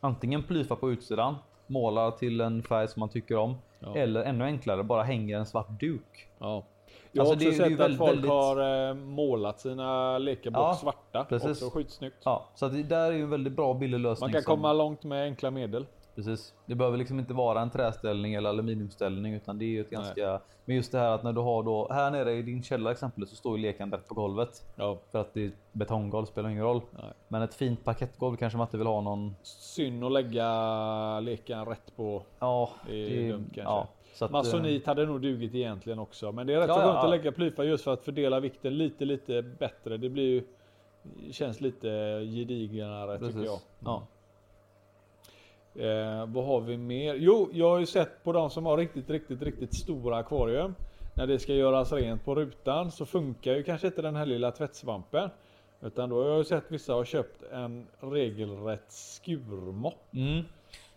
[0.00, 1.34] antingen plyfa på utsidan,
[1.66, 3.54] målar till en färg som man tycker om.
[3.78, 3.96] Ja.
[3.96, 6.28] Eller ännu enklare, bara hänger en svart duk.
[6.38, 6.64] Ja.
[7.12, 8.94] Jag har Alltså, också det är- det är sett väl- att folk väldigt- har eh,
[8.94, 11.24] målat sina lekablock Ja, svarta.
[11.24, 11.50] precis.
[11.62, 12.16] Också skitsnyggt.
[12.24, 14.26] Ja, så att det där är ju en väldigt bra billig lösning.
[14.26, 15.86] Man kan som- komma långt med enkla medel.
[16.14, 16.54] Precis.
[16.66, 20.40] Det behöver liksom inte vara en träställning eller aluminiumställning utan det är ju ett ganska...
[20.64, 23.30] Men just det här att när du har då här nere i din källare exempelvis
[23.30, 24.64] så står ju leken rätt på golvet.
[24.76, 24.98] Ja.
[25.10, 26.80] För att det är betonggolv spelar ingen roll.
[26.92, 27.12] Nej.
[27.28, 29.36] Men ett fint parkettgolv kanske man inte vill ha någon...
[29.42, 32.22] Synd att lägga leken rätt på.
[32.38, 33.60] Ja, Det är dumt kanske.
[33.62, 36.32] Ja, så att, eh, Masonit hade nog dugit egentligen också.
[36.32, 37.04] Men det är rätt Ja, så skönt ja.
[37.04, 39.96] att lägga plyfa just för att fördela vikten lite, lite bättre.
[39.96, 40.44] Det blir ju...
[41.32, 41.88] Känns lite
[42.34, 43.44] gedignare tycker precis.
[43.44, 43.58] jag.
[43.84, 44.02] Ja.
[45.74, 47.14] Eh, vad har vi mer?
[47.14, 50.74] Jo, jag har ju sett på de som har riktigt, riktigt, riktigt stora akvarium.
[51.14, 54.50] När det ska göras rent på rutan så funkar ju kanske inte den här lilla
[54.50, 55.30] tvättsvampen.
[55.82, 60.14] Utan då har jag ju sett vissa ha köpt en regelrätt skurmopp.
[60.14, 60.44] Mm.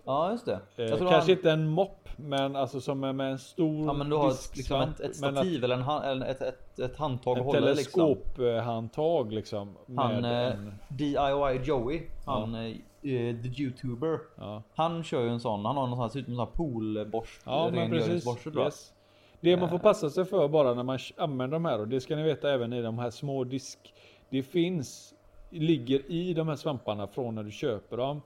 [0.05, 0.59] Ja, just det.
[0.78, 4.09] Eh, kanske han- inte en mopp, men alltså som är med en stor Ja, men
[4.09, 6.97] du har ett, liksom ett, ett men att- stativ eller, en, eller ett, ett, ett
[6.97, 8.16] handtag att ett hålla liksom.
[8.36, 9.78] teleskophandtag liksom.
[9.95, 12.66] Han med eh, en, DIY Joey, han eh,
[13.01, 14.20] eh, the youtuber.
[14.38, 14.64] ja.
[14.76, 16.45] Han kör ju en sån, han har någon sån här, ser ut som en sån
[16.45, 18.28] här poolborst, Ja men precis.
[18.57, 18.93] Yes.
[19.39, 22.16] Det man får passa sig för bara när man använder de här och det ska
[22.16, 23.93] ni veta även i de här små disk.
[24.30, 25.14] Det finns,
[25.49, 28.22] ligger i de här svamparna från när du köper dem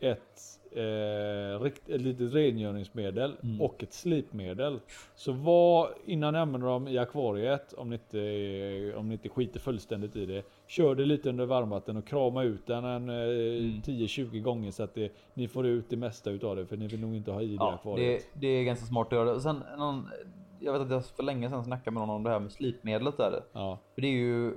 [0.00, 0.40] ett,
[0.76, 3.60] eh, rikt, ett litet rengöringsmedel Mm.
[3.60, 4.80] och ett slipmedel.
[5.14, 9.60] Så var innan ni använder dem i akvariet, om ni, inte, om ni inte skiter
[9.60, 13.14] fullständigt i det, kör det lite under varmvatten och krama ut den en eh,
[13.62, 13.80] Mm.
[13.82, 17.00] 10-20 gånger så att det, ni får ut det mesta utav det för ni vill
[17.00, 18.26] nog inte ha i det Ja, akvariet.
[18.34, 19.40] det, det är ganska smart att göra det.
[19.40, 20.08] Sen, någon,
[20.60, 23.16] jag vet att jag för länge sedan snackade med någon om det här med slipmedlet
[23.16, 23.42] där.
[23.52, 23.78] Ja.
[23.94, 24.50] För det är ju,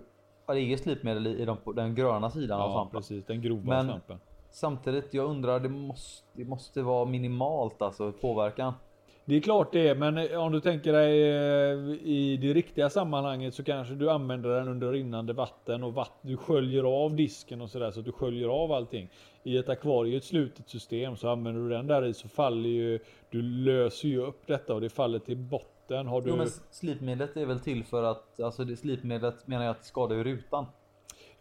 [0.48, 3.00] det är slipmedel i, de, den gröna sidan av Ja, svampen.
[3.02, 3.26] precis.
[3.26, 4.20] Den grova Men- svampen.
[4.56, 8.74] Samtidigt, jag undrar, det måste, det måste vara minimalt alltså påverkan.
[9.26, 12.90] Det är klart det är, men eh, om du tänker dig eh, i det riktiga
[12.90, 17.62] sammanhanget så kanske du använder den under rinnande vatten och vatt, du sköljer av disken
[17.62, 19.10] och sådär så att du sköljer av allting.
[19.44, 23.00] I ett akvarie, ett slutet system, så använder du den där i så faller ju,
[23.30, 26.08] du löser ju upp detta och det faller till botten.
[26.08, 26.30] Har du...
[26.30, 30.16] Jo men slipmedlet är väl till för att, alltså det slipmedlet menar jag att skadar
[30.16, 30.66] ju rutan.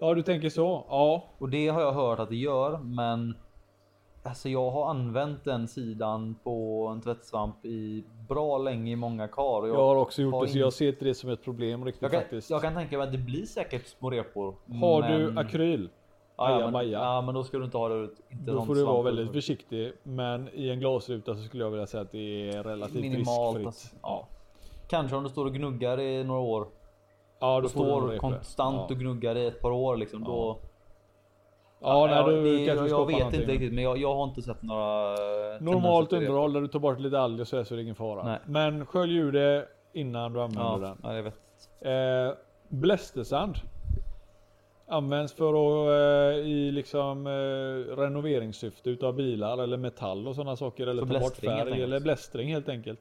[0.04, 0.84] Ja, du tänker så?
[0.88, 1.24] Ja.
[1.38, 3.34] Och det har jag hört att det gör, men
[4.26, 9.62] Alltså jag har använt den sidan på en tvättsvamp i bra länge i många kar.
[9.62, 11.44] och Jag har också gjort har det så in- jag ser inte det som ett
[11.44, 12.50] problem riktigt jag kan, faktiskt.
[12.50, 14.54] jag kan tänka mig att det blir säkert små repor.
[14.80, 15.88] Har men- du akryl?
[16.36, 18.08] Ja, ja, Aja, men, ja men då ska du inte ha det.
[18.30, 19.92] Inte Då får du vara väldigt försiktig.
[20.02, 23.56] Men i en glasruta så skulle jag vilja säga att det är relativt Minimalt.
[23.56, 23.66] riskfritt.
[23.66, 23.96] Alltså.
[24.02, 24.28] Ja.
[24.88, 26.66] Kanske om du står och gnuggar i några år.
[27.38, 28.18] Ja, och då du står repre.
[28.18, 28.94] konstant ja.
[28.94, 30.22] och gnuggar i ett par år liksom.
[30.22, 30.30] Ja.
[30.30, 30.58] Då,
[31.80, 34.62] Ja, nej, du det, kanske jag, vet inte riktigt, men jag, jag har inte sett
[34.62, 35.16] några
[35.60, 38.24] Normalt underhåll där du tar bort lite alger så är så är det ingen fara.
[38.24, 38.38] Nej.
[38.46, 41.22] Men skölj ur det innan du använder Ja, den.
[41.22, 41.32] ja,
[41.80, 42.26] jag.
[42.28, 42.34] Eh,
[42.68, 43.56] blästersand.
[44.86, 50.86] Används för att eh, i liksom eh, renoveringssyfte utav bilar eller metall och sådana saker.
[50.86, 53.00] Eller För ta bort färg eller blästring helt enkelt.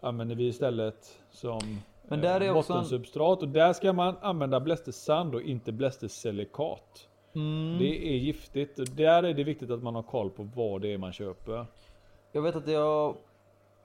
[0.00, 1.60] Använder vi istället som
[2.08, 3.42] Men där är också en- bottensubstrat.
[3.42, 7.08] Och där ska man använda blästersand och inte blästersilikat.
[7.34, 7.78] Mm.
[7.78, 10.92] Det är giftigt och där är det viktigt att man har koll på vad det
[10.92, 11.66] är man köper.
[12.32, 13.16] Jag vet att jag...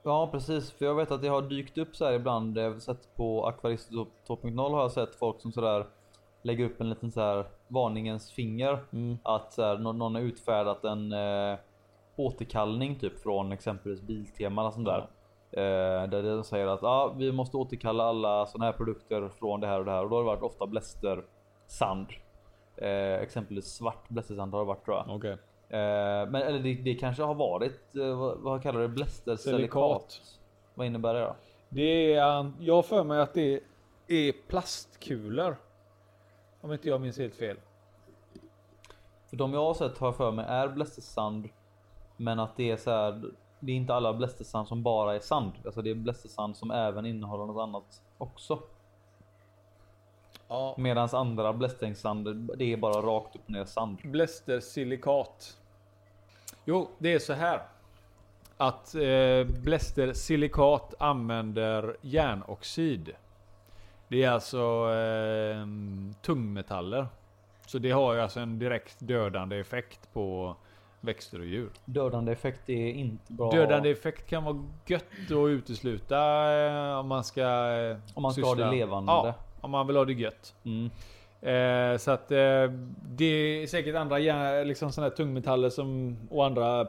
[0.03, 2.57] Ja precis, för jag vet att det har dykt upp så här ibland.
[2.57, 5.85] Jag har sett på Akvarist 2.0 har jag sett folk som sådär
[6.41, 8.79] lägger upp en liten så här varningens finger.
[8.93, 9.17] Mm.
[9.23, 11.57] Att så här, någon, någon har utfärdat en eh,
[12.15, 15.07] återkallning typ från exempelvis Biltema eller sånt där.
[15.57, 19.67] Eh, där de säger att ah, vi måste återkalla alla sådana här produkter från det
[19.67, 20.03] här och det här.
[20.03, 21.23] Och då har det varit ofta bläster
[21.67, 22.07] sand.
[22.75, 25.15] Eh, exempelvis svart blästersand har det varit tror jag.
[25.15, 25.31] Okej.
[25.69, 30.11] Eh, men eller det, det kanske har varit, eh, vad, vad kallar det, blästersilikat?
[30.11, 30.39] Silikat.
[30.73, 31.35] Vad innebär det då?
[31.69, 33.59] Det är, an- jag har för mig att det
[34.07, 35.57] är plastkulor.
[36.61, 37.57] Om inte jag minns helt fel.
[39.29, 41.49] För de jag har sett har jag för mig är blästersand.
[42.17, 43.21] Men att det är så här,
[43.65, 45.51] det är inte alla blästersand som bara är sand.
[45.65, 48.59] Alltså det är blästersand som även innehåller något annat också.
[50.47, 50.75] Ja.
[50.77, 53.97] Medans andra blästringssand, det är bara rakt upp och ner sand.
[54.03, 55.57] Blästersilikat.
[56.65, 57.61] Jo, det är så här.
[58.57, 63.11] Att eh, blästersilikat använder järnoxid.
[64.07, 65.67] Det är alltså eh,
[66.21, 67.07] tungmetaller.
[67.67, 70.55] Så det har ju alltså en direkt dödande effekt på
[71.03, 71.69] växter och djur.
[71.85, 73.51] Dödande effekt är inte bra.
[73.51, 76.17] Dödande effekt kan vara gött att utesluta
[76.65, 77.41] eh, om man ska...
[77.41, 79.11] eh, Om man ska ha det levande.
[79.11, 80.55] Ja, om man vill ha det gött.
[80.65, 80.89] Mm.
[81.41, 82.37] Eh, så att eh,
[83.09, 84.17] det är säkert andra
[84.63, 86.87] liksom såna här tungmetaller som, och andra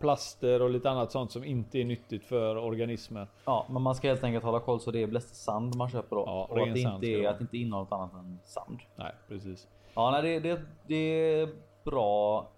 [0.00, 3.26] plaster och lite annat sånt som inte är nyttigt för organismer.
[3.44, 6.22] Ja, men man ska helt enkelt hålla koll så det är blästersand man köper då.
[6.26, 8.78] Ja, och att det, sand inte är, att det inte innehåller något annat än sand.
[8.96, 9.66] Nej, precis.
[9.94, 10.94] Ja, nej, det, det, det
[11.40, 11.48] är
[11.84, 12.48] bra.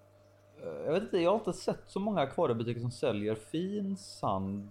[0.86, 4.68] Jag vet inte, jag har inte sett så många akvariebutiker som säljer fin sand.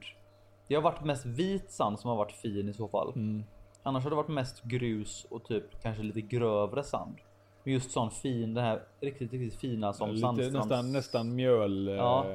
[0.68, 3.12] Det har varit mest vit sand som har varit fin i så fall.
[3.16, 3.44] Mm.
[3.84, 7.16] Annars har det varit mest grus och typ kanske lite grövre sand.
[7.64, 10.54] Men just sån fin, den här riktigt, riktigt fina som Lite, sandstrands...
[10.70, 11.88] nästan, nästan mjöl...
[11.88, 12.26] eh, Ja.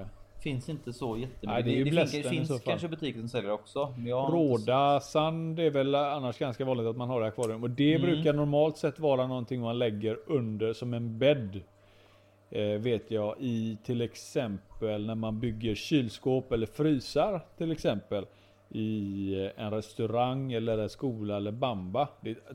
[0.43, 1.49] Finns inte så jättemycket.
[1.49, 3.95] Nej, det det, det finns kanske butiker som säljer också.
[4.31, 7.63] Råda sand är väl annars ganska vanligt att man har i akvarium.
[7.63, 8.11] Och det Mm.
[8.11, 11.61] brukar normalt sett vara någonting man lägger under som en bädd.
[12.51, 18.27] Eh, vet jag i till exempel när man bygger kylskåp eller frysar till exempel.
[18.69, 22.09] I eh, en restaurang eller en skola eller bamba.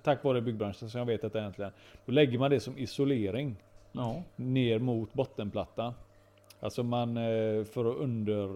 [0.03, 1.71] Tack vare byggbranschen som jag vet att det egentligen.
[2.05, 3.55] Då lägger man det som isolering
[3.91, 4.23] Ja.
[4.35, 5.93] ner mot bottenplattan.
[6.59, 8.47] Alltså man eh, för att under,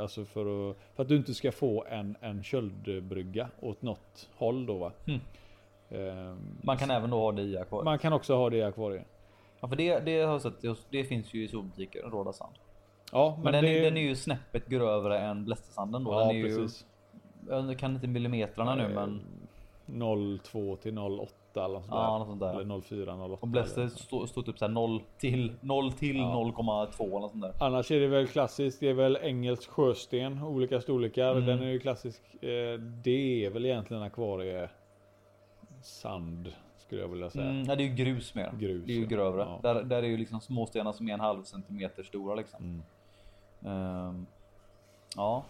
[0.00, 4.66] alltså för att, för att du inte ska få en, en köldbrygga åt något håll
[4.66, 4.92] då va.
[5.06, 5.20] Mm.
[5.90, 7.84] Ehm, Man kan även då ha det i akvariet.
[7.84, 9.06] man kan också ha det i akvariet.
[9.64, 10.54] Ja, för det, det har jag sett.
[10.90, 12.54] Det finns ju i zoobutiker, råda sand.
[13.12, 16.12] Ja, Men, men, den, det, är, den är ju snäppet grövre än blästersanden då.
[16.12, 16.86] Ja, den är precis.
[17.46, 22.24] Ju, jag kan inte millimetrarna nu men 02 till 08 eller något sånt ja, där.
[22.24, 22.60] sånt där.
[22.60, 23.38] Eller 04, 08.
[23.40, 26.52] Och bläster står stå typ såhär 0 till 0 till Ja.
[26.56, 27.54] 0,2 eller något sånt där.
[27.60, 31.32] Annars är det väl klassiskt, det är väl engelsk sjösten, olika storlekar.
[31.32, 31.46] Mm.
[31.46, 32.22] Den är ju klassisk.
[32.44, 34.68] Eh, det är väl egentligen akvarie
[35.82, 36.52] sand
[36.94, 37.44] skulle jag vilja säga.
[37.44, 38.52] Mm, nej, det är ju grus mer.
[38.58, 39.40] Grus, det är ju grövre.
[39.40, 39.60] Ja.
[39.62, 42.82] Där, där är ju liksom småstenar som är en halv centimeter stora liksom.
[43.62, 43.76] Mm.
[43.76, 44.26] Ehm,
[45.16, 45.44] ja.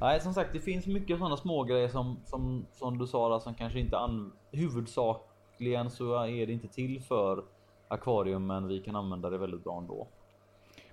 [0.00, 3.38] Nej som sagt det finns mycket sådana små grejer som, som, som du sa där,
[3.38, 7.42] som kanske inte an, huvudsakligen så är det inte till för
[7.88, 10.06] akvarium men vi kan använda det väldigt bra ändå.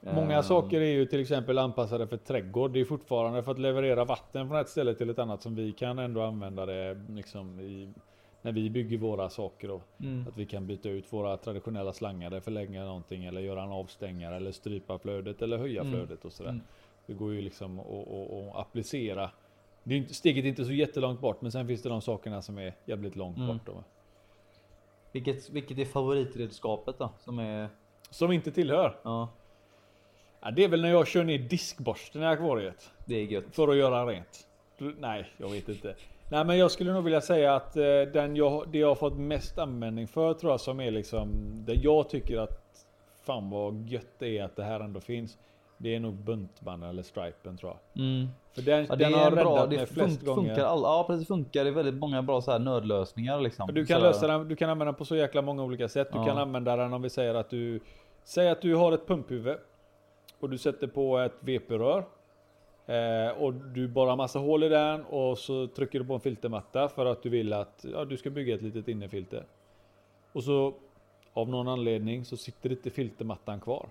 [0.01, 2.71] Många Ehm, saker är ju till exempel anpassade för trädgård.
[2.71, 5.71] Det är fortfarande för att leverera vatten från ett ställe till ett annat som vi
[5.71, 7.93] kan ändå använda det liksom i,
[8.43, 9.67] när vi bygger våra saker.
[9.67, 9.81] Då.
[9.99, 10.25] Mm.
[10.27, 14.51] Att vi kan byta ut våra traditionella slangar, förlänga någonting eller göra en avstängare eller
[14.51, 15.93] strypa flödet eller höja Mm.
[15.93, 16.49] flödet och sådär.
[16.49, 16.61] Mm.
[17.05, 19.29] Det går ju liksom att, applicera.
[19.83, 22.41] Det är inte, steget är inte så jättelångt bort men sen finns det de sakerna
[22.41, 23.47] som är jävligt långt Mm.
[23.47, 23.65] bort.
[23.65, 23.83] Då.
[25.11, 27.09] Vilket, vilket är favoritredskapet då?
[27.19, 27.69] Som är...
[28.09, 28.99] Som inte tillhör.
[29.03, 29.29] Ja,
[30.45, 32.91] Ja, det är väl när jag kör ner diskborsten i akvariet.
[33.05, 33.43] det är gött.
[33.51, 34.47] För att göra rent.
[34.99, 35.95] Nej, jag vet inte.
[36.33, 37.83] Nej men jag skulle nog vilja säga att eh,
[38.13, 41.29] den jag, det jag har fått mest användning för tror jag som är liksom
[41.65, 42.85] det jag tycker att
[43.23, 45.37] fan vad gött det är att det här ändå finns.
[45.77, 48.03] Det är nog buntband eller stripen tror jag.
[48.05, 48.27] Mm.
[48.55, 50.47] För den, Ja, den är har bra, räddat det mig fun flest gånger.
[50.49, 53.69] funkar, all, ja precis funkar i väldigt många bra så här nödlösningar liksom.
[53.73, 56.07] Du kan så lösa den, du kan använda den på så jäkla många olika sätt.
[56.11, 56.25] Du Ja.
[56.25, 57.79] kan använda den om vi säger att du
[58.23, 59.57] Säg att du har ett pumphuvud
[60.39, 62.05] och du sätter på ett VP-rör
[62.85, 66.89] eh, och du borrar massa hål i den och så trycker du på en filtermatta
[66.89, 69.45] för att du vill att ja, du ska bygga ett litet innefilter.
[70.31, 70.73] Och så
[71.33, 73.89] av någon anledning så sitter inte filtermattan kvar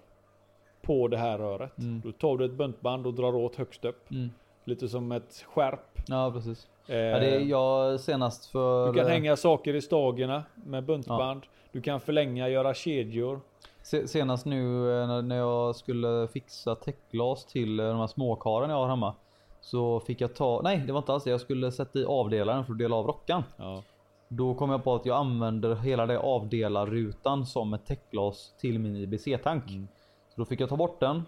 [0.83, 1.79] på det här röret.
[1.79, 2.01] Mm.
[2.05, 4.11] Då tar du ett buntband och drar åt högst upp.
[4.11, 4.31] Mm.
[4.65, 6.03] Lite som ett skärp.
[6.07, 6.69] Ja precis.
[6.87, 8.93] Eh, Ja, det är jag senast för...
[8.93, 11.43] du kan hänga saker i stagerna med buntband.
[11.73, 13.41] Du kan förlänga, göra kedjor.
[13.83, 18.71] Se- Senast nu eh, när- när jag skulle fixa täckglas till eh, de här småkaren
[18.71, 19.15] jag har hemma.
[19.61, 21.31] Så fick jag ta, nej det var inte alls det.
[21.31, 23.43] Jag skulle sätta i avdelaren för att dela av rockan.
[23.57, 23.83] Ja.
[24.29, 28.97] Då kom jag på att jag använder hela det avdelarrutan som ett täckglas till min
[28.97, 29.71] IBC-tank.
[29.71, 29.89] Mm.
[30.35, 31.23] Så då fick jag ta bort den.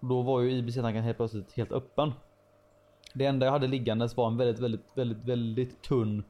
[0.00, 2.12] Då var ju IBC-tanken helt plötsligt helt öppen.
[3.14, 6.24] Det enda jag hade liggandes var en väldigt, väldigt, väldigt, väldigt tunn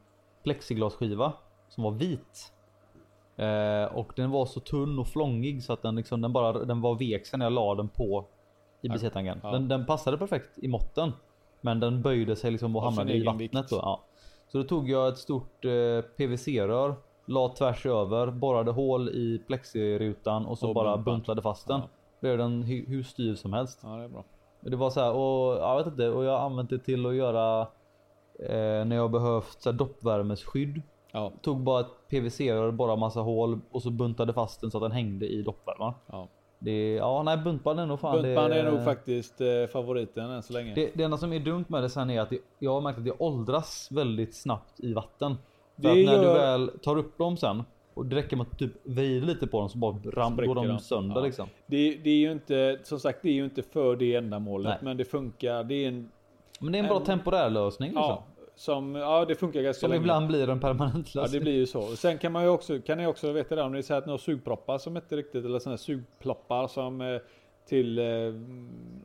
[0.44, 1.32] plexiglasskiva
[1.68, 2.52] som var vit.
[3.38, 6.80] Eh, och den var så tunn och flångig så att den liksom, den bara, den
[6.80, 8.24] var vek sen jag la den på
[8.82, 9.40] IBC-tanken.
[9.42, 9.50] Ja.
[9.50, 11.12] Den, den passade perfekt i måtten.
[11.60, 13.76] Men den böjde sig liksom och hamnade i vattnet då.
[13.76, 14.00] Ja.
[14.48, 16.94] Så då tog jag ett stort eh, PVC-rör,
[17.26, 21.80] la tvärs över, borrade hål i plexirutan och så Och bara buntlade fast den.
[21.80, 21.88] Ja.
[22.20, 23.80] Blev den hu- hur styv som helst.
[23.82, 24.24] ja, det är bra.
[24.60, 27.60] Det var så här och jag vet inte och jag använt det till att göra
[28.40, 30.82] eh, när jag behövt så här doppvärmesskydd.
[31.12, 34.82] Ja, Tog bara ett PVC-rör, bara massa hål och så buntade fast den så att
[34.82, 35.94] den hängde i doppvärmaren.
[36.06, 36.28] ja.
[36.60, 40.42] Det, ja nej buntband är nog fan Buntband det, är nog faktiskt eh, favoriten än
[40.42, 40.74] så länge.
[40.74, 42.98] det, det enda som är dumt med det sen är att det, jag har märkt
[42.98, 45.36] att det åldras väldigt snabbt i vatten.
[45.76, 47.62] För Det att när du väl tar upp dem sen
[47.94, 50.68] och det räcker med att typ vrida lite på dem så bara ram, går de
[50.68, 50.78] de.
[50.78, 51.22] sönder Ja.
[51.22, 51.48] liksom.
[51.66, 54.66] Det, det är ju inte, som sagt, det är ju inte för det ändamålet.
[54.70, 54.78] Nej.
[54.82, 55.64] Men det funkar.
[55.64, 56.10] Det är en,
[56.60, 58.02] Men det är en bra En- temporär lösning liksom.
[58.04, 58.22] ja,
[58.58, 60.00] som, ja, det funkar ganska Som länge.
[60.00, 61.38] ibland blir en permanent Ja, lösning.
[61.40, 61.82] det blir ju så.
[61.82, 64.10] Sen kan man ju också, kan ni också veta det om ni säger att ni
[64.10, 67.20] har sugproppar som inte riktigt, eller sådana här sugploppar som eh,
[67.68, 68.04] till, eh,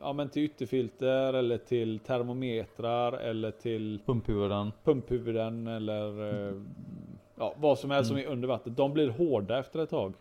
[0.00, 4.72] ja men till ytterfilter eller till termometrar eller till Pumphuvuden.
[4.84, 6.54] pumphuvuden eller eh,
[7.38, 8.76] ja, vad som helst som är under vattnet.
[8.76, 10.12] De blir hårda efter ett tag.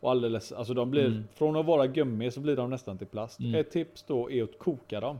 [0.00, 1.24] Och alldeles, alltså de blir, Mm.
[1.34, 3.40] från att vara gummi så blir de nästan till plast.
[3.40, 3.54] Mm.
[3.54, 5.18] Ett tips då är att koka dem.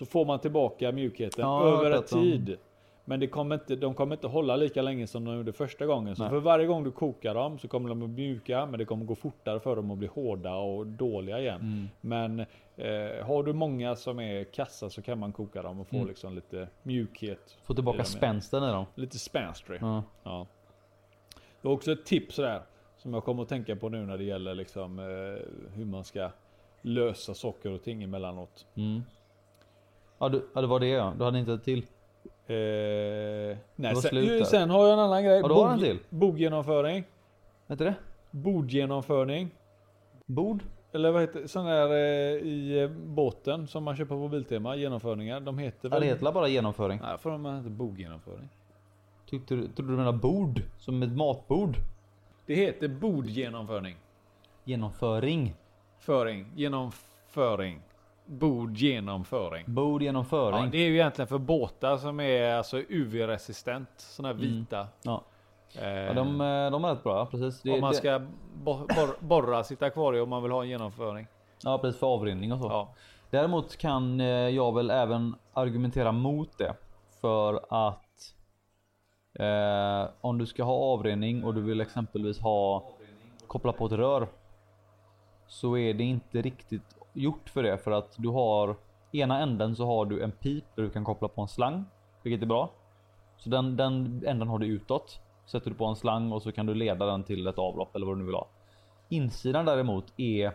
[0.00, 2.56] Så får man tillbaka mjukheten Ja, över tid.
[3.04, 6.16] Men det kommer inte, de kommer inte hålla lika länge som de gjorde första gången.
[6.16, 6.30] Så Nej.
[6.30, 8.66] för varje gång du kokar dem så kommer de att mjuka.
[8.66, 11.60] Men det kommer gå fortare för dem att bli hårda och dåliga igen.
[11.60, 11.88] Mm.
[12.00, 12.40] Men
[12.76, 16.08] eh, har du många som är kassa så kan man koka dem och få Mm.
[16.08, 17.56] liksom lite mjukhet.
[17.62, 18.84] Få tillbaka spänsten i dem.
[18.94, 19.78] Lite spänstrig.
[19.82, 20.02] Ja.
[20.22, 20.46] Ja.
[21.62, 22.62] Det var också ett tips där.
[22.96, 25.04] Som jag kommer att tänka på nu när det gäller liksom eh,
[25.74, 26.30] hur man ska
[26.82, 28.66] lösa saker och ting emellanåt.
[28.74, 29.02] Mm.
[30.20, 31.14] Ja, du, ja det var det ja.
[31.18, 31.78] Du hade inte ett till.
[32.46, 32.56] Eh,
[33.76, 34.44] nej, sen, där.
[34.44, 35.40] sen har jag en annan grej.
[35.40, 35.98] Ja, du har en till.
[36.08, 37.04] Boggenomföring.
[37.66, 37.94] Vad heter det?
[38.30, 39.50] Bordgenomföring.
[40.26, 40.62] Bord?
[40.92, 44.76] Eller vad heter sån där eh, i eh, båten som man köper på Biltema.
[44.76, 45.40] Genomförningar.
[45.40, 47.00] De heter Ja, det heter väl bara genomföring.
[47.02, 48.48] Nej, för de heter boggenomföring.
[49.26, 50.62] Tyckte du, trodde du menade bord?
[50.78, 51.76] Som ett matbord?
[52.46, 53.96] Det heter bordgenomföring.
[54.64, 55.54] Genomföring.
[55.98, 56.46] Föring.
[56.56, 57.80] Genomföring.
[58.30, 59.64] Bordgenomföring.
[59.68, 60.64] Bord genomföring.
[60.64, 63.88] Ja, det är ju egentligen för båtar som är alltså UV-resistent.
[63.96, 64.46] Såna här Mm.
[64.46, 64.86] vita.
[65.02, 65.22] Ja.
[65.78, 67.62] Eh, Ja, de, eh, de är rätt bra, precis.
[67.62, 68.18] Det, om man det, ska
[68.64, 71.26] bo- bor- borra sitt akvarium om man vill ha en genomföring.
[71.64, 72.66] Ja, precis för avrinning och så.
[72.66, 72.94] Ja.
[73.30, 76.74] Däremot kan eh, jag väl även argumentera mot det.
[77.20, 78.34] För att
[79.34, 82.90] eh, om du ska ha avrinning och du vill exempelvis ha
[83.46, 84.28] koppla på ett rör.
[85.46, 88.76] Så är det inte riktigt gjort för det för att du har
[89.12, 91.84] ena änden så har du en pip där du kan koppla på en slang.
[92.22, 92.70] Vilket är bra.
[93.36, 95.20] Så den, den änden har du utåt.
[95.46, 98.06] Sätter du på en slang och så kan du leda den till ett avlopp eller
[98.06, 98.46] vad du nu vill ha.
[99.08, 100.52] Insidan däremot är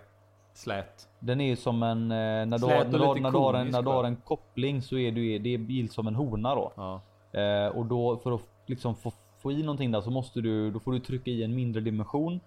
[0.53, 1.07] Slät.
[1.19, 3.81] den är som en, eh, när du, har, när, du när, du har en, när
[3.81, 6.71] du har en koppling så är du, det är bil som en hona då.
[6.75, 7.01] Ja.
[7.39, 10.79] Eh, och då för att liksom få, få i någonting där så måste du, då
[10.79, 12.39] får du trycka i en mindre dimension.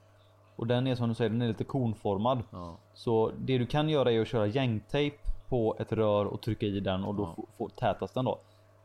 [0.59, 2.43] Och den är som du säger, den är lite konformad.
[2.51, 2.77] Ja.
[2.95, 5.17] Så det du kan göra är att köra gängtejp
[5.49, 7.45] på ett rör och trycka i den och då Ja.
[7.59, 8.39] får, tätas den då.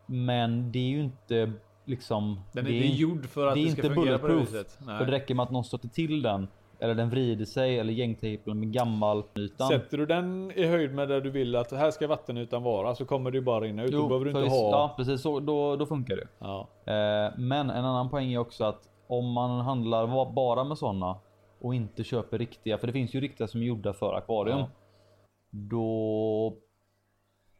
[0.05, 1.51] Men det är ju inte
[1.85, 2.39] liksom.
[2.51, 4.27] Den är det inte in- gjord för att det det, är ska inte fungera på
[4.27, 4.71] det viset.
[4.85, 6.47] För det räcker med att någon stöter till den.
[6.79, 9.67] Eller den vrider sig eller gängtejpen med gammal ytan.
[9.67, 13.05] Sätter du den i höjd med där du vill att här ska vattenytan vara så
[13.05, 13.91] kommer det ju bara rinna ut.
[13.91, 14.69] då behöver du inte visst- ha...
[14.71, 16.27] Ja precis, så, då, då funkar det.
[16.39, 16.67] Ja.
[16.85, 21.15] Eh, men en annan poäng är också att om man handlar bara med sådana
[21.63, 24.59] och inte köper riktiga, för det finns ju riktiga som är gjorda för akvarium.
[24.59, 24.67] Ja.
[25.49, 26.57] Då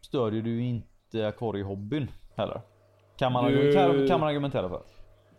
[0.01, 2.61] stödjer du inte akvariehobbyn heller.
[3.17, 4.81] Kan man, Du- kan man argumentera för.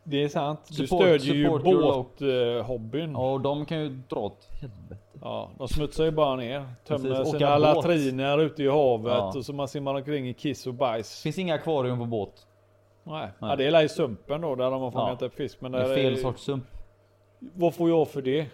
[0.04, 0.60] Det är sant.
[0.68, 3.12] Du Support- stödjer ju båthobbyn.
[3.12, 3.32] Ja.
[3.32, 5.00] Och de kan ju dra åt helvete.
[5.58, 6.66] de smutsar ju bara ner.
[6.86, 9.32] Tömmer Precis, sina latriner ute i havet Ja.
[9.36, 11.22] och så man simmar omkring i kiss och bajs.
[11.22, 12.46] Finns inga akvarium på båt.
[13.04, 13.28] Nej.
[13.38, 13.50] Nej.
[13.50, 15.26] Ja, det är i sumpen då där de har fångat Ja.
[15.26, 15.60] upp fisk.
[15.60, 16.64] Men Det är fel sorts sump.
[17.38, 18.46] Vad får jag för det?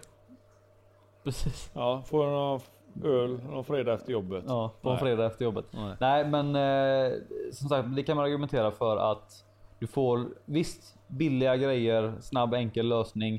[1.23, 1.71] Precis.
[1.73, 2.61] Ja, får jag någon
[3.03, 4.43] öl någon fredag efter jobbet?
[4.47, 5.03] Ja, på en Nej.
[5.03, 5.65] fredag efter jobbet.
[5.71, 5.95] Nej.
[5.99, 7.17] Nej men eh,
[7.53, 9.45] som sagt det kan man argumentera för att
[9.79, 13.35] du får visst billiga grejer, snabb enkel lösning.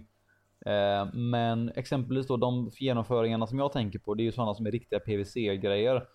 [0.67, 4.67] Eh, men exempelvis då de genomföringarna som jag tänker på det är ju sådana som
[4.67, 6.07] är riktiga PVC grejer.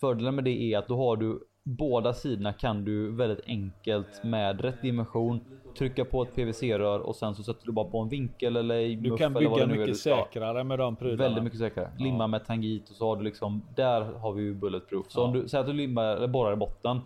[0.00, 4.60] Fördelen med det är att då har du båda sidorna kan du väldigt enkelt med
[4.60, 5.40] rätt dimension
[5.78, 8.94] trycka på ett PVC-rör och sen så sätter du bara på en vinkel eller i
[8.96, 10.16] Du kan bygga är mycket ska.
[10.16, 11.22] säkrare med de prylarna.
[11.22, 11.90] Väldigt mycket säkrare.
[11.98, 15.06] Limma med tangit och så har du liksom, där har vi ju bulletproof.
[15.08, 15.24] Så Ja.
[15.24, 17.00] om du säger att du limmar, eller borrar i botten.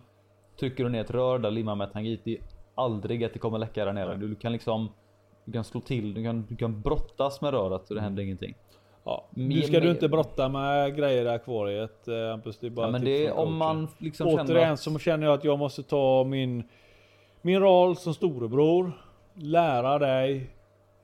[0.59, 2.21] Trycker du ner ett rör där limmar med tangit.
[2.23, 2.41] Det är
[2.75, 4.15] aldrig att det kommer läcka där nere.
[4.15, 4.89] Du kan liksom
[5.45, 8.55] du kan slå till, du kan, du kan brottas med röret och det händer ingenting.
[9.07, 9.25] Ja.
[9.29, 12.57] Nu ska du inte brotta med grejer i akvariet eh, Hampus.
[12.59, 14.99] Det är bara Ja, men tips det är om man liksom känner Återigen att, så
[14.99, 16.63] känner jag att jag måste ta min,
[17.41, 18.91] min roll som storebror.
[19.33, 20.49] Lära dig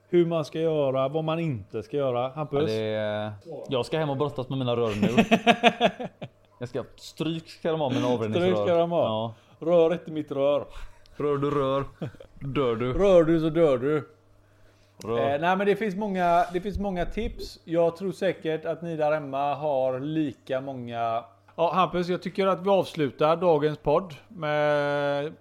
[0.09, 2.21] hur man ska göra, vad man inte ska göra.
[2.21, 2.65] ja, Hampus?
[2.65, 3.31] det är,
[3.69, 5.23] Jag ska hem och brottas med mina rör nu.
[6.59, 8.51] jag ska stryk ska de ha mina avredningsrör.
[8.51, 9.03] Stryk ska de ha.
[9.03, 9.33] Ja.
[9.59, 10.65] Rör inte mitt rör.
[11.17, 11.83] Rör du rör,
[12.39, 12.93] dör du.
[12.93, 14.12] Rör du så dör du.
[15.09, 17.59] Eh, nej men det finns, många, det finns många tips.
[17.65, 21.23] Jag tror säkert att ni där hemma har lika många.
[21.55, 25.33] Ja Hampus, jag tycker att vi avslutar dagens podd med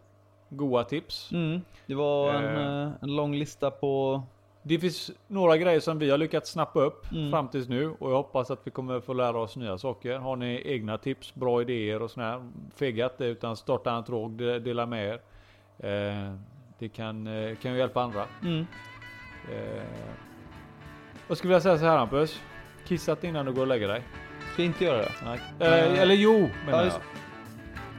[0.49, 1.33] goa tips.
[1.33, 2.83] Mm, det var en, Eh.
[2.87, 4.23] eh, en lång lista på
[4.65, 7.31] Det finns några grejer som vi har lyckats snappa upp Mm.
[7.31, 10.19] fram tills nu och jag hoppas att vi kommer få lära oss nya saker.
[10.19, 14.59] Har ni egna tips, bra idéer och sådär, fega inte utan starta en tråd, de-
[14.59, 15.21] dela med er.
[15.89, 16.35] Eh,
[16.79, 18.25] det kan, eh, kan ju hjälpa andra.
[18.43, 18.67] Mm.
[19.51, 19.83] Eh,
[21.29, 22.41] vad skulle jag säga så här Hampus?
[22.85, 24.03] Kissa inte innan du går och lägger dig.
[24.53, 25.13] Ska inte göra det.
[25.25, 25.41] Nej.
[25.61, 27.01] Eh, eller jo, menar Ja, jag.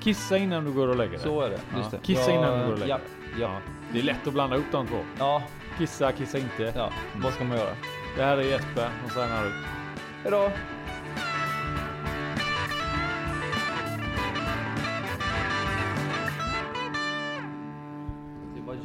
[0.03, 1.20] Kissa innan du går och lägger dig.
[1.20, 1.60] Så är det.
[1.74, 1.88] Ja.
[1.91, 1.98] Det.
[2.03, 3.41] Kissa Ja, innan du går och lägger ja, dig.
[3.41, 3.57] ja,
[3.94, 4.98] Det är lätt att blanda upp de två.
[5.20, 5.44] ja,
[5.78, 6.74] Kissa, kissa inte.
[6.76, 6.90] ja.
[7.24, 7.76] Vad ska man göra?
[8.18, 9.53] Det här är Jesper som signar ut.
[10.24, 10.52] Hejdå!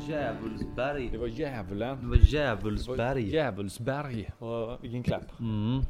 [0.09, 1.09] Djävulsberg.
[1.13, 1.99] Det var djävulen.
[2.01, 3.31] Det var Djävulsberg.
[3.35, 4.31] Djävulsberg.
[4.39, 5.41] Och vilken klapp.
[5.41, 5.83] Mm.